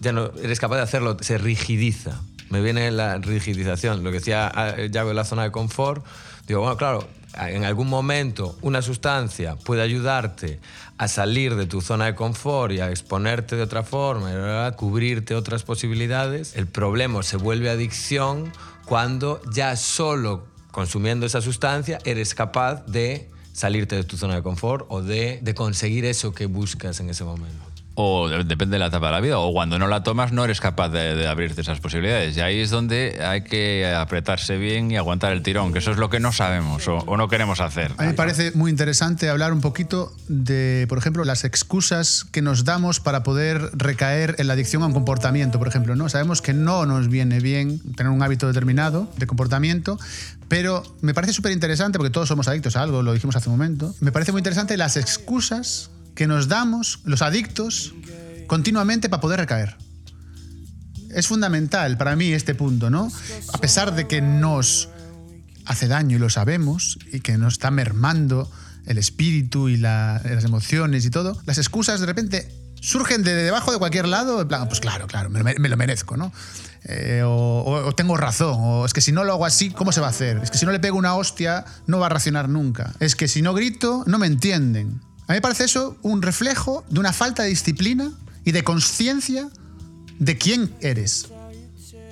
ya 0.00 0.12
no 0.12 0.32
eres 0.42 0.58
capaz 0.58 0.76
de 0.76 0.82
hacerlo, 0.82 1.16
se 1.20 1.38
rigidiza. 1.38 2.20
Me 2.50 2.60
viene 2.60 2.90
la 2.90 3.18
rigidización, 3.18 4.04
lo 4.04 4.10
que 4.10 4.18
decía 4.18 4.50
ah, 4.54 4.76
Yago 4.90 5.08
de 5.08 5.14
la 5.14 5.24
zona 5.24 5.44
de 5.44 5.50
confort. 5.50 6.04
Digo, 6.46 6.60
bueno, 6.60 6.76
claro, 6.76 7.08
en 7.38 7.64
algún 7.64 7.88
momento 7.88 8.56
una 8.62 8.82
sustancia 8.82 9.56
puede 9.56 9.82
ayudarte 9.82 10.60
a 10.96 11.08
salir 11.08 11.56
de 11.56 11.66
tu 11.66 11.80
zona 11.80 12.06
de 12.06 12.14
confort 12.14 12.72
y 12.72 12.80
a 12.80 12.90
exponerte 12.90 13.56
de 13.56 13.62
otra 13.62 13.82
forma, 13.82 14.66
a 14.66 14.72
cubrirte 14.72 15.34
otras 15.34 15.62
posibilidades. 15.64 16.56
El 16.56 16.66
problema 16.66 17.22
se 17.22 17.36
vuelve 17.36 17.70
adicción 17.70 18.52
cuando 18.84 19.40
ya 19.52 19.76
solo 19.76 20.46
consumiendo 20.70 21.26
esa 21.26 21.40
sustancia 21.40 21.98
eres 22.04 22.34
capaz 22.34 22.84
de 22.86 23.30
salirte 23.52 23.96
de 23.96 24.04
tu 24.04 24.16
zona 24.16 24.34
de 24.34 24.42
confort 24.42 24.86
o 24.88 25.02
de, 25.02 25.38
de 25.42 25.54
conseguir 25.54 26.04
eso 26.04 26.32
que 26.32 26.46
buscas 26.46 26.98
en 27.00 27.10
ese 27.10 27.24
momento. 27.24 27.73
O 27.96 28.28
de- 28.28 28.42
depende 28.42 28.74
de 28.74 28.78
la 28.80 28.86
etapa 28.86 29.06
de 29.06 29.12
la 29.12 29.20
vida, 29.20 29.38
o 29.38 29.52
cuando 29.52 29.78
no 29.78 29.86
la 29.86 30.02
tomas 30.02 30.32
no 30.32 30.44
eres 30.44 30.60
capaz 30.60 30.88
de, 30.88 31.14
de 31.14 31.26
abrirte 31.28 31.60
esas 31.60 31.78
posibilidades. 31.78 32.36
Y 32.36 32.40
ahí 32.40 32.58
es 32.60 32.70
donde 32.70 33.20
hay 33.24 33.42
que 33.44 33.86
apretarse 33.86 34.56
bien 34.56 34.90
y 34.90 34.96
aguantar 34.96 35.32
el 35.32 35.42
tirón, 35.42 35.72
que 35.72 35.78
eso 35.78 35.92
es 35.92 35.96
lo 35.98 36.10
que 36.10 36.18
no 36.18 36.32
sabemos 36.32 36.88
o, 36.88 36.96
o 36.98 37.16
no 37.16 37.28
queremos 37.28 37.60
hacer. 37.60 37.92
A 37.96 38.02
mí 38.02 38.08
me 38.08 38.14
parece 38.14 38.50
muy 38.56 38.70
interesante 38.70 39.28
hablar 39.30 39.52
un 39.52 39.60
poquito 39.60 40.12
de, 40.26 40.86
por 40.88 40.98
ejemplo, 40.98 41.24
las 41.24 41.44
excusas 41.44 42.24
que 42.32 42.42
nos 42.42 42.64
damos 42.64 42.98
para 42.98 43.22
poder 43.22 43.70
recaer 43.74 44.34
en 44.38 44.48
la 44.48 44.54
adicción 44.54 44.82
a 44.82 44.86
un 44.86 44.92
comportamiento, 44.92 45.58
por 45.60 45.68
ejemplo. 45.68 45.94
¿no? 45.94 46.08
Sabemos 46.08 46.42
que 46.42 46.52
no 46.52 46.86
nos 46.86 47.08
viene 47.08 47.38
bien 47.38 47.78
tener 47.94 48.10
un 48.10 48.22
hábito 48.24 48.48
determinado 48.48 49.08
de 49.18 49.26
comportamiento, 49.28 49.98
pero 50.48 50.82
me 51.00 51.14
parece 51.14 51.32
súper 51.32 51.52
interesante, 51.52 51.98
porque 51.98 52.10
todos 52.10 52.26
somos 52.28 52.48
adictos 52.48 52.74
a 52.74 52.82
algo, 52.82 53.02
lo 53.02 53.12
dijimos 53.12 53.36
hace 53.36 53.48
un 53.48 53.56
momento, 53.56 53.94
me 54.00 54.10
parece 54.10 54.32
muy 54.32 54.40
interesante 54.40 54.76
las 54.76 54.96
excusas 54.96 55.90
que 56.14 56.26
nos 56.26 56.48
damos 56.48 57.00
los 57.04 57.22
adictos 57.22 57.94
continuamente 58.46 59.08
para 59.08 59.20
poder 59.20 59.40
recaer. 59.40 59.76
Es 61.10 61.26
fundamental 61.28 61.96
para 61.96 62.16
mí 62.16 62.32
este 62.32 62.54
punto, 62.54 62.90
¿no? 62.90 63.10
A 63.52 63.58
pesar 63.58 63.94
de 63.94 64.06
que 64.08 64.20
nos 64.20 64.88
hace 65.64 65.86
daño 65.88 66.16
y 66.16 66.20
lo 66.20 66.28
sabemos 66.30 66.98
y 67.12 67.20
que 67.20 67.38
nos 67.38 67.54
está 67.54 67.70
mermando 67.70 68.50
el 68.86 68.98
espíritu 68.98 69.68
y 69.68 69.76
la- 69.76 70.20
las 70.24 70.44
emociones 70.44 71.04
y 71.06 71.10
todo, 71.10 71.40
las 71.46 71.58
excusas 71.58 72.00
de 72.00 72.06
repente 72.06 72.52
surgen 72.80 73.22
de 73.22 73.32
debajo 73.34 73.72
de 73.72 73.78
cualquier 73.78 74.06
lado, 74.06 74.42
en 74.42 74.48
plan, 74.48 74.68
pues 74.68 74.80
claro, 74.80 75.06
claro, 75.06 75.30
me, 75.30 75.68
lo 75.68 75.76
merezco, 75.78 76.18
¿no? 76.18 76.32
Eh, 76.84 77.22
o- 77.24 77.82
o 77.86 77.94
tengo 77.94 78.16
razón, 78.18 78.56
o 78.60 78.84
es 78.84 78.92
que 78.92 79.00
si 79.00 79.10
no 79.10 79.24
lo 79.24 79.32
hago 79.32 79.46
así, 79.46 79.70
¿cómo 79.70 79.90
se 79.90 80.02
va 80.02 80.08
a 80.08 80.10
hacer? 80.10 80.36
Es 80.42 80.50
que 80.50 80.58
si 80.58 80.66
no 80.66 80.72
le 80.72 80.80
pego 80.80 80.98
una 80.98 81.14
hostia, 81.14 81.64
no 81.86 81.98
va 81.98 82.06
a 82.06 82.08
racionar 82.10 82.50
nunca. 82.50 82.92
Es 83.00 83.16
que 83.16 83.26
si 83.26 83.40
no 83.40 83.54
grito, 83.54 84.04
no 84.06 84.18
me 84.18 84.26
entienden. 84.26 85.00
A 85.26 85.32
mí 85.32 85.36
me 85.36 85.40
parece 85.40 85.64
eso 85.64 85.96
un 86.02 86.22
reflejo 86.22 86.84
de 86.88 87.00
una 87.00 87.12
falta 87.12 87.42
de 87.42 87.48
disciplina 87.48 88.12
y 88.44 88.52
de 88.52 88.62
conciencia 88.62 89.48
de 90.18 90.38
quién 90.38 90.74
eres 90.80 91.28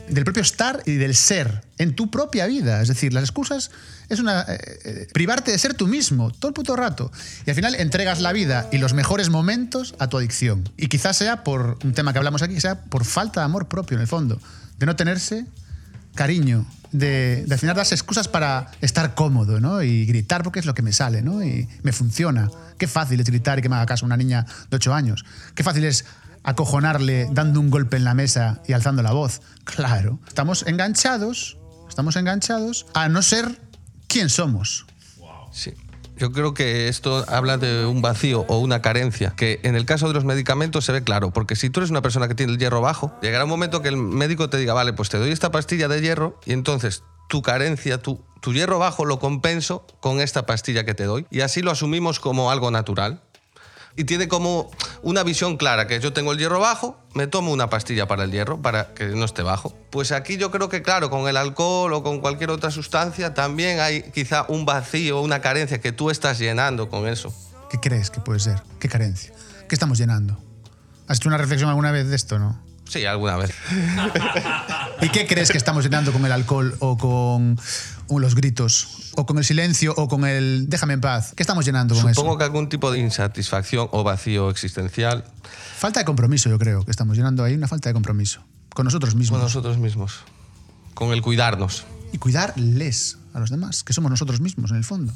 del 0.09 0.25
propio 0.25 0.43
estar 0.43 0.83
y 0.85 0.97
del 0.97 1.15
ser 1.15 1.65
en 1.79 1.95
tu 1.95 2.11
propia 2.11 2.47
vida. 2.47 2.81
Es 2.83 2.89
decir, 2.89 3.13
las 3.13 3.25
excusas 3.25 3.71
es 4.09 4.21
una 4.21 4.43
eh, 4.43 4.59
eh, 4.85 5.09
privarte 5.13 5.51
de 5.51 5.59
ser 5.59 5.75
tú 5.75 5.87
mismo 5.87 6.31
todo 6.31 6.49
el 6.49 6.55
puto 6.55 6.77
rato. 6.77 7.11
Y 7.47 7.51
al 7.51 7.57
final 7.57 7.75
entregas 7.75 8.21
la 8.21 8.33
vida 8.33 8.69
y 8.73 8.79
los 8.79 8.93
mejores 8.93 9.31
momentos 9.31 9.95
a 9.99 10.09
tu 10.09 10.19
adicción. 10.19 10.69
Y 10.77 10.89
quizás 10.89 11.17
sea 11.17 11.45
por 11.45 11.79
un 11.85 11.93
tema 11.93 12.13
que 12.13 12.19
hablamos 12.19 12.43
aquí, 12.43 12.61
sea 12.61 12.85
por 12.85 13.05
falta 13.05 13.41
de 13.41 13.45
amor 13.45 13.69
propio 13.69 13.97
en 13.97 14.03
el 14.03 14.09
fondo, 14.09 14.41
de 14.79 14.87
no 14.87 14.97
tenerse 14.97 15.47
cariño, 16.15 16.67
de, 16.93 17.45
de 17.47 17.55
al 17.55 17.59
final 17.59 17.77
darse 17.77 17.95
excusas 17.95 18.29
para 18.29 18.71
estar 18.81 19.15
cómodo, 19.15 19.61
¿no? 19.61 19.83
Y 19.83 20.05
gritar 20.07 20.43
porque 20.43 20.61
es 20.61 20.67
lo 20.67 20.75
que 20.75 20.83
me 20.83 20.93
sale, 20.93 21.23
¿no? 21.23 21.43
Y 21.43 21.69
me 21.83 21.93
funciona. 21.93 22.51
Qué 22.79 22.87
fácil 22.87 23.21
es 23.21 23.27
gritar 23.27 23.59
y 23.59 23.63
que 23.63 23.69
me 23.69 23.77
haga 23.77 23.87
caso 23.87 24.05
una 24.05 24.17
niña 24.17 24.47
de 24.71 24.77
8 24.77 24.95
años. 24.95 25.25
Qué 25.55 25.63
fácil 25.63 25.85
es 25.85 26.05
acojonarle 26.45 27.29
dando 27.33 27.61
un 27.61 27.71
golpe 27.71 27.97
en 27.97 28.05
la 28.05 28.15
mesa 28.15 28.61
y 28.67 28.73
alzando 28.73 29.03
la 29.03 29.13
voz. 29.13 29.41
Claro, 29.65 30.19
estamos 30.27 30.65
enganchados, 30.67 31.59
estamos 31.89 32.17
enganchados 32.17 32.87
a 32.95 33.09
no 33.09 33.23
ser 33.23 33.61
quién 34.09 34.29
somos. 34.29 34.87
Sí. 35.53 35.73
Yo 36.17 36.31
creo 36.31 36.55
que 36.55 36.89
esto 36.89 37.25
habla 37.29 37.59
de 37.59 37.87
un 37.87 38.03
vacío 38.03 38.45
o 38.49 38.59
una 38.59 38.83
carencia, 38.83 39.35
que 39.37 39.61
en 39.63 39.77
el 39.77 39.87
caso 39.87 40.09
de 40.09 40.15
los 40.15 40.25
medicamentos 40.25 40.85
se 40.85 40.93
ve 40.93 41.03
claro, 41.03 41.33
porque 41.33 41.57
si 41.57 41.71
tú 41.71 41.81
eres 41.81 41.91
una 41.91 42.03
persona 42.03 42.29
que 42.29 42.35
tiene 42.35 42.53
el 42.53 42.59
hierro 42.59 42.81
bajo, 42.81 43.13
llegará 43.23 43.45
un 43.45 43.51
momento 43.51 43.83
que 43.83 43.89
el 43.89 43.97
médico 43.97 44.51
te 44.51 44.59
diga, 44.59 44.75
vale, 44.75 44.93
pues 44.93 45.09
te 45.09 45.19
doy 45.19 45.31
esta 45.31 45.51
pastilla 45.51 45.89
de 45.89 46.01
hierro 46.01 46.39
y 46.45 46.53
entonces 46.53 47.03
tu 47.29 47.43
carencia, 47.43 47.99
tu, 47.99 48.23
tu 48.41 48.53
hierro 48.53 48.79
bajo 48.79 49.05
lo 49.05 49.19
compenso 49.19 49.87
con 50.01 50.21
esta 50.21 50.47
pastilla 50.47 50.85
que 50.85 50.95
te 50.95 51.05
doy 51.05 51.27
y 51.31 51.41
así 51.41 51.63
lo 51.63 51.71
asumimos 51.71 52.21
como 52.21 52.51
algo 52.51 52.71
natural 52.71 53.23
y 53.97 54.05
tiene 54.05 54.29
como 54.29 54.71
una 55.03 55.23
visión 55.23 55.57
clara, 55.57 55.87
que 55.87 56.01
yo 56.01 56.13
tengo 56.13 56.33
el 56.33 56.39
hierro 56.39 56.61
bajo, 56.61 56.99
me 57.15 57.27
tomo 57.27 57.53
una 57.53 57.69
pastilla 57.69 58.07
para 58.07 58.25
el 58.25 58.31
hierro, 58.31 58.61
para 58.61 58.95
que 58.95 59.07
no 59.07 59.25
esté 59.25 59.43
bajo. 59.43 59.77
Pues 59.91 60.13
aquí 60.13 60.37
yo 60.37 60.51
creo 60.51 60.69
que, 60.69 60.83
claro, 60.83 61.11
con 61.11 61.29
el 61.29 61.37
alcohol 61.37 61.93
o 61.93 62.03
con 62.03 62.21
cualquier 62.21 62.51
otra 62.51 62.71
sustancia, 62.71 63.35
también 63.35 63.81
hay 63.81 64.03
quizá 64.13 64.47
un 64.49 64.65
vacío, 64.65 65.21
una 65.21 65.41
carencia 65.41 65.81
que 65.81 65.93
tú 65.93 66.11
estás 66.11 66.39
llenando 66.39 66.89
con 66.89 67.07
eso. 67.07 67.35
¿Qué 67.71 67.79
crees 67.79 68.11
que 68.11 68.21
puede 68.21 68.41
ser? 68.41 68.63
¿Qué 68.79 68.89
carencia? 68.89 69.33
¿Qué 69.69 69.75
estamos 69.75 69.99
llenando? 69.99 70.39
¿Has 71.09 71.19
hecho 71.19 71.29
una 71.29 71.39
reflexión 71.39 71.69
alguna 71.69 71.91
vez 71.91 72.09
de 72.09 72.17
esto, 72.17 72.39
no? 72.39 72.61
Sí, 72.89 73.07
alguna 73.07 73.37
vez. 73.37 73.51
¿Y 75.01 75.09
qué 75.09 75.27
crees 75.27 75.51
que 75.51 75.57
estamos 75.57 75.83
llenando 75.83 76.13
con 76.13 76.27
el 76.27 76.33
alcohol 76.33 76.77
o 76.81 76.99
con 76.99 77.59
los 78.21 78.35
gritos 78.35 79.13
o 79.15 79.27
con 79.27 79.39
el 79.39 79.45
silencio 79.45 79.95
o 79.97 80.09
con 80.09 80.25
el 80.25 80.69
déjame 80.69 80.95
en 80.95 81.01
paz? 81.01 81.33
¿Qué 81.37 81.43
estamos 81.43 81.65
llenando 81.65 81.95
con 81.95 82.15
Supongo 82.15 82.33
eso? 82.33 82.39
que 82.39 82.45
algún 82.45 82.69
tipo 82.69 82.91
de 82.91 82.99
insatisfacción 82.99 83.89
o 83.93 84.03
vacío 84.05 84.51
existencial 84.51 85.25
Falta 85.83 86.01
de 86.01 86.05
compromiso, 86.05 86.49
yo 86.49 86.59
creo, 86.59 86.85
que 86.85 86.91
estamos 86.93 87.17
llenando 87.17 87.43
ahí 87.43 87.55
una 87.55 87.67
falta 87.67 87.89
de 87.89 87.93
compromiso 87.93 88.41
con 88.73 88.85
nosotros 88.85 89.15
mismos. 89.15 89.39
con 89.39 89.47
nosotros 89.47 89.79
mismos, 89.79 90.21
con 90.95 91.13
el 91.13 91.23
cuidarnos. 91.23 91.85
Y 92.13 92.19
cuidarles 92.19 93.19
a 93.35 93.41
los 93.41 93.51
demás, 93.51 93.83
que 93.83 93.93
somos 93.93 94.11
nosotros 94.11 94.41
mismos 94.41 94.71
en 94.71 94.77
el 94.77 94.85
fondo. 94.85 95.13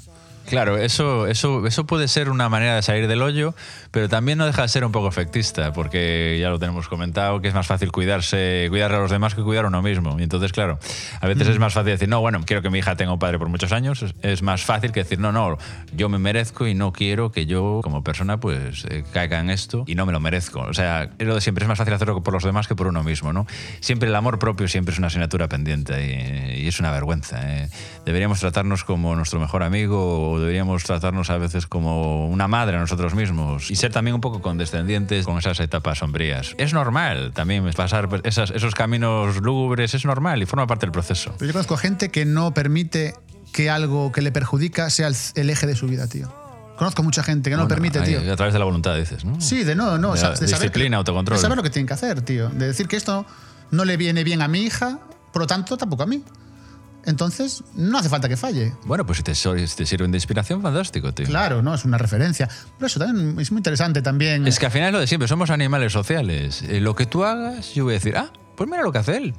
Claro, 0.49 0.79
eso, 0.79 1.27
eso, 1.27 1.67
eso 1.67 1.87
puede 1.87 2.09
ser 2.09 2.31
una 2.31 2.49
manera 2.49 2.77
de 2.77 2.83
salir 2.83 3.09
del 3.09 3.23
hoyo, 3.23 3.55
pero 3.91 4.09
también 4.09 4.39
no 4.39 4.47
deja 4.47 4.63
de 4.63 4.69
ser 4.69 4.85
un 4.85 4.93
poco 4.93 5.09
efectista, 5.09 5.73
porque 5.73 6.39
ya 6.41 6.51
lo 6.51 6.59
tenemos 6.59 6.89
comentado, 6.89 7.41
que 7.41 7.49
es 7.49 7.55
más 7.55 7.67
fácil 7.67 7.91
cuidarse, 7.93 8.67
cuidar 8.71 8.93
a 8.93 8.99
los 8.99 9.11
demás 9.11 9.35
que 9.35 9.43
cuidar 9.43 9.65
a 9.65 9.69
uno 9.69 9.83
mismo. 9.83 10.17
Y 10.19 10.23
entonces, 10.23 10.53
claro, 10.53 10.79
a 11.21 11.27
veces 11.27 11.49
es 11.49 11.59
más 11.59 11.73
fácil 11.75 11.93
decir, 11.93 12.09
no, 12.09 12.21
bueno, 12.21 12.41
quiero 12.47 12.63
que 12.63 12.71
mi 12.71 12.79
hija 12.79 12.95
tenga 12.97 13.13
un 13.13 13.19
padre 13.19 13.39
por 13.39 13.49
muchos 13.49 13.73
años, 13.73 14.03
es- 14.03 14.15
es 14.23 14.43
más 14.43 14.63
fácil 14.65 14.93
que 14.93 15.01
decir, 15.03 15.19
no, 15.19 15.33
no, 15.33 15.59
yo 15.95 16.09
me 16.09 16.19
merezco 16.19 16.67
y 16.67 16.75
no 16.75 16.93
quiero 16.93 17.33
que 17.33 17.47
yo 17.47 17.81
como 17.83 18.05
persona 18.05 18.39
pues 18.39 18.85
eh, 18.89 19.05
caiga 19.13 19.41
en 19.41 19.51
esto 19.51 19.85
y 19.87 19.95
no 19.95 20.07
me 20.07 20.13
lo 20.13 20.21
merezco. 20.21 20.61
O 20.61 20.75
sea, 20.75 21.11
es 21.19 21.27
lo 21.27 21.35
de 21.35 21.41
siempre 21.41 21.65
es 21.65 21.69
más 21.69 21.79
fácil 21.79 21.95
hacerlo 21.95 22.23
por 22.23 22.33
los 22.35 22.45
demás 22.45 22.69
que 22.69 22.75
por 22.77 22.87
uno 22.87 23.03
mismo, 23.03 23.33
¿no? 23.33 23.47
Siempre 23.81 24.09
el 24.09 24.15
amor 24.15 24.39
propio 24.39 24.69
siempre 24.69 24.93
es 24.93 24.99
una 24.99 25.09
asignatura 25.09 25.49
pendiente 25.49 26.55
y, 26.55 26.63
y 26.65 26.69
es 26.69 26.79
una 26.81 26.91
vergüenza. 26.93 27.41
¿eh? 27.43 27.69
Deberíamos 28.05 28.41
tratarnos 28.41 28.85
como 28.85 29.17
nuestro 29.17 29.41
mejor 29.41 29.63
amigo 29.63 30.36
o 30.37 30.41
deberíamos 30.41 30.85
tratarnos 30.85 31.31
a 31.31 31.39
veces 31.39 31.67
como 31.67 32.29
una 32.29 32.47
madre 32.49 32.77
a 32.77 32.81
nosotros 32.81 33.15
mismos 33.15 33.71
y 33.71 33.77
ser 33.77 33.93
también 33.93 34.15
un 34.15 34.21
poco 34.21 34.41
condescendientes 34.43 35.25
con 35.25 35.39
esas 35.39 35.59
etapas 35.61 35.99
sombrías. 35.99 36.55
Es 36.59 36.73
normal 36.73 37.33
también 37.35 37.69
pasar 37.75 38.09
esas- 38.25 38.51
esos 38.51 38.75
caminos 38.75 39.37
lúgubres, 39.43 39.95
es 39.95 40.05
normal 40.05 40.43
y 40.43 40.47
forma 40.47 40.67
parte 40.67 40.87
del 40.87 40.93
proceso. 40.93 41.35
Pero 41.39 41.47
yo 41.49 41.53
conozco 41.53 41.77
gente 41.77 42.11
que 42.11 42.25
no 42.25 42.55
permite 42.55 43.15
que 43.53 43.71
algo 43.71 44.13
que 44.13 44.23
le 44.23 44.33
perjudica 44.33 44.91
sea 44.91 45.09
el, 45.09 45.17
el 45.35 45.51
eje 45.51 45.67
de 45.67 45.75
su 45.77 45.87
vida, 45.87 46.07
tío. 46.09 46.33
Conozco 46.77 47.03
mucha 47.03 47.23
gente 47.23 47.49
que 47.49 47.57
no 47.57 47.63
Bueno, 47.63 47.75
permite, 47.75 47.99
ahí, 48.01 48.17
tío. 48.19 48.33
A 48.33 48.37
través 48.37 48.53
de 48.53 48.59
la 48.59 48.67
voluntad, 48.67 48.95
dices, 48.97 49.25
¿no? 49.25 49.41
Sí, 49.41 49.65
de 49.65 49.75
no, 49.75 49.97
no. 49.97 50.13
De 50.15 50.21
la 50.21 50.31
de 50.31 50.37
saber 50.37 50.51
disciplina, 50.51 50.91
que- 50.91 50.97
autocontrol. 50.97 51.39
De 51.39 51.43
saber 51.43 51.57
lo 51.57 51.63
que 51.63 51.71
tienen 51.71 51.87
que 51.87 51.95
hacer, 51.95 52.21
tío. 52.21 52.51
De 52.51 52.67
decir 52.67 52.87
que 52.87 52.97
esto 52.97 53.25
no 53.71 53.87
le 53.87 53.97
viene 53.97 54.25
bien 54.25 54.43
a 54.43 54.49
mi 54.49 54.61
hija, 54.61 54.99
por 55.33 55.41
lo 55.41 55.47
tanto, 55.47 55.79
tampoco 55.79 56.03
a 56.03 56.07
mí. 56.07 56.23
Entonces, 57.07 57.63
no 57.75 57.99
hace 57.99 58.09
falta 58.09 58.29
que 58.29 58.37
falle. 58.37 58.73
Bueno, 58.85 59.07
pues 59.07 59.19
si 59.19 59.23
te, 59.25 59.35
si 59.35 59.49
te 59.77 59.87
sirven 59.87 60.11
de 60.11 60.19
inspiración, 60.19 60.61
fantástico, 60.61 61.15
tío. 61.15 61.27
Claro, 61.27 61.63
¿no? 61.63 61.75
Es 61.75 61.85
una 61.85 61.99
referencia. 61.99 62.49
Pero 62.77 62.87
eso 62.89 62.99
también 62.99 63.39
es 63.41 63.51
muy 63.53 63.61
interesante 63.61 64.03
también. 64.03 64.47
Es 64.47 64.59
que 64.59 64.67
al 64.67 64.73
final 64.73 64.89
es 64.89 64.93
lo 64.93 65.01
de 65.01 65.07
siempre, 65.07 65.29
somos 65.29 65.51
animales 65.51 65.93
sociales. 65.93 66.63
Eh, 66.63 66.81
lo 66.81 66.95
que 66.97 67.07
tú 67.07 67.25
hagas, 67.25 67.75
yo 67.75 67.85
voy 67.85 67.95
a 67.95 67.99
decir, 67.99 68.17
ah, 68.17 68.31
pues 68.57 68.69
mira 68.69 68.83
lo 68.83 68.91
que 68.93 68.99
hace 68.99 69.17
él. 69.17 69.35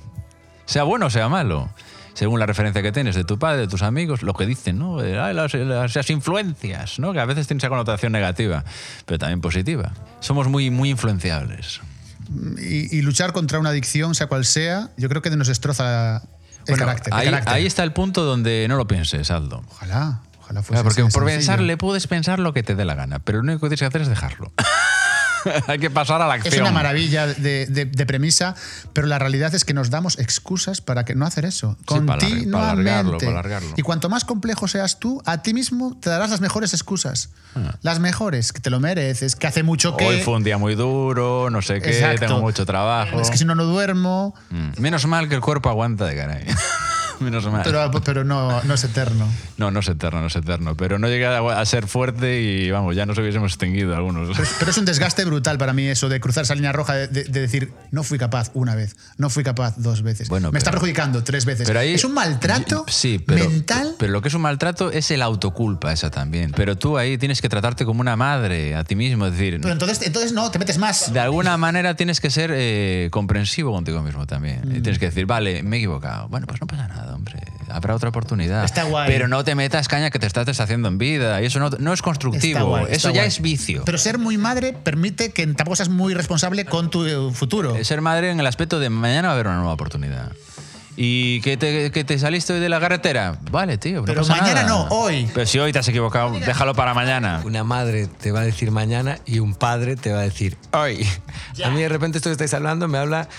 Sea 0.65 0.83
bueno 0.83 1.07
o 1.07 1.09
sea 1.09 1.27
malo. 1.29 1.69
Según 2.13 2.39
la 2.39 2.45
referencia 2.47 2.81
que 2.81 2.91
tienes 2.91 3.13
de 3.15 3.23
tu 3.25 3.37
padre, 3.37 3.59
de 3.61 3.67
tus 3.67 3.83
amigos, 3.83 4.23
lo 4.23 4.33
que 4.33 4.45
dicen, 4.47 4.79
¿no? 4.79 5.03
Eh, 5.03 5.19
ah, 5.19 5.33
las, 5.33 5.53
las- 5.53 5.93
las 5.95 6.09
influencias, 6.09 6.97
¿no? 6.99 7.13
Que 7.13 7.19
a 7.19 7.25
veces 7.25 7.45
tiene 7.47 7.59
esa 7.59 7.69
connotación 7.69 8.11
negativa, 8.11 8.63
pero 9.05 9.19
también 9.19 9.39
positiva. 9.41 9.91
Somos 10.19 10.47
muy, 10.47 10.69
muy 10.71 10.89
influenciables. 10.89 11.79
y, 12.59 12.97
y 12.97 13.01
luchar 13.03 13.33
contra 13.33 13.59
una 13.59 13.69
adicción, 13.69 14.15
sea 14.15 14.27
cual 14.27 14.45
sea, 14.45 14.89
yo 14.97 15.09
creo 15.09 15.21
que 15.21 15.29
nos 15.29 15.47
destroza 15.47 16.23
Bueno, 16.69 16.85
carácter. 16.85 17.13
el 17.13 17.19
ahí, 17.19 17.25
carácter. 17.25 17.53
ahí 17.53 17.65
está 17.65 17.83
el 17.83 17.93
punto 17.93 18.23
donde 18.23 18.65
no 18.67 18.75
lo 18.77 18.87
pienses, 18.87 19.29
Aldo. 19.31 19.63
Ojalá, 19.69 20.21
ojalá 20.41 20.61
fuese 20.63 20.81
Claro, 20.81 20.83
porque 20.83 21.01
por 21.03 21.11
sencillo. 21.11 21.25
pensarle 21.37 21.77
puedes 21.77 22.07
pensar 22.07 22.39
lo 22.39 22.53
que 22.53 22.63
te 22.63 22.75
dé 22.75 22.85
la 22.85 22.95
gana, 22.95 23.19
pero 23.19 23.39
lo 23.39 23.43
único 23.43 23.59
que 23.61 23.75
tienes 23.75 23.79
que 23.79 23.85
hacer 23.85 24.01
es 24.01 24.07
dejarlo. 24.09 24.51
Hay 25.67 25.79
que 25.79 25.89
pasar 25.89 26.21
a 26.21 26.27
la 26.27 26.35
acción. 26.35 26.53
Es 26.53 26.59
una 26.61 26.71
maravilla 26.71 27.27
de, 27.27 27.65
de- 27.67 27.85
de 27.85 28.05
premisa, 28.05 28.55
pero 28.93 29.07
la 29.07 29.19
realidad 29.19 29.53
es 29.55 29.65
que 29.65 29.73
nos 29.73 29.89
damos 29.89 30.17
excusas 30.19 30.81
para 30.81 31.05
que 31.05 31.15
no 31.15 31.25
hacer 31.25 31.45
eso. 31.45 31.75
para 31.85 31.99
Continuamente. 31.99 32.57
alargarlo, 32.57 33.17
para 33.17 33.31
alargarlo. 33.31 33.69
Y 33.77 33.81
cuanto 33.81 34.09
más 34.09 34.25
complejo 34.25 34.67
seas 34.67 34.99
tú, 34.99 35.21
a 35.25 35.41
ti 35.41 35.53
mismo 35.53 35.97
te 35.99 36.09
darás 36.09 36.29
las 36.29 36.41
mejores 36.41 36.73
excusas. 36.73 37.29
Ah. 37.55 37.75
Las 37.81 37.99
mejores, 37.99 38.53
que 38.53 38.59
te 38.59 38.69
lo 38.69 38.79
mereces, 38.79 39.35
que 39.35 39.47
hace 39.47 39.63
mucho 39.63 39.97
que. 39.97 40.05
Hoy 40.05 40.21
fue 40.21 40.35
un 40.35 40.43
día 40.43 40.57
muy 40.57 40.75
duro, 40.75 41.49
no 41.49 41.61
sé 41.61 41.81
qué, 41.81 41.89
Exacto. 41.89 42.25
tengo 42.27 42.39
mucho 42.41 42.65
trabajo. 42.65 43.19
Es 43.19 43.29
que 43.29 43.37
si 43.37 43.45
no, 43.45 43.55
no 43.55 43.63
duermo. 43.65 44.35
Mm. 44.49 44.81
Menos 44.81 45.05
mal 45.07 45.27
que 45.29 45.35
el 45.35 45.41
cuerpo 45.41 45.69
aguanta 45.69 46.05
de 46.05 46.15
caray. 46.15 46.45
Menos 47.23 47.45
mal. 47.51 47.61
Pero, 47.63 47.91
pero 48.03 48.23
no, 48.23 48.61
no 48.63 48.73
es 48.73 48.83
eterno. 48.83 49.27
No, 49.57 49.71
no 49.71 49.79
es 49.79 49.87
eterno, 49.87 50.21
no 50.21 50.27
es 50.27 50.35
eterno. 50.35 50.75
Pero 50.75 50.99
no 50.99 51.07
llega 51.07 51.37
a 51.37 51.57
a 51.61 51.65
ser 51.65 51.87
fuerte 51.87 52.41
y 52.41 52.69
vamos, 52.71 52.95
ya 52.95 53.05
nos 53.05 53.17
hubiésemos 53.17 53.51
extinguido 53.51 53.95
algunos. 53.95 54.37
Pero 54.59 54.71
es 54.71 54.77
un 54.77 54.85
desgaste 54.85 55.25
brutal 55.25 55.57
para 55.57 55.73
mí 55.73 55.85
eso 55.87 56.09
de 56.09 56.19
cruzar 56.19 56.43
esa 56.43 56.55
línea 56.55 56.71
roja, 56.71 56.93
de, 56.93 57.07
de- 57.07 57.23
de 57.23 57.39
decir, 57.41 57.71
no 57.91 58.03
fui 58.03 58.17
capaz 58.17 58.51
una 58.53 58.75
vez, 58.75 58.95
no 59.17 59.29
fui 59.29 59.43
capaz 59.43 59.75
dos 59.77 60.01
veces. 60.03 60.29
Bueno, 60.29 60.51
Me 60.51 60.57
está 60.59 60.71
perjudicando 60.71 61.23
tres 61.23 61.45
veces. 61.45 61.67
Pero 61.67 61.79
ahí, 61.79 61.93
es 61.93 62.03
un 62.03 62.13
maltrato 62.13 62.85
sí, 62.87 63.23
mental. 63.27 63.95
Pero 63.97 64.11
lo 64.11 64.21
que 64.21 64.27
es 64.27 64.33
un 64.33 64.41
maltrato 64.41 64.91
es 64.91 65.09
el 65.11 65.21
autoculpa, 65.21 65.91
esa 65.91 66.11
también. 66.11 66.51
Pero 66.55 66.77
tú 66.77 66.97
ahí 66.97 67.17
tienes 67.17 67.41
que 67.41 67.49
tratarte 67.49 67.85
como 67.85 68.01
una 68.01 68.15
madre 68.15 68.75
a 68.75 68.83
ti 68.83 68.95
mismo. 68.95 69.25
Es 69.25 69.33
decir, 69.33 69.59
Pero 69.61 69.73
entonces, 69.73 70.01
entonces 70.05 70.33
no, 70.33 70.49
te 70.51 70.59
metes 70.59 70.77
más. 70.77 71.11
de 71.13 71.19
alguna 71.19 71.57
manera 71.57 71.95
tienes 71.95 72.19
que 72.21 72.29
ser 72.29 72.51
eh, 72.53 73.07
comprensivo 73.11 73.71
contigo 73.71 74.01
mismo 74.03 74.27
también. 74.27 74.61
Mm. 74.67 74.71
Tienes 74.83 74.99
que 74.99 75.05
decir, 75.07 75.25
vale, 75.25 75.63
me 75.63 75.77
he 75.77 75.79
equivocado. 75.79 76.27
Bueno, 76.29 76.45
pues 76.47 76.59
no 76.61 76.67
pasa 76.67 76.87
nada, 76.87 77.06
hombre. 77.17 77.39
Habrá 77.69 77.95
otra 77.95 78.09
oportunidad. 78.09 78.63
Está 78.63 78.83
guay. 78.83 79.09
Pero 79.09 79.27
no 79.27 79.43
te 79.43 79.53
metas 79.53 79.87
caña 79.89 80.09
que 80.09 80.19
te 80.19 80.25
estás 80.27 80.45
deshaciendo 80.45 80.87
en 80.87 80.97
vida. 80.97 81.41
Y 81.41 81.45
eso 81.47 81.59
no, 81.59 81.69
no 81.69 81.91
es 81.91 82.01
constructivo. 82.01 82.59
Está 82.59 82.63
guay, 82.63 82.85
eso 82.89 83.09
ya 83.09 83.15
guay. 83.15 83.27
es 83.27 83.41
vicio. 83.41 83.83
Pero 83.85 83.97
ser 83.97 84.17
muy 84.17 84.37
madre 84.37 84.71
permite 84.73 85.31
que 85.31 85.45
tampoco 85.47 85.75
seas 85.75 85.89
muy 85.89 86.13
responsable 86.13 86.63
con 86.65 86.89
tu 86.89 87.05
eh, 87.05 87.33
futuro. 87.33 87.75
Eh, 87.75 87.83
Ser 87.83 87.99
madre 88.01 88.31
en 88.31 88.39
el 88.39 88.47
aspecto 88.47 88.79
de 88.79 88.89
mañana 88.89 89.27
va 89.27 89.31
a 89.33 89.35
haber 89.35 89.47
una 89.47 89.57
nueva 89.57 89.73
oportunidad. 89.73 90.31
¿Y 90.99 91.41
que 91.41 91.57
te, 91.57 91.91
que 91.91 92.03
te 92.03 92.17
saliste 92.17 92.53
hoy 92.53 92.59
de 92.59 92.69
la 92.69 92.79
carretera? 92.79 93.37
Vale, 93.51 93.77
tío. 93.77 93.99
no 93.99 94.05
Pero 94.05 94.21
pasa 94.21 94.37
mañana 94.37 94.63
nada. 94.63 94.67
no, 94.67 94.83
hoy. 94.89 95.29
Pero 95.31 95.45
si 95.45 95.59
hoy 95.59 95.71
te 95.71 95.77
has 95.77 95.87
equivocado, 95.87 96.31
déjalo 96.39 96.73
para 96.73 96.95
mañana. 96.95 97.41
Una 97.45 97.63
madre 97.63 98.07
te 98.07 98.31
va 98.31 98.39
a 98.39 98.43
decir 98.43 98.71
mañana 98.71 99.19
y 99.25 99.37
un 99.37 99.53
padre 99.53 99.95
te 99.95 100.11
va 100.11 100.21
a 100.21 100.23
decir 100.23 100.57
hoy. 100.71 101.05
A 101.63 101.69
mí 101.69 101.81
de 101.81 101.89
repente 101.89 102.17
esto 102.17 102.29
que 102.29 102.33
estáis 102.33 102.53
hablando 102.55 102.87
me 102.87 102.97
habla 102.97 103.29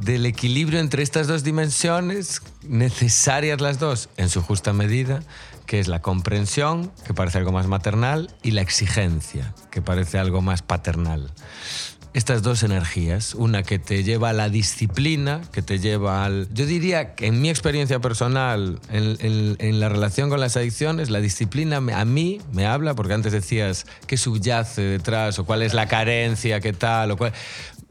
del 0.00 0.26
equilibrio 0.26 0.80
entre 0.80 1.02
estas 1.02 1.26
dos 1.26 1.44
dimensiones, 1.44 2.42
necesarias 2.66 3.60
las 3.60 3.78
dos 3.78 4.08
en 4.16 4.28
su 4.28 4.42
justa 4.42 4.72
medida, 4.72 5.22
que 5.66 5.78
es 5.78 5.88
la 5.88 6.02
comprensión, 6.02 6.90
que 7.06 7.14
parece 7.14 7.38
algo 7.38 7.52
más 7.52 7.66
maternal, 7.66 8.34
y 8.42 8.50
la 8.52 8.62
exigencia, 8.62 9.54
que 9.70 9.80
parece 9.82 10.18
algo 10.18 10.42
más 10.42 10.62
paternal. 10.62 11.30
Estas 12.14 12.42
dos 12.42 12.62
energías, 12.62 13.34
una 13.34 13.62
que 13.62 13.78
te 13.78 14.04
lleva 14.04 14.28
a 14.28 14.32
la 14.34 14.50
disciplina, 14.50 15.40
que 15.50 15.62
te 15.62 15.78
lleva 15.78 16.26
al... 16.26 16.46
Yo 16.52 16.66
diría 16.66 17.14
que 17.14 17.26
en 17.26 17.40
mi 17.40 17.48
experiencia 17.48 18.00
personal, 18.00 18.80
en, 18.90 19.56
en- 19.58 19.80
la 19.80 19.88
relación 19.88 20.28
con 20.28 20.38
las 20.38 20.58
adicciones, 20.58 21.08
la 21.08 21.20
disciplina 21.20 21.78
a 21.78 22.04
mí 22.04 22.38
me 22.52 22.66
habla, 22.66 22.94
porque 22.94 23.14
antes 23.14 23.32
decías 23.32 23.86
qué 24.06 24.18
subyace 24.18 24.82
detrás, 24.82 25.38
o 25.38 25.46
cuál 25.46 25.62
es 25.62 25.72
la 25.72 25.88
carencia, 25.88 26.60
qué 26.60 26.74
tal, 26.74 27.12
o 27.12 27.16
cuál... 27.16 27.32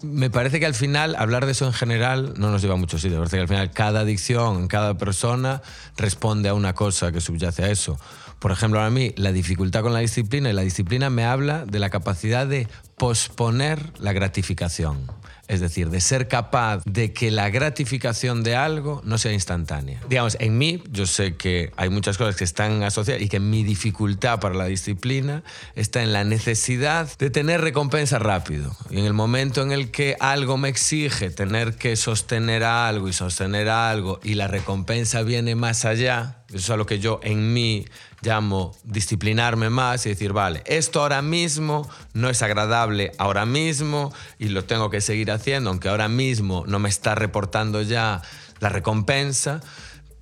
Me 0.04 0.30
parece 0.30 0.60
que 0.60 0.66
al 0.66 0.74
final 0.74 1.16
hablar 1.16 1.46
de 1.46 1.52
eso 1.52 1.66
en 1.66 1.74
general 1.74 2.34
no 2.38 2.50
nos 2.52 2.62
lleva 2.62 2.74
a 2.74 2.78
muchos 2.78 3.02
sitios. 3.02 3.20
Parece 3.20 3.38
que 3.38 3.42
al 3.42 3.48
final 3.48 3.72
cada 3.72 4.02
adicción 4.02 4.68
cada 4.68 4.98
persona 4.98 5.62
responde 5.98 6.50
a 6.50 6.54
una 6.54 6.74
cosa 6.74 7.12
que 7.12 7.22
subyace 7.22 7.64
a 7.64 7.70
eso. 7.70 8.00
Por 8.40 8.52
ejemplo, 8.52 8.82
a 8.82 8.90
mí 8.90 9.14
la 9.18 9.32
dificultad 9.32 9.84
con 9.84 9.94
la 9.94 10.00
disciplina 10.00 10.50
y 10.50 10.54
la 10.54 10.64
disciplina 10.64 11.12
me 11.12 11.26
habla 11.26 11.66
de 11.66 11.78
la 11.78 11.92
capacidad 11.92 12.48
de 12.48 12.68
posponer 12.98 13.80
la 14.00 14.14
gratificación. 14.14 15.06
Es 15.52 15.60
decir, 15.60 15.90
de 15.90 16.00
ser 16.00 16.30
capaz 16.30 16.82
de 16.86 17.12
que 17.12 17.30
la 17.30 17.50
gratificación 17.50 18.42
de 18.42 18.56
algo 18.56 19.02
no 19.04 19.18
sea 19.18 19.34
instantánea. 19.34 20.00
Digamos, 20.08 20.38
en 20.40 20.58
mí 20.58 20.82
yo 20.90 21.06
sé 21.06 21.36
que 21.36 21.74
hay 21.76 21.90
muchas 21.90 22.18
cosas 22.18 22.38
que 22.38 22.46
están 22.46 22.84
asociadas 22.84 23.22
y 23.22 23.28
que 23.28 23.42
mi 23.42 23.66
dificultad 23.66 24.40
para 24.40 24.56
la 24.56 24.68
disciplina 24.68 25.44
está 25.76 26.04
en 26.04 26.14
la 26.14 26.24
necesidad 26.24 27.18
de 27.18 27.30
tener 27.30 27.60
recompensa 27.60 28.18
rápido. 28.18 28.74
Y 28.90 29.00
en 29.00 29.06
el 29.06 29.14
momento 29.14 29.62
en 29.62 29.74
el 29.74 29.92
que 29.92 30.16
algo 30.22 30.56
me 30.56 30.70
exige 30.70 31.30
tener 31.32 31.76
que 31.76 31.98
sostener 31.98 32.64
algo 32.64 33.10
y 33.10 33.14
sostener 33.14 33.68
algo 33.68 34.22
y 34.24 34.36
la 34.36 34.48
recompensa 34.48 35.22
viene 35.22 35.56
más 35.56 35.84
allá, 35.84 36.44
eso 36.48 36.58
es 36.60 36.70
a 36.70 36.78
lo 36.78 36.86
que 36.86 37.00
yo 37.00 37.20
en 37.24 37.52
mí 37.54 37.86
llamo 38.22 38.76
disciplinarme 38.84 39.70
más 39.70 40.06
y 40.06 40.10
decir, 40.10 40.34
vale, 40.34 40.64
esto 40.66 41.02
ahora 41.02 41.22
mismo 41.22 41.90
no 42.14 42.30
es 42.30 42.42
agradable 42.42 43.12
ahora 43.18 43.46
mismo 43.46 44.14
y 44.40 44.50
lo 44.50 44.66
tengo 44.66 44.90
que 44.90 45.02
seguir 45.02 45.32
haciendo, 45.32 45.70
aunque 45.70 45.90
ahora 45.90 46.08
mismo 46.08 46.64
no 46.68 46.80
me 46.80 46.90
está 46.90 47.16
reportando 47.16 47.82
ya 47.82 48.22
la 48.60 48.70
recompensa 48.70 49.62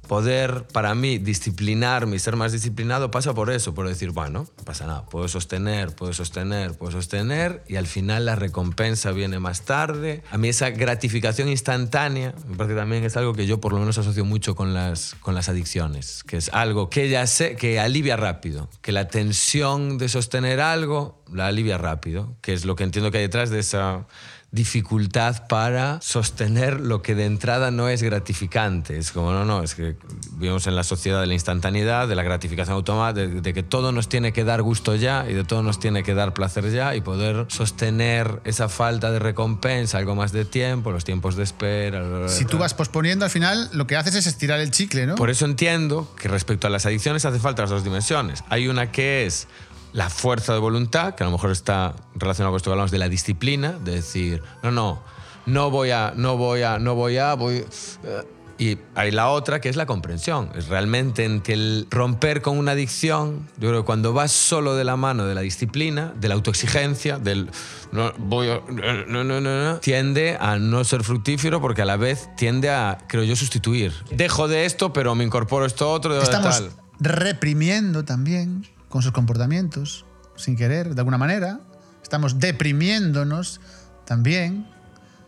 poder 0.10 0.66
para 0.74 0.96
mí 0.96 1.20
disciplinarme 1.20 2.16
y 2.16 2.20
ser 2.20 2.36
más 2.36 2.52
disciplinado 2.52 3.12
pasa 3.12 3.36
por 3.36 3.52
eso, 3.52 3.76
por 3.76 3.88
decir, 3.88 4.10
bueno, 4.10 4.48
no 4.58 4.66
pasa 4.66 4.88
nada, 4.88 5.06
puedo 5.06 5.28
sostener, 5.28 5.96
puedo 5.96 6.14
sostener, 6.14 6.74
puedo 6.74 6.92
sostener 6.92 7.64
y 7.68 7.76
al 7.76 7.86
final 7.86 8.26
la 8.26 8.36
recompensa 8.36 9.12
viene 9.12 9.40
más 9.40 9.66
tarde. 9.66 10.24
A 10.32 10.40
mí 10.40 10.50
esa 10.50 10.72
gratificación 10.72 11.48
instantánea 11.48 12.34
me 12.48 12.58
parece 12.58 12.76
también 12.76 13.04
es 13.04 13.18
algo 13.18 13.34
que 13.34 13.46
yo 13.46 13.62
por 13.62 13.72
lo 13.72 13.80
menos 13.80 14.00
asocio 14.00 14.26
mucho 14.26 14.56
con 14.56 14.74
las, 14.74 15.16
con 15.22 15.36
las 15.36 15.48
adicciones, 15.48 16.24
que 16.24 16.38
es 16.38 16.50
algo 16.54 16.90
que 16.90 17.08
ya 17.08 17.28
sé, 17.28 17.56
que 17.56 17.80
alivia 17.80 18.18
rápido, 18.18 18.68
que 18.82 18.92
la 18.92 19.10
tensión 19.10 20.00
de 20.00 20.10
sostener 20.10 20.60
algo 20.60 21.20
la 21.32 21.46
alivia 21.46 21.78
rápido, 21.78 22.36
que 22.42 22.54
es 22.54 22.66
lo 22.66 22.76
que 22.76 22.84
entiendo 22.84 23.12
que 23.12 23.20
hay 23.20 23.26
detrás 23.26 23.52
de 23.52 23.60
esa 23.60 24.08
dificultad 24.52 25.48
para 25.48 26.00
sostener 26.02 26.80
lo 26.80 27.02
que 27.02 27.14
de 27.14 27.26
entrada 27.26 27.70
no 27.70 27.88
es 27.88 28.02
gratificante. 28.02 28.98
Es 28.98 29.12
como, 29.12 29.32
no, 29.32 29.46
no, 29.46 29.62
es 29.62 29.76
que 29.76 29.96
vivimos 30.34 30.66
en 30.66 30.76
la 30.76 30.84
sociedad 30.84 31.22
de 31.22 31.28
la 31.28 31.36
instantaneidad, 31.36 32.08
de 32.08 32.16
la 32.16 32.24
gratificación 32.24 32.76
automática, 32.76 33.28
de, 33.28 33.54
que 33.54 33.64
todo 33.64 33.92
nos 33.92 34.10
tiene 34.10 34.34
que 34.34 34.44
dar 34.44 34.62
gusto 34.62 34.96
ya 34.96 35.26
y 35.30 35.34
de 35.34 35.44
todo 35.44 35.62
nos 35.62 35.80
tiene 35.80 36.04
que 36.04 36.16
dar 36.16 36.34
placer 36.34 36.72
ya 36.72 36.96
y 36.96 37.02
poder 37.02 37.46
sostener 37.50 38.42
esa 38.44 38.70
falta 38.70 39.12
de 39.12 39.20
recompensa, 39.20 40.00
algo 40.00 40.16
más 40.16 40.32
de 40.32 40.46
tiempo, 40.46 40.92
los 40.92 41.06
tiempos 41.06 41.36
de 41.36 41.44
espera. 41.44 42.28
Si 42.28 42.46
tú 42.46 42.58
vas 42.58 42.74
posponiendo, 42.74 43.26
al 43.26 43.32
final 43.32 43.70
lo 43.74 43.86
que 43.86 43.98
haces 43.98 44.16
es 44.16 44.26
estirar 44.26 44.60
el 44.60 44.72
chicle, 44.72 45.06
¿no? 45.06 45.16
Por 45.16 45.30
eso 45.30 45.46
entiendo 45.46 46.12
que 46.20 46.28
respecto 46.28 46.66
a 46.66 46.70
las 46.70 46.86
adicciones 46.86 47.26
hace 47.26 47.40
falta 47.40 47.62
las 47.62 47.72
dos 47.72 47.84
dimensiones. 47.84 48.44
Hay 48.50 48.68
una 48.68 48.92
que 48.92 49.26
es 49.26 49.48
la 49.94 50.10
fuerza 50.10 50.54
de 50.54 50.60
voluntad, 50.60 51.16
que 51.16 51.24
a 51.24 51.26
lo 51.28 51.32
mejor 51.32 51.52
está 51.52 51.96
relacionado 52.16 52.52
con 52.52 52.58
esto 52.58 52.70
que 52.70 52.74
hablamos 52.74 52.92
de 52.92 53.00
la 53.00 53.10
disciplina, 53.10 53.74
de 53.74 53.94
decir, 53.94 54.44
no, 54.64 54.72
no, 54.72 55.02
no 55.46 55.72
voy 55.72 55.92
a, 55.92 56.14
no 56.16 56.38
voy 56.38 56.62
a, 56.62 56.80
no 56.80 56.96
voy 56.96 57.18
a, 57.18 57.34
voy... 57.34 57.66
Eh, 58.04 58.24
y 58.60 58.78
hay 58.94 59.12
la 59.12 59.30
otra 59.30 59.62
que 59.62 59.70
es 59.70 59.78
la 59.78 59.86
comprensión. 59.86 60.52
Es 60.54 60.68
realmente 60.68 61.24
en 61.24 61.40
que 61.40 61.54
el 61.54 61.88
romper 61.90 62.42
con 62.42 62.58
una 62.58 62.74
adicción, 62.74 63.48
yo 63.58 63.70
creo 63.70 63.82
que 63.84 63.86
cuando 63.86 64.12
vas 64.12 64.34
solo 64.34 64.76
de 64.76 64.84
la 64.84 64.98
mano 64.98 65.26
de 65.26 65.34
la 65.34 65.40
disciplina, 65.40 66.14
de 66.20 66.28
la 66.28 66.36
autoexigencia, 66.36 67.20
del 67.20 67.50
no, 67.94 68.12
voy 68.18 68.50
a, 68.50 68.62
no, 69.08 69.24
no, 69.24 69.40
no, 69.40 69.80
tiende 69.80 70.38
a 70.42 70.58
no 70.58 70.84
ser 70.84 71.06
fructífero 71.06 71.62
porque 71.62 71.84
a 71.84 71.86
la 71.86 71.96
vez 71.96 72.30
tiende 72.36 72.70
a, 72.70 72.98
creo 73.08 73.24
yo, 73.24 73.38
sustituir. 73.38 73.94
Dejo 74.12 74.50
de 74.50 74.66
esto, 74.66 74.92
pero 74.92 75.16
me 75.16 75.24
incorporo 75.24 75.66
esto 75.66 75.90
otro. 75.90 76.22
Estamos 76.22 76.58
tal. 76.58 76.72
reprimiendo 77.00 78.04
también 78.04 78.68
con 78.90 79.02
sus 79.02 79.12
comportamientos, 79.12 80.06
sin 80.36 80.56
querer, 80.58 80.94
de 80.96 81.02
alguna 81.02 81.18
manera. 81.18 81.60
Estamos 82.04 82.40
deprimiéndonos 82.40 83.62
también. 84.06 84.66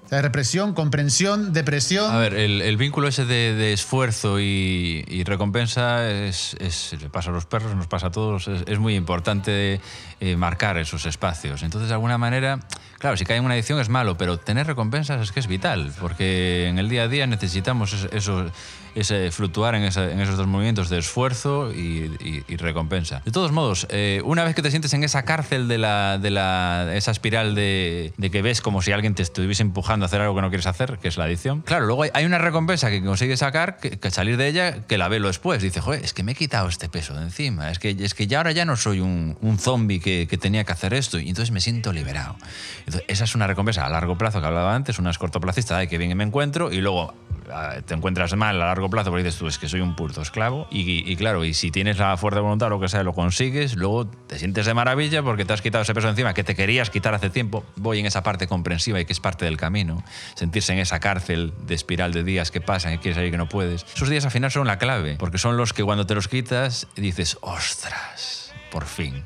O 0.06 0.10
sea, 0.14 0.22
represión, 0.22 0.74
comprensión, 0.74 1.54
depresión. 1.54 2.12
A 2.12 2.18
ver, 2.18 2.34
el, 2.34 2.62
el 2.62 2.76
vínculo 2.76 3.08
ese 3.08 3.24
de, 3.24 3.54
de 3.56 3.72
esfuerzo 3.72 4.42
y, 4.42 5.06
y 5.08 5.24
recompensa 5.24 6.10
es, 6.10 6.54
es- 6.60 6.98
le 7.02 7.10
pasa 7.10 7.30
a 7.30 7.34
los 7.34 7.46
perros, 7.46 7.74
nos 7.78 7.88
pasa 7.88 8.08
a 8.08 8.12
todos. 8.12 8.50
Es, 8.50 8.78
muy 8.80 8.96
importante 8.96 9.80
eh, 10.20 10.36
marcar 10.36 10.78
esos 10.78 11.06
espacios. 11.06 11.64
Entonces, 11.64 11.88
de 11.88 11.94
alguna 11.94 12.18
manera, 12.18 12.60
claro, 12.98 13.16
si 13.16 13.24
cae 13.24 13.38
en 13.38 13.46
una 13.46 13.54
adicción 13.54 13.80
es 13.80 13.88
malo, 13.88 14.18
pero 14.18 14.38
tener 14.38 14.68
recompensas 14.68 15.22
es 15.22 15.32
que 15.32 15.40
es 15.40 15.48
vital, 15.48 15.94
porque 16.02 16.68
en 16.68 16.78
el 16.78 16.90
día 16.90 17.04
a 17.04 17.08
día 17.08 17.26
necesitamos 17.26 17.94
eso- 18.12 18.52
ese 18.96 19.32
fluctuar 19.32 19.76
en, 19.76 19.84
esa- 19.84 20.12
en 20.12 20.20
esos 20.20 20.38
dos 20.38 20.48
movimientos 20.48 20.90
de 20.90 21.00
esfuerzo 21.00 21.72
y, 21.74 22.12
y- 22.20 22.44
y 22.48 22.56
recompensa. 22.58 23.22
De 23.26 23.32
todos 23.32 23.52
modos, 23.52 23.88
eh, 23.90 24.22
una 24.26 24.44
vez 24.44 24.56
que 24.56 24.62
te 24.62 24.70
sientes 24.70 24.94
en 24.94 25.04
esa 25.04 25.24
cárcel 25.24 25.68
de, 25.68 25.78
la, 25.78 26.18
de 26.18 26.30
la, 26.32 26.90
esa 26.94 27.12
espiral 27.12 27.56
de, 27.56 28.14
de 28.18 28.32
que 28.32 28.42
ves 28.42 28.62
como 28.62 28.82
si 28.82 28.92
alguien 28.92 29.16
te 29.16 29.22
estuviese 29.24 29.62
empujando 29.64 30.06
a 30.06 30.08
hacer 30.08 30.22
algo 30.22 30.36
que 30.36 30.42
no 30.42 30.50
quieres 30.50 30.68
hacer, 30.68 30.98
que 31.00 31.08
es 31.08 31.18
la 31.18 31.26
adicción, 31.26 31.62
claro, 31.62 31.86
luego 31.86 32.04
hay, 32.04 32.10
hay 32.14 32.26
una 32.26 32.38
recompensa 32.38 32.90
que 32.90 33.04
consigues 33.04 33.40
sacar, 33.40 33.78
que, 33.78 34.00
que 34.00 34.12
salir 34.12 34.38
de 34.38 34.48
ella, 34.48 34.82
que 34.88 34.98
la 34.98 35.08
ve 35.08 35.20
lo 35.20 35.28
después. 35.28 35.62
Dice, 35.62 35.80
joder, 35.82 36.04
es 36.04 36.14
que 36.14 36.24
me 36.24 36.34
he 36.34 36.36
quitado 36.36 36.68
este 36.68 36.90
peso 36.90 37.14
de 37.14 37.22
encima, 37.24 37.72
es 37.72 37.80
que, 37.80 37.92
es 38.00 38.14
que 38.14 38.28
ya 38.28 38.38
ahora 38.40 38.52
ya 38.52 38.66
no 38.66 38.76
soy 38.76 39.00
un, 39.00 39.38
un 39.42 39.58
zombie 39.58 40.00
que, 40.00 40.28
que 40.30 40.38
tenía 40.38 40.64
que 40.64 40.72
hacer 40.72 40.94
esto 40.94 41.20
y 41.20 41.30
entonces 41.30 41.52
me 41.52 41.62
siento 41.62 41.94
liberado. 41.94 42.36
Entonces, 42.80 43.04
esa 43.08 43.24
es 43.24 43.36
una 43.36 43.48
recompensa 43.48 43.86
a 43.86 43.90
largo 43.90 44.18
plazo 44.18 44.42
que 44.42 44.48
hablaba 44.48 44.76
antes, 44.76 45.00
una 45.00 45.12
es 45.12 45.18
cortoplacista, 45.18 45.78
ay, 45.78 45.88
que 45.88 45.98
bien 45.98 46.16
me 46.18 46.24
encuentro, 46.24 46.72
y 46.72 46.82
luego 46.82 47.14
ah, 47.54 47.76
te 47.86 47.94
encuentras 47.94 48.36
mal 48.36 48.62
a 48.62 48.66
largo 48.66 48.81
plazo 48.90 49.10
porque 49.10 49.24
dices 49.24 49.40
tú, 49.40 49.48
es 49.48 49.58
que 49.58 49.68
soy 49.68 49.82
un 49.82 49.96
puto 49.96 50.22
esclavo. 50.22 50.68
Y, 50.72 51.16
claro, 51.16 51.46
y 51.46 51.54
si 51.54 51.72
tienes 51.72 51.98
la 51.98 52.16
fuerza 52.18 52.38
de 52.38 52.44
voluntad 52.44 52.70
lo 52.70 52.80
que 52.80 52.90
sea, 52.90 53.04
lo 53.04 53.14
consigues, 53.14 53.76
luego 53.76 54.08
te 54.08 54.40
sientes 54.40 54.66
de 54.66 54.74
maravilla 54.74 55.24
porque 55.24 55.46
te 55.46 55.54
has 55.54 55.62
quitado 55.62 55.84
ese 55.84 55.94
peso 55.94 56.10
encima 56.10 56.34
que 56.34 56.44
te 56.44 56.56
querías 56.56 56.90
quitar 56.90 57.14
hace 57.14 57.30
tiempo. 57.30 57.64
Voy 57.76 58.00
en 58.00 58.06
esa 58.06 58.24
parte 58.24 58.48
comprensiva 58.48 59.00
y 59.00 59.06
que 59.06 59.14
es 59.14 59.20
parte 59.20 59.46
del 59.46 59.58
camino. 59.58 60.04
Sentirse 60.36 60.74
en 60.74 60.80
esa 60.80 61.00
cárcel 61.00 61.54
de 61.66 61.76
espiral 61.76 62.14
de 62.14 62.24
días 62.24 62.52
que 62.52 62.62
pasan, 62.62 62.94
que 62.94 63.00
quieres 63.00 63.16
salir 63.16 63.32
que 63.32 63.38
no 63.38 63.50
puedes. 63.50 63.86
Esos 63.96 64.10
días 64.10 64.26
al 64.26 64.32
final 64.32 64.52
son 64.52 64.68
la 64.68 64.78
clave, 64.78 65.16
porque 65.18 65.38
son 65.38 65.58
los 65.58 65.74
que 65.74 65.84
cuando 65.84 66.06
te 66.06 66.16
los 66.16 66.28
quitas 66.28 66.88
dices, 66.96 67.38
ostras, 67.42 68.54
por 68.72 68.86
fin. 68.86 69.24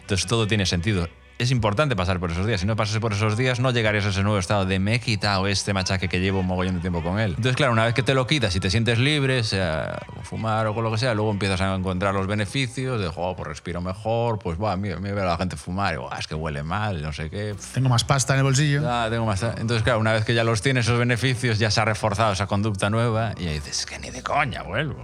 Entonces 0.00 0.26
todo 0.26 0.46
tiene 0.46 0.66
sentido. 0.66 1.08
Es 1.38 1.52
importante 1.52 1.94
pasar 1.94 2.18
por 2.18 2.32
esos 2.32 2.48
días. 2.48 2.60
Si 2.60 2.66
no 2.66 2.74
pasas 2.74 2.98
por 2.98 3.12
esos 3.12 3.36
días, 3.36 3.60
no 3.60 3.70
llegarías 3.70 4.04
a 4.04 4.08
ese 4.08 4.24
nuevo 4.24 4.38
estado 4.40 4.66
de 4.66 4.80
me 4.80 4.96
he 4.96 5.00
quitado 5.00 5.46
este 5.46 5.72
machaque 5.72 6.08
que 6.08 6.18
llevo 6.18 6.40
un 6.40 6.46
mogollón 6.46 6.74
de 6.74 6.80
tiempo 6.80 7.00
con 7.00 7.20
él. 7.20 7.30
Entonces, 7.36 7.54
claro, 7.54 7.72
una 7.72 7.84
vez 7.84 7.94
que 7.94 8.02
te 8.02 8.12
lo 8.12 8.26
quitas 8.26 8.56
y 8.56 8.60
te 8.60 8.70
sientes 8.70 8.98
libre, 8.98 9.44
sea 9.44 10.00
fumar 10.24 10.66
o 10.66 10.74
con 10.74 10.82
lo 10.82 10.90
que 10.90 10.98
sea, 10.98 11.14
luego 11.14 11.30
empiezas 11.30 11.60
a 11.60 11.72
encontrar 11.76 12.12
los 12.12 12.26
beneficios 12.26 13.00
de, 13.00 13.08
oh, 13.14 13.36
pues 13.36 13.46
respiro 13.46 13.80
mejor, 13.80 14.40
pues 14.40 14.60
va, 14.60 14.76
mira, 14.76 14.98
mira 14.98 15.22
a 15.22 15.26
la 15.26 15.36
gente 15.36 15.54
fumar, 15.56 15.94
y, 15.94 15.98
"Buah, 15.98 16.18
es 16.18 16.26
que 16.26 16.34
huele 16.34 16.64
mal, 16.64 17.00
no 17.02 17.12
sé 17.12 17.30
qué. 17.30 17.54
Tengo 17.72 17.88
más 17.88 18.02
pasta 18.02 18.32
en 18.32 18.38
el 18.38 18.44
bolsillo. 18.44 18.82
Ah, 18.84 19.06
tengo 19.08 19.24
más. 19.24 19.40
Entonces, 19.44 19.84
claro, 19.84 20.00
una 20.00 20.14
vez 20.14 20.24
que 20.24 20.34
ya 20.34 20.42
los 20.42 20.60
tienes, 20.60 20.86
esos 20.86 20.98
beneficios, 20.98 21.60
ya 21.60 21.70
se 21.70 21.80
ha 21.80 21.84
reforzado 21.84 22.32
esa 22.32 22.48
conducta 22.48 22.90
nueva 22.90 23.34
y 23.38 23.46
ahí 23.46 23.54
dices, 23.54 23.78
"Es 23.80 23.86
que 23.86 24.00
ni 24.00 24.10
de 24.10 24.24
coña 24.24 24.64
vuelvo. 24.64 24.96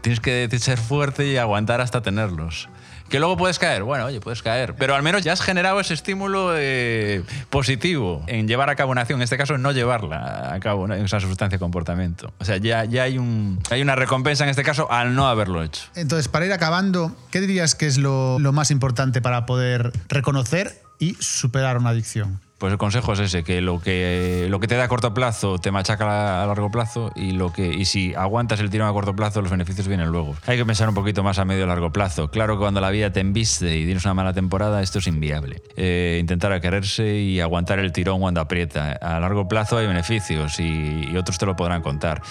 Tienes 0.00 0.20
que 0.20 0.48
ser 0.60 0.78
fuerte 0.78 1.26
y 1.26 1.36
aguantar 1.38 1.80
hasta 1.80 2.02
tenerlos. 2.02 2.68
Que 3.08 3.18
luego 3.18 3.36
puedes 3.36 3.58
caer, 3.58 3.82
bueno, 3.82 4.06
oye, 4.06 4.20
puedes 4.20 4.42
caer, 4.42 4.74
pero 4.74 4.94
al 4.94 5.02
menos 5.02 5.22
ya 5.22 5.32
has 5.32 5.40
generado 5.40 5.78
ese 5.80 5.94
estímulo 5.94 6.52
eh, 6.56 7.22
positivo 7.50 8.22
en 8.26 8.48
llevar 8.48 8.70
a 8.70 8.76
cabo 8.76 8.92
una 8.92 9.02
acción, 9.02 9.20
en 9.20 9.24
este 9.24 9.36
caso 9.36 9.54
en 9.54 9.62
no 9.62 9.72
llevarla 9.72 10.52
a 10.52 10.60
cabo, 10.60 10.86
¿no? 10.86 10.94
esa 10.94 11.20
sustancia 11.20 11.56
de 11.56 11.60
comportamiento. 11.60 12.32
O 12.38 12.44
sea, 12.44 12.56
ya, 12.56 12.84
ya 12.84 13.04
hay, 13.04 13.18
un, 13.18 13.60
hay 13.70 13.82
una 13.82 13.94
recompensa 13.94 14.44
en 14.44 14.50
este 14.50 14.62
caso 14.62 14.90
al 14.90 15.14
no 15.14 15.28
haberlo 15.28 15.62
hecho. 15.62 15.82
Entonces, 15.94 16.28
para 16.28 16.46
ir 16.46 16.52
acabando, 16.52 17.16
¿qué 17.30 17.40
dirías 17.40 17.74
que 17.74 17.86
es 17.86 17.98
lo 17.98 18.38
más 18.52 18.70
importante 18.70 19.20
para 19.20 19.46
poder 19.46 19.92
reconocer 20.08 20.82
y 20.98 21.14
superar 21.20 21.78
una 21.78 21.90
adicción? 21.90 22.40
Pues 22.58 22.72
el 22.72 22.78
consejo 22.78 23.12
es 23.12 23.20
ese, 23.20 23.44
que 23.44 23.60
lo 23.60 23.80
que, 23.80 24.46
lo 24.48 24.60
que 24.60 24.66
te 24.66 24.76
da 24.76 24.84
a 24.84 24.88
corto 24.88 25.12
plazo 25.12 25.58
te 25.58 25.70
machaca 25.70 26.42
a 26.42 26.46
largo 26.46 26.70
plazo 26.70 27.12
y, 27.14 27.32
lo 27.32 27.52
que, 27.52 27.66
y 27.66 27.84
si 27.84 28.14
aguantas 28.14 28.60
el 28.60 28.70
tirón 28.70 28.88
a 28.88 28.92
corto 28.92 29.14
plazo, 29.14 29.42
los 29.42 29.50
beneficios 29.50 29.86
vienen 29.88 30.08
luego. 30.08 30.34
Hay 30.46 30.56
que 30.56 30.64
pensar 30.64 30.88
un 30.88 30.94
poquito 30.94 31.22
más 31.22 31.38
a 31.38 31.44
medio 31.44 31.64
y 31.64 31.66
largo 31.66 31.92
plazo. 31.92 32.30
Claro 32.30 32.54
que 32.54 32.60
cuando 32.60 32.80
la 32.80 32.88
vida 32.90 33.12
te 33.12 33.20
embiste 33.20 33.76
y 33.76 33.84
tienes 33.84 34.06
una 34.06 34.14
mala 34.14 34.32
temporada, 34.32 34.80
esto 34.80 35.00
es 35.00 35.06
inviable. 35.06 35.60
Eh, 35.76 36.16
intentar 36.18 36.52
a 36.52 36.60
y 36.98 37.40
aguantar 37.40 37.78
el 37.78 37.92
tirón 37.92 38.20
cuando 38.20 38.40
aprieta. 38.40 38.92
A 38.92 39.20
largo 39.20 39.48
plazo 39.48 39.76
hay 39.76 39.86
beneficios 39.86 40.58
y, 40.58 41.14
otros 41.16 41.38
te 41.38 41.44
lo 41.44 41.56
podrán 41.56 41.82
contar. 41.82 42.22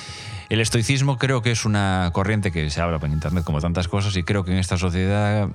El 0.50 0.60
estoicismo 0.60 1.18
creo 1.18 1.42
que 1.42 1.52
es 1.52 1.66
una 1.66 2.10
corriente 2.14 2.52
que 2.52 2.70
se 2.70 2.82
habla 2.82 3.00
en 3.02 3.12
Internet 3.12 3.44
como 3.44 3.62
tantas 3.62 3.88
cosas 3.88 4.16
y 4.18 4.24
creo 4.24 4.44
que 4.44 4.52
en 4.52 4.58
esta 4.58 4.78
sociedad 4.78 5.50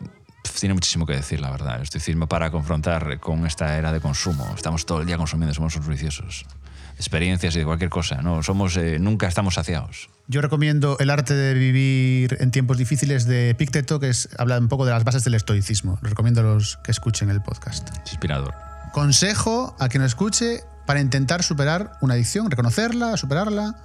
tiene 0.58 0.74
muchísimo 0.74 1.06
que 1.06 1.14
decir, 1.14 1.40
la 1.40 1.50
verdad. 1.50 1.76
El 1.76 1.82
estoicismo 1.82 2.26
para 2.26 2.50
confrontar 2.50 3.18
con 3.20 3.46
esta 3.46 3.76
era 3.78 3.92
de 3.92 4.00
consumo. 4.00 4.52
Estamos 4.54 4.86
todo 4.86 5.00
el 5.00 5.06
día 5.06 5.16
consumiendo, 5.16 5.54
somos 5.54 5.74
unos 5.76 5.88
viciosos. 5.88 6.44
Experiencias 6.96 7.56
y 7.56 7.60
de 7.60 7.64
cualquier 7.64 7.88
cosa. 7.88 8.20
No, 8.20 8.42
somos, 8.42 8.76
eh, 8.76 8.98
nunca 8.98 9.26
estamos 9.26 9.54
saciados. 9.54 10.10
Yo 10.26 10.42
recomiendo 10.42 10.96
El 11.00 11.10
arte 11.10 11.34
de 11.34 11.54
vivir 11.54 12.36
en 12.40 12.50
tiempos 12.50 12.76
difíciles 12.76 13.26
de 13.26 13.54
Picteto, 13.54 13.98
que 14.00 14.10
es, 14.10 14.28
habla 14.38 14.58
un 14.58 14.68
poco 14.68 14.84
de 14.84 14.92
las 14.92 15.02
bases 15.02 15.24
del 15.24 15.34
estoicismo. 15.34 15.98
Recomiendo 16.02 16.40
a 16.40 16.44
los 16.44 16.76
que 16.84 16.90
escuchen 16.90 17.30
el 17.30 17.42
podcast. 17.42 17.88
Es 18.04 18.12
inspirador. 18.12 18.54
Consejo 18.92 19.74
a 19.78 19.88
quien 19.88 20.02
lo 20.02 20.06
escuche 20.06 20.60
para 20.86 21.00
intentar 21.00 21.42
superar 21.42 21.92
una 22.00 22.14
adicción, 22.14 22.50
reconocerla, 22.50 23.16
superarla. 23.16 23.76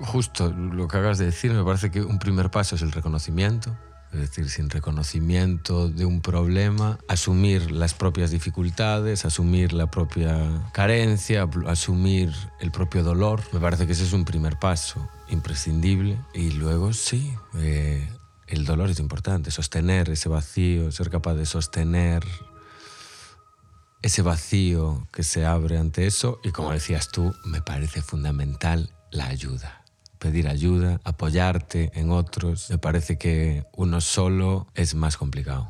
Justo 0.00 0.50
lo 0.50 0.88
que 0.88 0.96
acabas 0.96 1.18
de 1.18 1.26
decir, 1.26 1.52
me 1.52 1.62
parece 1.62 1.90
que 1.90 2.02
un 2.02 2.18
primer 2.18 2.50
paso 2.50 2.74
es 2.74 2.82
el 2.82 2.90
reconocimiento. 2.90 3.76
Es 4.14 4.20
decir, 4.20 4.48
sin 4.48 4.70
reconocimiento 4.70 5.88
de 5.88 6.04
un 6.04 6.20
problema, 6.20 7.00
asumir 7.08 7.72
las 7.72 7.94
propias 7.94 8.30
dificultades, 8.30 9.24
asumir 9.24 9.72
la 9.72 9.90
propia 9.90 10.70
carencia, 10.72 11.48
asumir 11.66 12.32
el 12.60 12.70
propio 12.70 13.02
dolor. 13.02 13.42
Me 13.52 13.58
parece 13.58 13.86
que 13.86 13.92
ese 13.92 14.04
es 14.04 14.12
un 14.12 14.24
primer 14.24 14.56
paso 14.60 15.08
imprescindible. 15.28 16.16
Y 16.32 16.52
luego 16.52 16.92
sí, 16.92 17.34
eh, 17.56 18.08
el 18.46 18.64
dolor 18.64 18.90
es 18.90 19.00
importante, 19.00 19.50
sostener 19.50 20.08
ese 20.08 20.28
vacío, 20.28 20.92
ser 20.92 21.10
capaz 21.10 21.34
de 21.34 21.46
sostener 21.46 22.24
ese 24.00 24.22
vacío 24.22 25.08
que 25.12 25.24
se 25.24 25.44
abre 25.44 25.76
ante 25.76 26.06
eso. 26.06 26.38
Y 26.44 26.52
como 26.52 26.70
decías 26.70 27.10
tú, 27.10 27.34
me 27.44 27.62
parece 27.62 28.00
fundamental 28.00 28.94
la 29.10 29.26
ayuda 29.26 29.83
pedir 30.24 30.48
ayuda, 30.48 31.02
apoyarte 31.04 31.90
en 31.94 32.10
otros. 32.10 32.70
Me 32.70 32.78
parece 32.78 33.18
que 33.18 33.64
uno 33.76 34.00
solo 34.00 34.66
es 34.74 34.94
más 34.94 35.18
complicado. 35.18 35.68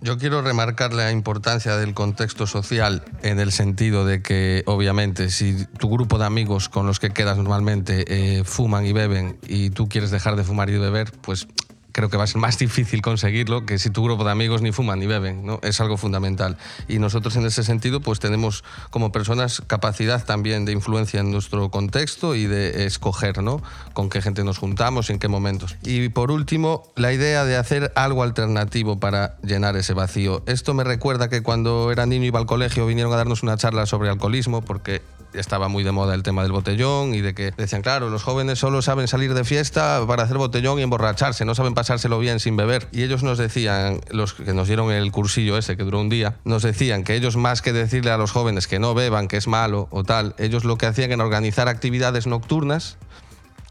Yo 0.00 0.18
quiero 0.18 0.42
remarcar 0.42 0.92
la 0.92 1.12
importancia 1.12 1.76
del 1.76 1.94
contexto 1.94 2.48
social 2.48 3.04
en 3.22 3.38
el 3.38 3.52
sentido 3.52 4.04
de 4.04 4.22
que, 4.22 4.64
obviamente, 4.66 5.30
si 5.30 5.66
tu 5.78 5.88
grupo 5.88 6.18
de 6.18 6.24
amigos 6.24 6.68
con 6.68 6.84
los 6.84 6.98
que 6.98 7.10
quedas 7.10 7.36
normalmente 7.38 8.04
eh, 8.08 8.42
fuman 8.42 8.84
y 8.86 8.92
beben 8.92 9.38
y 9.46 9.70
tú 9.70 9.88
quieres 9.88 10.10
dejar 10.10 10.34
de 10.34 10.42
fumar 10.42 10.68
y 10.68 10.72
de 10.72 10.80
beber, 10.80 11.12
pues 11.22 11.46
creo 11.94 12.10
que 12.10 12.16
va 12.18 12.24
a 12.24 12.26
ser 12.26 12.40
más 12.40 12.58
difícil 12.64 13.00
conseguirlo 13.00 13.64
que 13.64 13.78
si 13.78 13.88
tu 13.88 14.04
grupo 14.04 14.24
de 14.24 14.32
amigos 14.32 14.60
ni 14.60 14.72
fuman 14.72 14.98
ni 14.98 15.06
beben, 15.06 15.46
¿no? 15.46 15.60
Es 15.62 15.80
algo 15.80 15.96
fundamental. 15.96 16.58
Y 16.88 16.98
nosotros 16.98 17.36
en 17.36 17.46
ese 17.46 17.62
sentido 17.64 18.00
pues 18.00 18.20
tenemos 18.20 18.64
como 18.90 19.12
personas 19.12 19.62
capacidad 19.66 20.22
también 20.24 20.64
de 20.64 20.72
influencia 20.72 21.20
en 21.20 21.30
nuestro 21.30 21.70
contexto 21.70 22.34
y 22.34 22.46
de 22.46 22.84
escoger, 22.84 23.42
¿no? 23.42 23.62
Con 23.94 24.10
qué 24.10 24.20
gente 24.20 24.44
nos 24.44 24.58
juntamos 24.58 25.08
y 25.08 25.14
en 25.14 25.18
qué 25.18 25.28
momentos. 25.28 25.76
Y 25.82 26.08
por 26.08 26.30
último, 26.30 26.82
la 26.96 27.12
idea 27.12 27.44
de 27.44 27.56
hacer 27.56 27.92
algo 27.94 28.22
alternativo 28.22 28.98
para 28.98 29.36
llenar 29.42 29.76
ese 29.76 29.94
vacío. 29.94 30.42
Esto 30.46 30.74
me 30.74 30.84
recuerda 30.84 31.28
que 31.28 31.42
cuando 31.42 31.92
era 31.92 32.06
niño 32.06 32.24
iba 32.24 32.40
al 32.40 32.46
colegio 32.46 32.86
vinieron 32.86 33.12
a 33.12 33.16
darnos 33.16 33.42
una 33.42 33.56
charla 33.56 33.86
sobre 33.86 34.10
alcoholismo 34.10 34.62
porque 34.62 35.02
estaba 35.34 35.68
muy 35.68 35.84
de 35.84 35.92
moda 35.92 36.14
el 36.14 36.22
tema 36.22 36.42
del 36.42 36.52
botellón 36.52 37.14
y 37.14 37.20
de 37.20 37.34
que 37.34 37.52
decían, 37.56 37.82
claro, 37.82 38.10
los 38.10 38.22
jóvenes 38.22 38.58
solo 38.58 38.82
saben 38.82 39.08
salir 39.08 39.34
de 39.34 39.44
fiesta 39.44 40.04
para 40.06 40.24
hacer 40.24 40.38
botellón 40.38 40.78
y 40.78 40.82
emborracharse, 40.82 41.44
no 41.44 41.54
saben 41.54 41.74
pasárselo 41.74 42.18
bien 42.18 42.40
sin 42.40 42.56
beber. 42.56 42.88
Y 42.92 43.02
ellos 43.02 43.22
nos 43.22 43.38
decían, 43.38 44.00
los 44.10 44.34
que 44.34 44.52
nos 44.54 44.68
dieron 44.68 44.90
el 44.90 45.10
cursillo 45.12 45.58
ese 45.58 45.76
que 45.76 45.84
duró 45.84 46.00
un 46.00 46.08
día, 46.08 46.36
nos 46.44 46.62
decían 46.62 47.04
que 47.04 47.14
ellos 47.14 47.36
más 47.36 47.62
que 47.62 47.72
decirle 47.72 48.10
a 48.10 48.16
los 48.16 48.32
jóvenes 48.32 48.66
que 48.66 48.78
no 48.78 48.94
beban, 48.94 49.28
que 49.28 49.36
es 49.36 49.46
malo 49.46 49.88
o 49.90 50.04
tal, 50.04 50.34
ellos 50.38 50.64
lo 50.64 50.78
que 50.78 50.86
hacían 50.86 51.12
era 51.12 51.24
organizar 51.24 51.68
actividades 51.68 52.26
nocturnas 52.26 52.98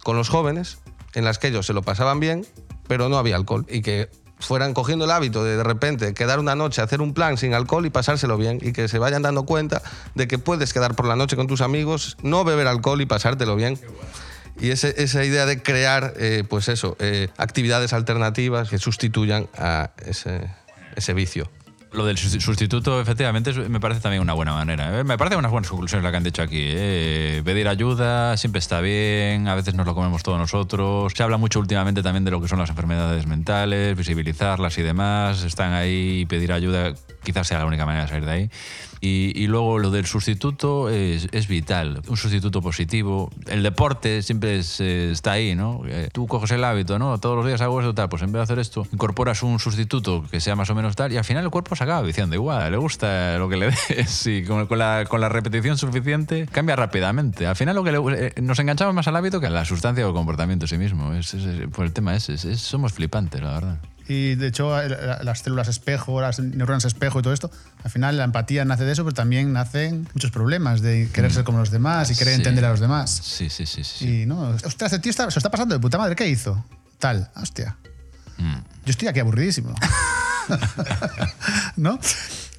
con 0.04 0.18
los 0.18 0.30
jóvenes 0.30 0.80
en 1.14 1.26
las 1.26 1.40
que 1.40 1.48
ellos 1.48 1.66
se 1.66 1.74
lo 1.74 1.82
pasaban 1.82 2.20
bien, 2.20 2.46
pero 2.88 3.10
no 3.10 3.18
había 3.18 3.36
alcohol 3.36 3.66
y 3.70 3.82
que 3.82 4.10
fueran 4.46 4.74
cogiendo 4.74 5.06
el 5.06 5.12
hábito 5.12 5.44
de 5.44 5.58
de 5.58 5.64
repente 5.64 6.14
quedar 6.14 6.40
una 6.40 6.56
noche, 6.56 6.82
hacer 6.82 7.02
un 7.02 7.14
plan 7.14 7.38
sin 7.38 7.54
alcohol 7.54 7.86
y 7.86 7.90
pasárselo 7.90 8.38
bien 8.38 8.60
y 8.62 8.74
que 8.74 8.88
se 8.88 9.00
vayan 9.00 9.22
dando 9.22 9.46
cuenta 9.46 9.82
de 10.16 10.28
que 10.28 10.38
puedes 10.38 10.74
quedar 10.74 10.96
por 10.96 11.06
la 11.08 11.16
noche 11.16 11.36
con 11.36 11.48
tus 11.48 11.62
amigos, 11.62 12.18
no 12.22 12.44
beber 12.44 12.68
alcohol 12.68 13.02
y 13.02 13.06
pasártelo 13.06 13.56
bien. 13.56 13.80
Y 14.60 14.70
ese- 14.70 14.94
esa 15.02 15.24
idea 15.24 15.46
de 15.48 15.62
crear, 15.64 16.14
eh, 16.18 16.44
pues 16.48 16.68
eso, 16.70 16.96
eh, 17.00 17.30
actividades 17.38 17.92
alternativas 17.94 18.70
que 18.70 18.78
sustituyan 18.78 19.48
a 19.58 19.92
ese, 20.06 20.48
ese 20.96 21.14
vicio. 21.14 21.50
Lo 21.94 22.06
del 22.06 22.18
susti- 22.18 22.40
sustituto, 22.40 23.00
efectivamente, 23.00 23.54
me 23.70 23.80
parece 23.80 24.02
también 24.02 24.22
una 24.24 24.34
buena 24.34 24.54
manera. 24.54 25.00
¿eh? 25.00 25.04
Me 25.04 25.16
parece 25.16 25.36
unas 25.36 25.52
buenas 25.52 25.70
conclusiones 25.70 26.04
la 26.04 26.10
que 26.10 26.18
han 26.18 26.24
dicho 26.24 26.42
aquí. 26.42 26.58
¿eh? 26.64 27.42
Pedir 27.46 27.68
ayuda 27.68 28.36
siempre 28.36 28.58
está 28.60 28.82
bien, 28.82 29.48
a 29.48 29.54
veces 29.54 29.76
nos 29.76 29.86
lo 29.86 29.94
comemos 29.94 30.24
todos 30.24 30.40
nosotros. 30.40 31.14
Se 31.16 31.22
habla 31.22 31.38
mucho 31.38 31.60
últimamente 31.60 32.02
también 32.02 32.26
de 32.26 32.32
lo 32.32 32.42
que 32.42 32.48
son 32.48 32.58
las 32.58 32.70
enfermedades 32.72 33.28
mentales, 33.28 33.96
visibilizarlas 33.96 34.76
y 34.80 34.82
demás. 34.82 35.44
Están 35.44 35.74
ahí, 35.74 36.26
pedir 36.26 36.52
ayuda 36.52 36.94
quizás 37.24 37.48
sea 37.48 37.60
la 37.60 37.66
única 37.66 37.86
manera 37.86 38.04
de 38.06 38.10
salir 38.10 38.26
de 38.26 38.32
ahí. 38.32 38.50
Y, 39.02 39.34
y 39.36 39.48
luego 39.48 39.80
lo 39.80 39.92
del 39.92 40.06
sustituto 40.06 40.90
es, 40.90 41.28
es 41.34 41.48
vital, 41.50 42.02
un 42.08 42.16
sustituto 42.16 42.62
positivo. 42.62 43.30
El 43.48 43.62
deporte 43.62 44.22
siempre 44.22 44.60
es, 44.60 44.80
eh, 44.80 45.12
está 45.12 45.34
ahí, 45.34 45.56
¿no? 45.56 45.82
Eh, 45.86 46.08
tú 46.14 46.26
coges 46.26 46.52
el 46.52 46.64
hábito, 46.64 46.98
¿no? 47.00 47.18
Todos 47.18 47.36
los 47.36 47.46
días 47.46 47.60
hago 47.60 47.82
esto, 47.82 47.94
tal, 47.94 48.08
pues 48.08 48.22
en 48.22 48.32
vez 48.32 48.40
de 48.40 48.44
hacer 48.44 48.60
esto, 48.60 48.88
incorporas 48.94 49.44
un 49.44 49.60
sustituto 49.60 50.24
que 50.32 50.40
sea 50.40 50.56
más 50.56 50.70
o 50.70 50.76
menos 50.76 50.96
tal 50.96 51.12
y 51.12 51.18
al 51.18 51.26
final 51.26 51.44
el 51.44 51.50
cuerpo 51.50 51.76
se 51.76 51.84
acaba 51.84 52.02
viciando 52.02 52.36
igual, 52.36 52.72
le 52.72 52.78
gusta 52.78 53.38
lo 53.38 53.50
que 53.50 53.58
le 53.58 53.66
des 53.90 54.28
y 54.28 54.46
con, 54.46 54.68
con 54.68 54.80
la, 54.80 55.04
con 55.10 55.20
la 55.20 55.28
repetición 55.28 55.78
suficiente 55.78 56.48
cambia 56.50 56.78
rápidamente. 56.78 57.46
Al 57.46 57.58
final 57.58 57.76
lo 57.76 57.84
que 57.84 57.92
le- 57.92 58.28
eh, 58.28 58.34
nos 58.42 58.58
enganchamos 58.60 58.96
más 58.96 59.08
al 59.10 59.18
hábito 59.18 59.42
que 59.42 59.48
a 59.48 59.50
la 59.50 59.66
sustancia 59.66 60.06
o 60.06 60.10
el 60.10 60.16
comportamiento 60.16 60.64
en 60.64 60.70
sí 60.70 60.78
mismo. 60.78 61.14
Es, 61.14 61.34
es- 61.34 61.68
pues 61.74 61.88
el 61.88 61.94
tema 61.94 62.16
es, 62.16 62.30
es- 62.30 62.46
es- 62.46 62.62
somos 62.62 62.94
flipantes, 62.94 63.42
la 63.42 63.52
verdad. 63.54 63.78
Y 64.08 64.36
de 64.36 64.48
hecho, 64.48 64.70
la- 64.76 65.20
las 65.24 65.40
células 65.40 65.68
espejo, 65.70 66.20
las 66.22 66.40
neuronas 66.40 66.84
espejo 66.86 67.20
y 67.20 67.22
todo 67.22 67.34
esto, 67.34 67.50
al 67.84 67.90
final 67.92 68.18
la 68.18 68.26
empatía 68.26 68.66
nace 68.66 68.84
de 68.84 68.92
eso, 68.92 69.04
pero 69.06 69.14
también 69.14 69.54
nacen 69.54 70.08
muchos 70.14 70.30
problemas 70.32 70.82
de 70.82 71.10
querer 71.14 71.32
ser 71.32 71.44
como 71.46 71.60
los 71.60 71.72
demás 71.72 72.12
y 72.12 72.16
querer 72.16 72.34
Sí. 72.36 72.42
entender 72.42 72.66
a 72.66 72.70
los 72.72 72.80
demás. 72.82 73.10
Sí, 73.24 73.50
sí, 73.50 73.66
sí. 73.66 73.84
sí. 73.84 74.22
Y 74.24 74.26
no, 74.26 74.50
ostras, 74.66 74.92
el 74.94 75.00
tío 75.02 75.10
está, 75.10 75.32
se 75.32 75.40
está 75.40 75.50
pasando 75.50 75.74
de 75.76 75.80
puta 75.80 75.98
madre, 75.98 76.16
¿qué 76.16 76.28
hizo? 76.28 76.66
Tal, 77.00 77.30
hostia. 77.36 77.78
Mm. 78.38 78.54
Yo 78.86 78.92
estoy 78.92 79.08
aquí 79.08 79.20
aburridísimo. 79.22 79.74
¿No? 81.78 82.00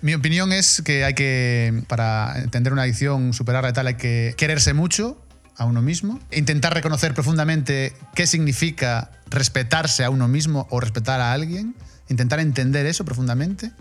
Mi 0.03 0.15
opinión 0.15 0.53
es 0.53 0.83
que 0.85 1.05
hay 1.05 1.15
que, 1.15 1.83
para 1.89 2.39
entender 2.43 2.73
una 2.73 2.83
adicción, 2.83 3.33
superarla 3.33 3.71
y 3.71 3.73
tal, 3.73 3.87
hay 3.87 3.95
que 3.95 4.35
quererse 4.37 4.75
mucho 4.75 5.24
a 5.57 5.65
uno 5.65 5.83
mismo, 5.83 6.21
intentar 6.31 6.75
reconocer 6.75 7.15
profundamente 7.15 7.93
qué 8.15 8.27
significa 8.27 9.11
respetarse 9.31 10.05
a 10.05 10.11
uno 10.11 10.29
mismo 10.29 10.67
o 10.71 10.81
respetar 10.81 11.21
a 11.21 11.33
alguien, 11.33 11.75
intentar 12.09 12.41
entender 12.41 12.87
eso 12.87 13.05
profundamente, 13.05 13.73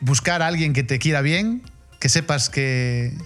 buscar 0.00 0.42
a 0.42 0.46
alguien 0.46 0.72
que 0.72 0.82
te 0.82 0.98
quiera 0.98 1.20
bien, 1.22 1.62
que 2.00 2.08
sepas 2.08 2.50
que 2.50 3.16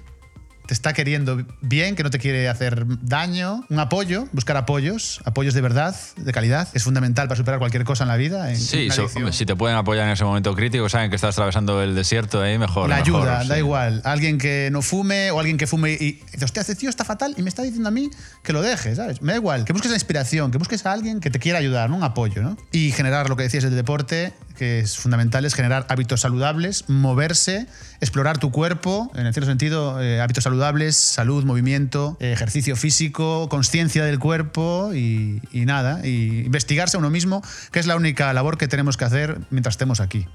te 0.69 0.75
está 0.75 0.93
queriendo 0.93 1.43
bien, 1.63 1.97
que 1.97 2.03
no 2.03 2.11
te 2.11 2.19
quiere 2.19 2.47
hacer 2.47 2.85
daño, 3.01 3.65
un 3.71 3.81
apoyo, 3.81 4.29
buscar 4.33 4.55
apoyos, 4.59 5.21
apoyos 5.25 5.55
de 5.55 5.63
verdad, 5.63 5.97
de 6.19 6.31
calidad, 6.31 6.69
es 6.75 6.83
fundamental 6.85 7.27
para 7.27 7.39
superar 7.39 7.59
cualquier 7.59 7.85
cosa 7.85 8.05
en 8.05 8.09
la 8.09 8.17
vida. 8.17 8.51
en 8.51 8.59
Sí, 8.59 8.91
so- 8.91 9.09
si 9.33 9.47
te 9.47 9.57
pueden 9.57 9.79
apoyar 9.79 10.05
en 10.07 10.13
ese 10.13 10.25
momento 10.25 10.55
crítico, 10.55 10.87
saben 10.91 11.09
que 11.09 11.17
estás 11.17 11.35
atravesando 11.35 11.83
el 11.83 11.95
desierto 11.95 12.43
ahí, 12.43 12.59
mejor. 12.59 12.91
La 12.91 12.97
mejor, 13.03 13.23
ayuda, 13.23 13.45
da 13.45 13.55
sí. 13.55 13.61
igual. 13.61 14.03
Alguien 14.05 14.37
que 14.37 14.69
no 14.71 14.83
fume 14.83 15.31
o 15.31 15.41
alguien 15.41 15.57
que 15.57 15.67
fume 15.67 15.93
y 15.93 16.09
y 16.09 16.13
dice, 16.33 16.45
hostia, 16.45 16.61
este 16.61 16.75
tío 16.75 16.91
está 16.91 17.05
fatal 17.05 17.35
y 17.39 17.43
me 17.43 17.49
está 17.49 17.63
diciendo 17.63 17.89
a 17.89 17.93
mí 17.93 18.11
que 18.43 18.53
lo 18.53 18.61
deje, 18.63 18.95
¿sabes? 18.95 19.21
Me 19.23 19.33
da 19.33 19.39
igual. 19.39 19.65
Que 19.65 19.73
busques 19.73 19.91
la 19.91 19.97
inspiración, 19.97 20.51
que 20.51 20.59
busques 20.59 20.85
a 20.87 20.93
alguien 20.93 21.21
que 21.21 21.31
te 21.31 21.39
quiera 21.39 21.59
ayudar, 21.59 21.89
¿no? 21.91 21.97
un 21.97 22.03
apoyo, 22.05 22.43
¿no? 22.43 22.57
Y 22.73 22.93
generar 22.93 23.29
lo 23.31 23.37
que 23.37 23.43
decías 23.45 23.65
del 23.65 23.75
deporte, 23.75 24.33
que 24.59 24.81
es 24.81 24.99
fundamental, 24.99 25.45
es 25.45 25.55
generar 25.55 25.87
hábitos 25.89 26.21
saludables, 26.21 26.85
moverse, 26.89 27.67
explorar 28.01 28.39
tu 28.39 28.51
cuerpo, 28.51 29.11
en 29.15 29.33
cierto 29.33 29.47
sentido, 29.47 30.03
eh, 30.03 30.21
hábitos 30.21 30.45
saludables, 30.45 30.97
salud, 30.97 31.45
movimiento, 31.45 32.17
eh, 32.21 32.33
ejercicio 32.33 32.77
físico, 32.77 33.49
conciencia 33.49 34.05
del 34.05 34.19
cuerpo 34.19 34.91
y, 34.93 35.41
y 35.53 35.65
nada, 35.65 36.05
y 36.05 36.41
investigarse 36.45 36.97
a 36.97 37.01
uno 37.01 37.11
mismo, 37.11 37.43
que 37.71 37.79
es 37.79 37.87
la 37.87 37.97
única 37.97 38.33
labor 38.33 38.59
que 38.59 38.69
tenemos 38.69 38.97
que 38.97 39.05
hacer 39.05 39.39
mientras 39.51 39.75
estemos 39.75 40.01
aquí. 40.01 40.27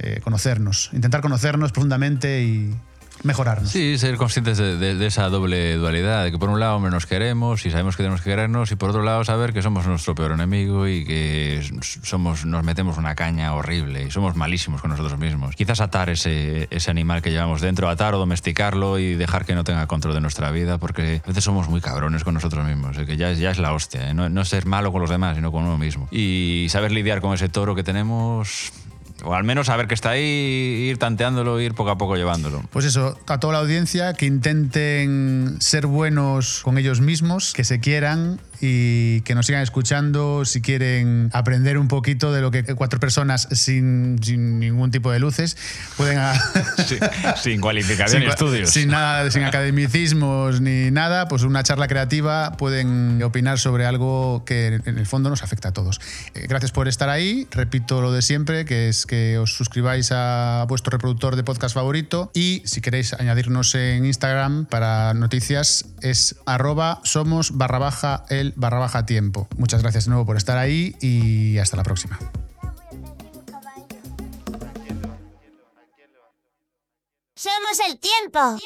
Eh, 0.00 0.20
conocernos, 0.24 0.90
intentar 0.92 1.20
conocernos 1.20 1.70
profundamente 1.70 2.42
y 2.42 2.74
mejorarnos. 3.22 3.70
Sí, 3.70 3.96
ser 3.98 4.16
conscientes 4.16 4.58
de, 4.58 4.76
de- 4.76 4.94
de 4.94 5.06
esa 5.06 5.28
doble 5.28 5.76
dualidad, 5.76 6.24
de 6.24 6.32
que 6.32 6.38
por 6.38 6.48
un 6.50 6.60
lado 6.60 6.78
nos 6.90 7.06
queremos 7.06 7.64
y 7.64 7.70
sabemos 7.70 7.96
que 7.96 8.02
tenemos 8.02 8.20
que 8.20 8.30
querernos, 8.30 8.70
y 8.72 8.76
por 8.76 8.90
otro 8.90 9.02
lado 9.02 9.24
saber 9.24 9.52
que 9.52 9.62
somos 9.62 9.86
nuestro 9.86 10.14
peor 10.14 10.32
enemigo 10.32 10.88
y 10.88 11.04
que 11.04 11.62
somos, 12.02 12.44
nos 12.44 12.64
metemos 12.64 12.98
una 12.98 13.14
caña 13.14 13.54
horrible 13.54 14.04
y 14.04 14.10
somos 14.10 14.36
malísimos 14.36 14.80
con 14.80 14.90
nosotros 14.90 15.18
mismos. 15.18 15.54
Quizás 15.56 15.80
atar 15.80 16.10
ese, 16.10 16.68
ese 16.70 16.90
animal 16.90 17.22
que 17.22 17.30
llevamos 17.30 17.60
dentro, 17.60 17.88
atar 17.88 18.14
o 18.14 18.18
domesticarlo 18.18 18.98
y 18.98 19.14
dejar 19.14 19.44
que 19.44 19.54
no 19.54 19.64
tenga 19.64 19.86
control 19.86 20.14
de 20.14 20.20
nuestra 20.20 20.50
vida, 20.50 20.78
porque 20.78 21.22
a 21.24 21.28
veces 21.28 21.44
somos 21.44 21.68
muy 21.68 21.80
cabrones 21.80 22.24
con 22.24 22.34
nosotros 22.34 22.66
mismos, 22.66 22.98
eh, 22.98 23.06
que 23.06 23.16
ya 23.16 23.32
ya 23.32 23.50
es 23.50 23.58
la 23.58 23.72
hostia, 23.72 24.10
eh, 24.10 24.14
no, 24.14 24.28
no 24.28 24.44
ser 24.44 24.66
malo 24.66 24.92
con 24.92 25.00
los 25.00 25.10
demás, 25.10 25.36
sino 25.36 25.50
con 25.52 25.64
uno 25.64 25.78
mismo. 25.78 26.08
Y 26.10 26.66
saber 26.70 26.92
lidiar 26.92 27.20
con 27.20 27.32
ese 27.34 27.48
toro 27.48 27.74
que 27.74 27.82
tenemos... 27.82 28.72
O 29.24 29.34
al 29.34 29.44
menos 29.44 29.66
saber 29.66 29.86
que 29.86 29.94
está 29.94 30.10
ahí, 30.10 30.22
ir 30.22 30.98
tanteándolo, 30.98 31.60
ir 31.60 31.74
poco 31.74 31.90
a 31.90 31.98
poco 31.98 32.16
llevándolo. 32.16 32.62
Pues 32.70 32.84
eso, 32.84 33.18
a 33.26 33.40
toda 33.40 33.54
la 33.54 33.58
audiencia, 33.60 34.14
que 34.14 34.26
intenten 34.26 35.56
ser 35.60 35.86
buenos 35.86 36.60
con 36.62 36.78
ellos 36.78 37.00
mismos, 37.00 37.52
que 37.54 37.64
se 37.64 37.80
quieran 37.80 38.40
y 38.66 39.20
que 39.22 39.34
nos 39.34 39.44
sigan 39.46 39.62
escuchando 39.62 40.44
si 40.46 40.62
quieren 40.62 41.28
aprender 41.34 41.76
un 41.76 41.88
poquito 41.88 42.32
de 42.32 42.40
lo 42.40 42.50
que 42.50 42.64
cuatro 42.74 42.98
personas 42.98 43.46
sin, 43.52 44.18
sin 44.22 44.58
ningún 44.58 44.90
tipo 44.90 45.12
de 45.12 45.18
luces 45.18 45.56
pueden... 45.96 46.18
a- 46.18 46.32
Sí, 46.86 46.98
sin 47.42 47.60
cualificación 47.60 48.22
y 48.22 48.26
cua- 48.26 48.30
estudios. 48.30 48.70
Sin 48.70 48.88
nada, 48.88 49.30
sin 49.30 49.42
academicismos 49.44 50.60
ni 50.60 50.90
nada, 50.90 51.28
pues 51.28 51.42
una 51.42 51.62
charla 51.62 51.88
creativa 51.88 52.52
pueden 52.56 53.22
opinar 53.22 53.58
sobre 53.58 53.84
algo 53.86 54.44
que 54.46 54.80
en 54.84 54.98
el 54.98 55.06
fondo 55.06 55.28
nos 55.30 55.42
afecta 55.42 55.68
a 55.68 55.72
todos. 55.72 56.00
Eh, 56.34 56.46
Gracias 56.48 56.72
por 56.72 56.88
estar 56.88 57.08
ahí. 57.10 57.46
Repito 57.50 58.00
lo 58.00 58.12
de 58.12 58.22
siempre, 58.22 58.64
que 58.64 58.88
es 58.88 59.04
que 59.06 59.38
os 59.38 59.54
suscribáis 59.54 60.10
a 60.12 60.64
vuestro 60.68 60.90
reproductor 60.92 61.36
de 61.36 61.44
podcast 61.44 61.74
favorito 61.74 62.30
y 62.34 62.62
si 62.64 62.80
queréis 62.80 63.12
añadirnos 63.12 63.74
en 63.74 64.04
Instagram 64.06 64.66
para 64.66 65.12
noticias 65.14 65.84
es 66.00 66.36
arroba 66.46 67.00
somos 67.04 67.56
barra 67.56 67.78
baja 67.78 68.24
el 68.30 68.53
barra 68.56 68.78
baja 68.78 69.06
tiempo. 69.06 69.46
Muchas 69.56 69.82
gracias 69.82 70.04
de 70.04 70.10
nuevo 70.10 70.26
por 70.26 70.36
estar 70.36 70.58
ahí 70.58 70.96
y 71.00 71.58
hasta 71.58 71.76
la 71.76 71.82
próxima. 71.82 72.18
Somos 77.36 77.80
el 77.86 77.98
tiempo. 77.98 78.58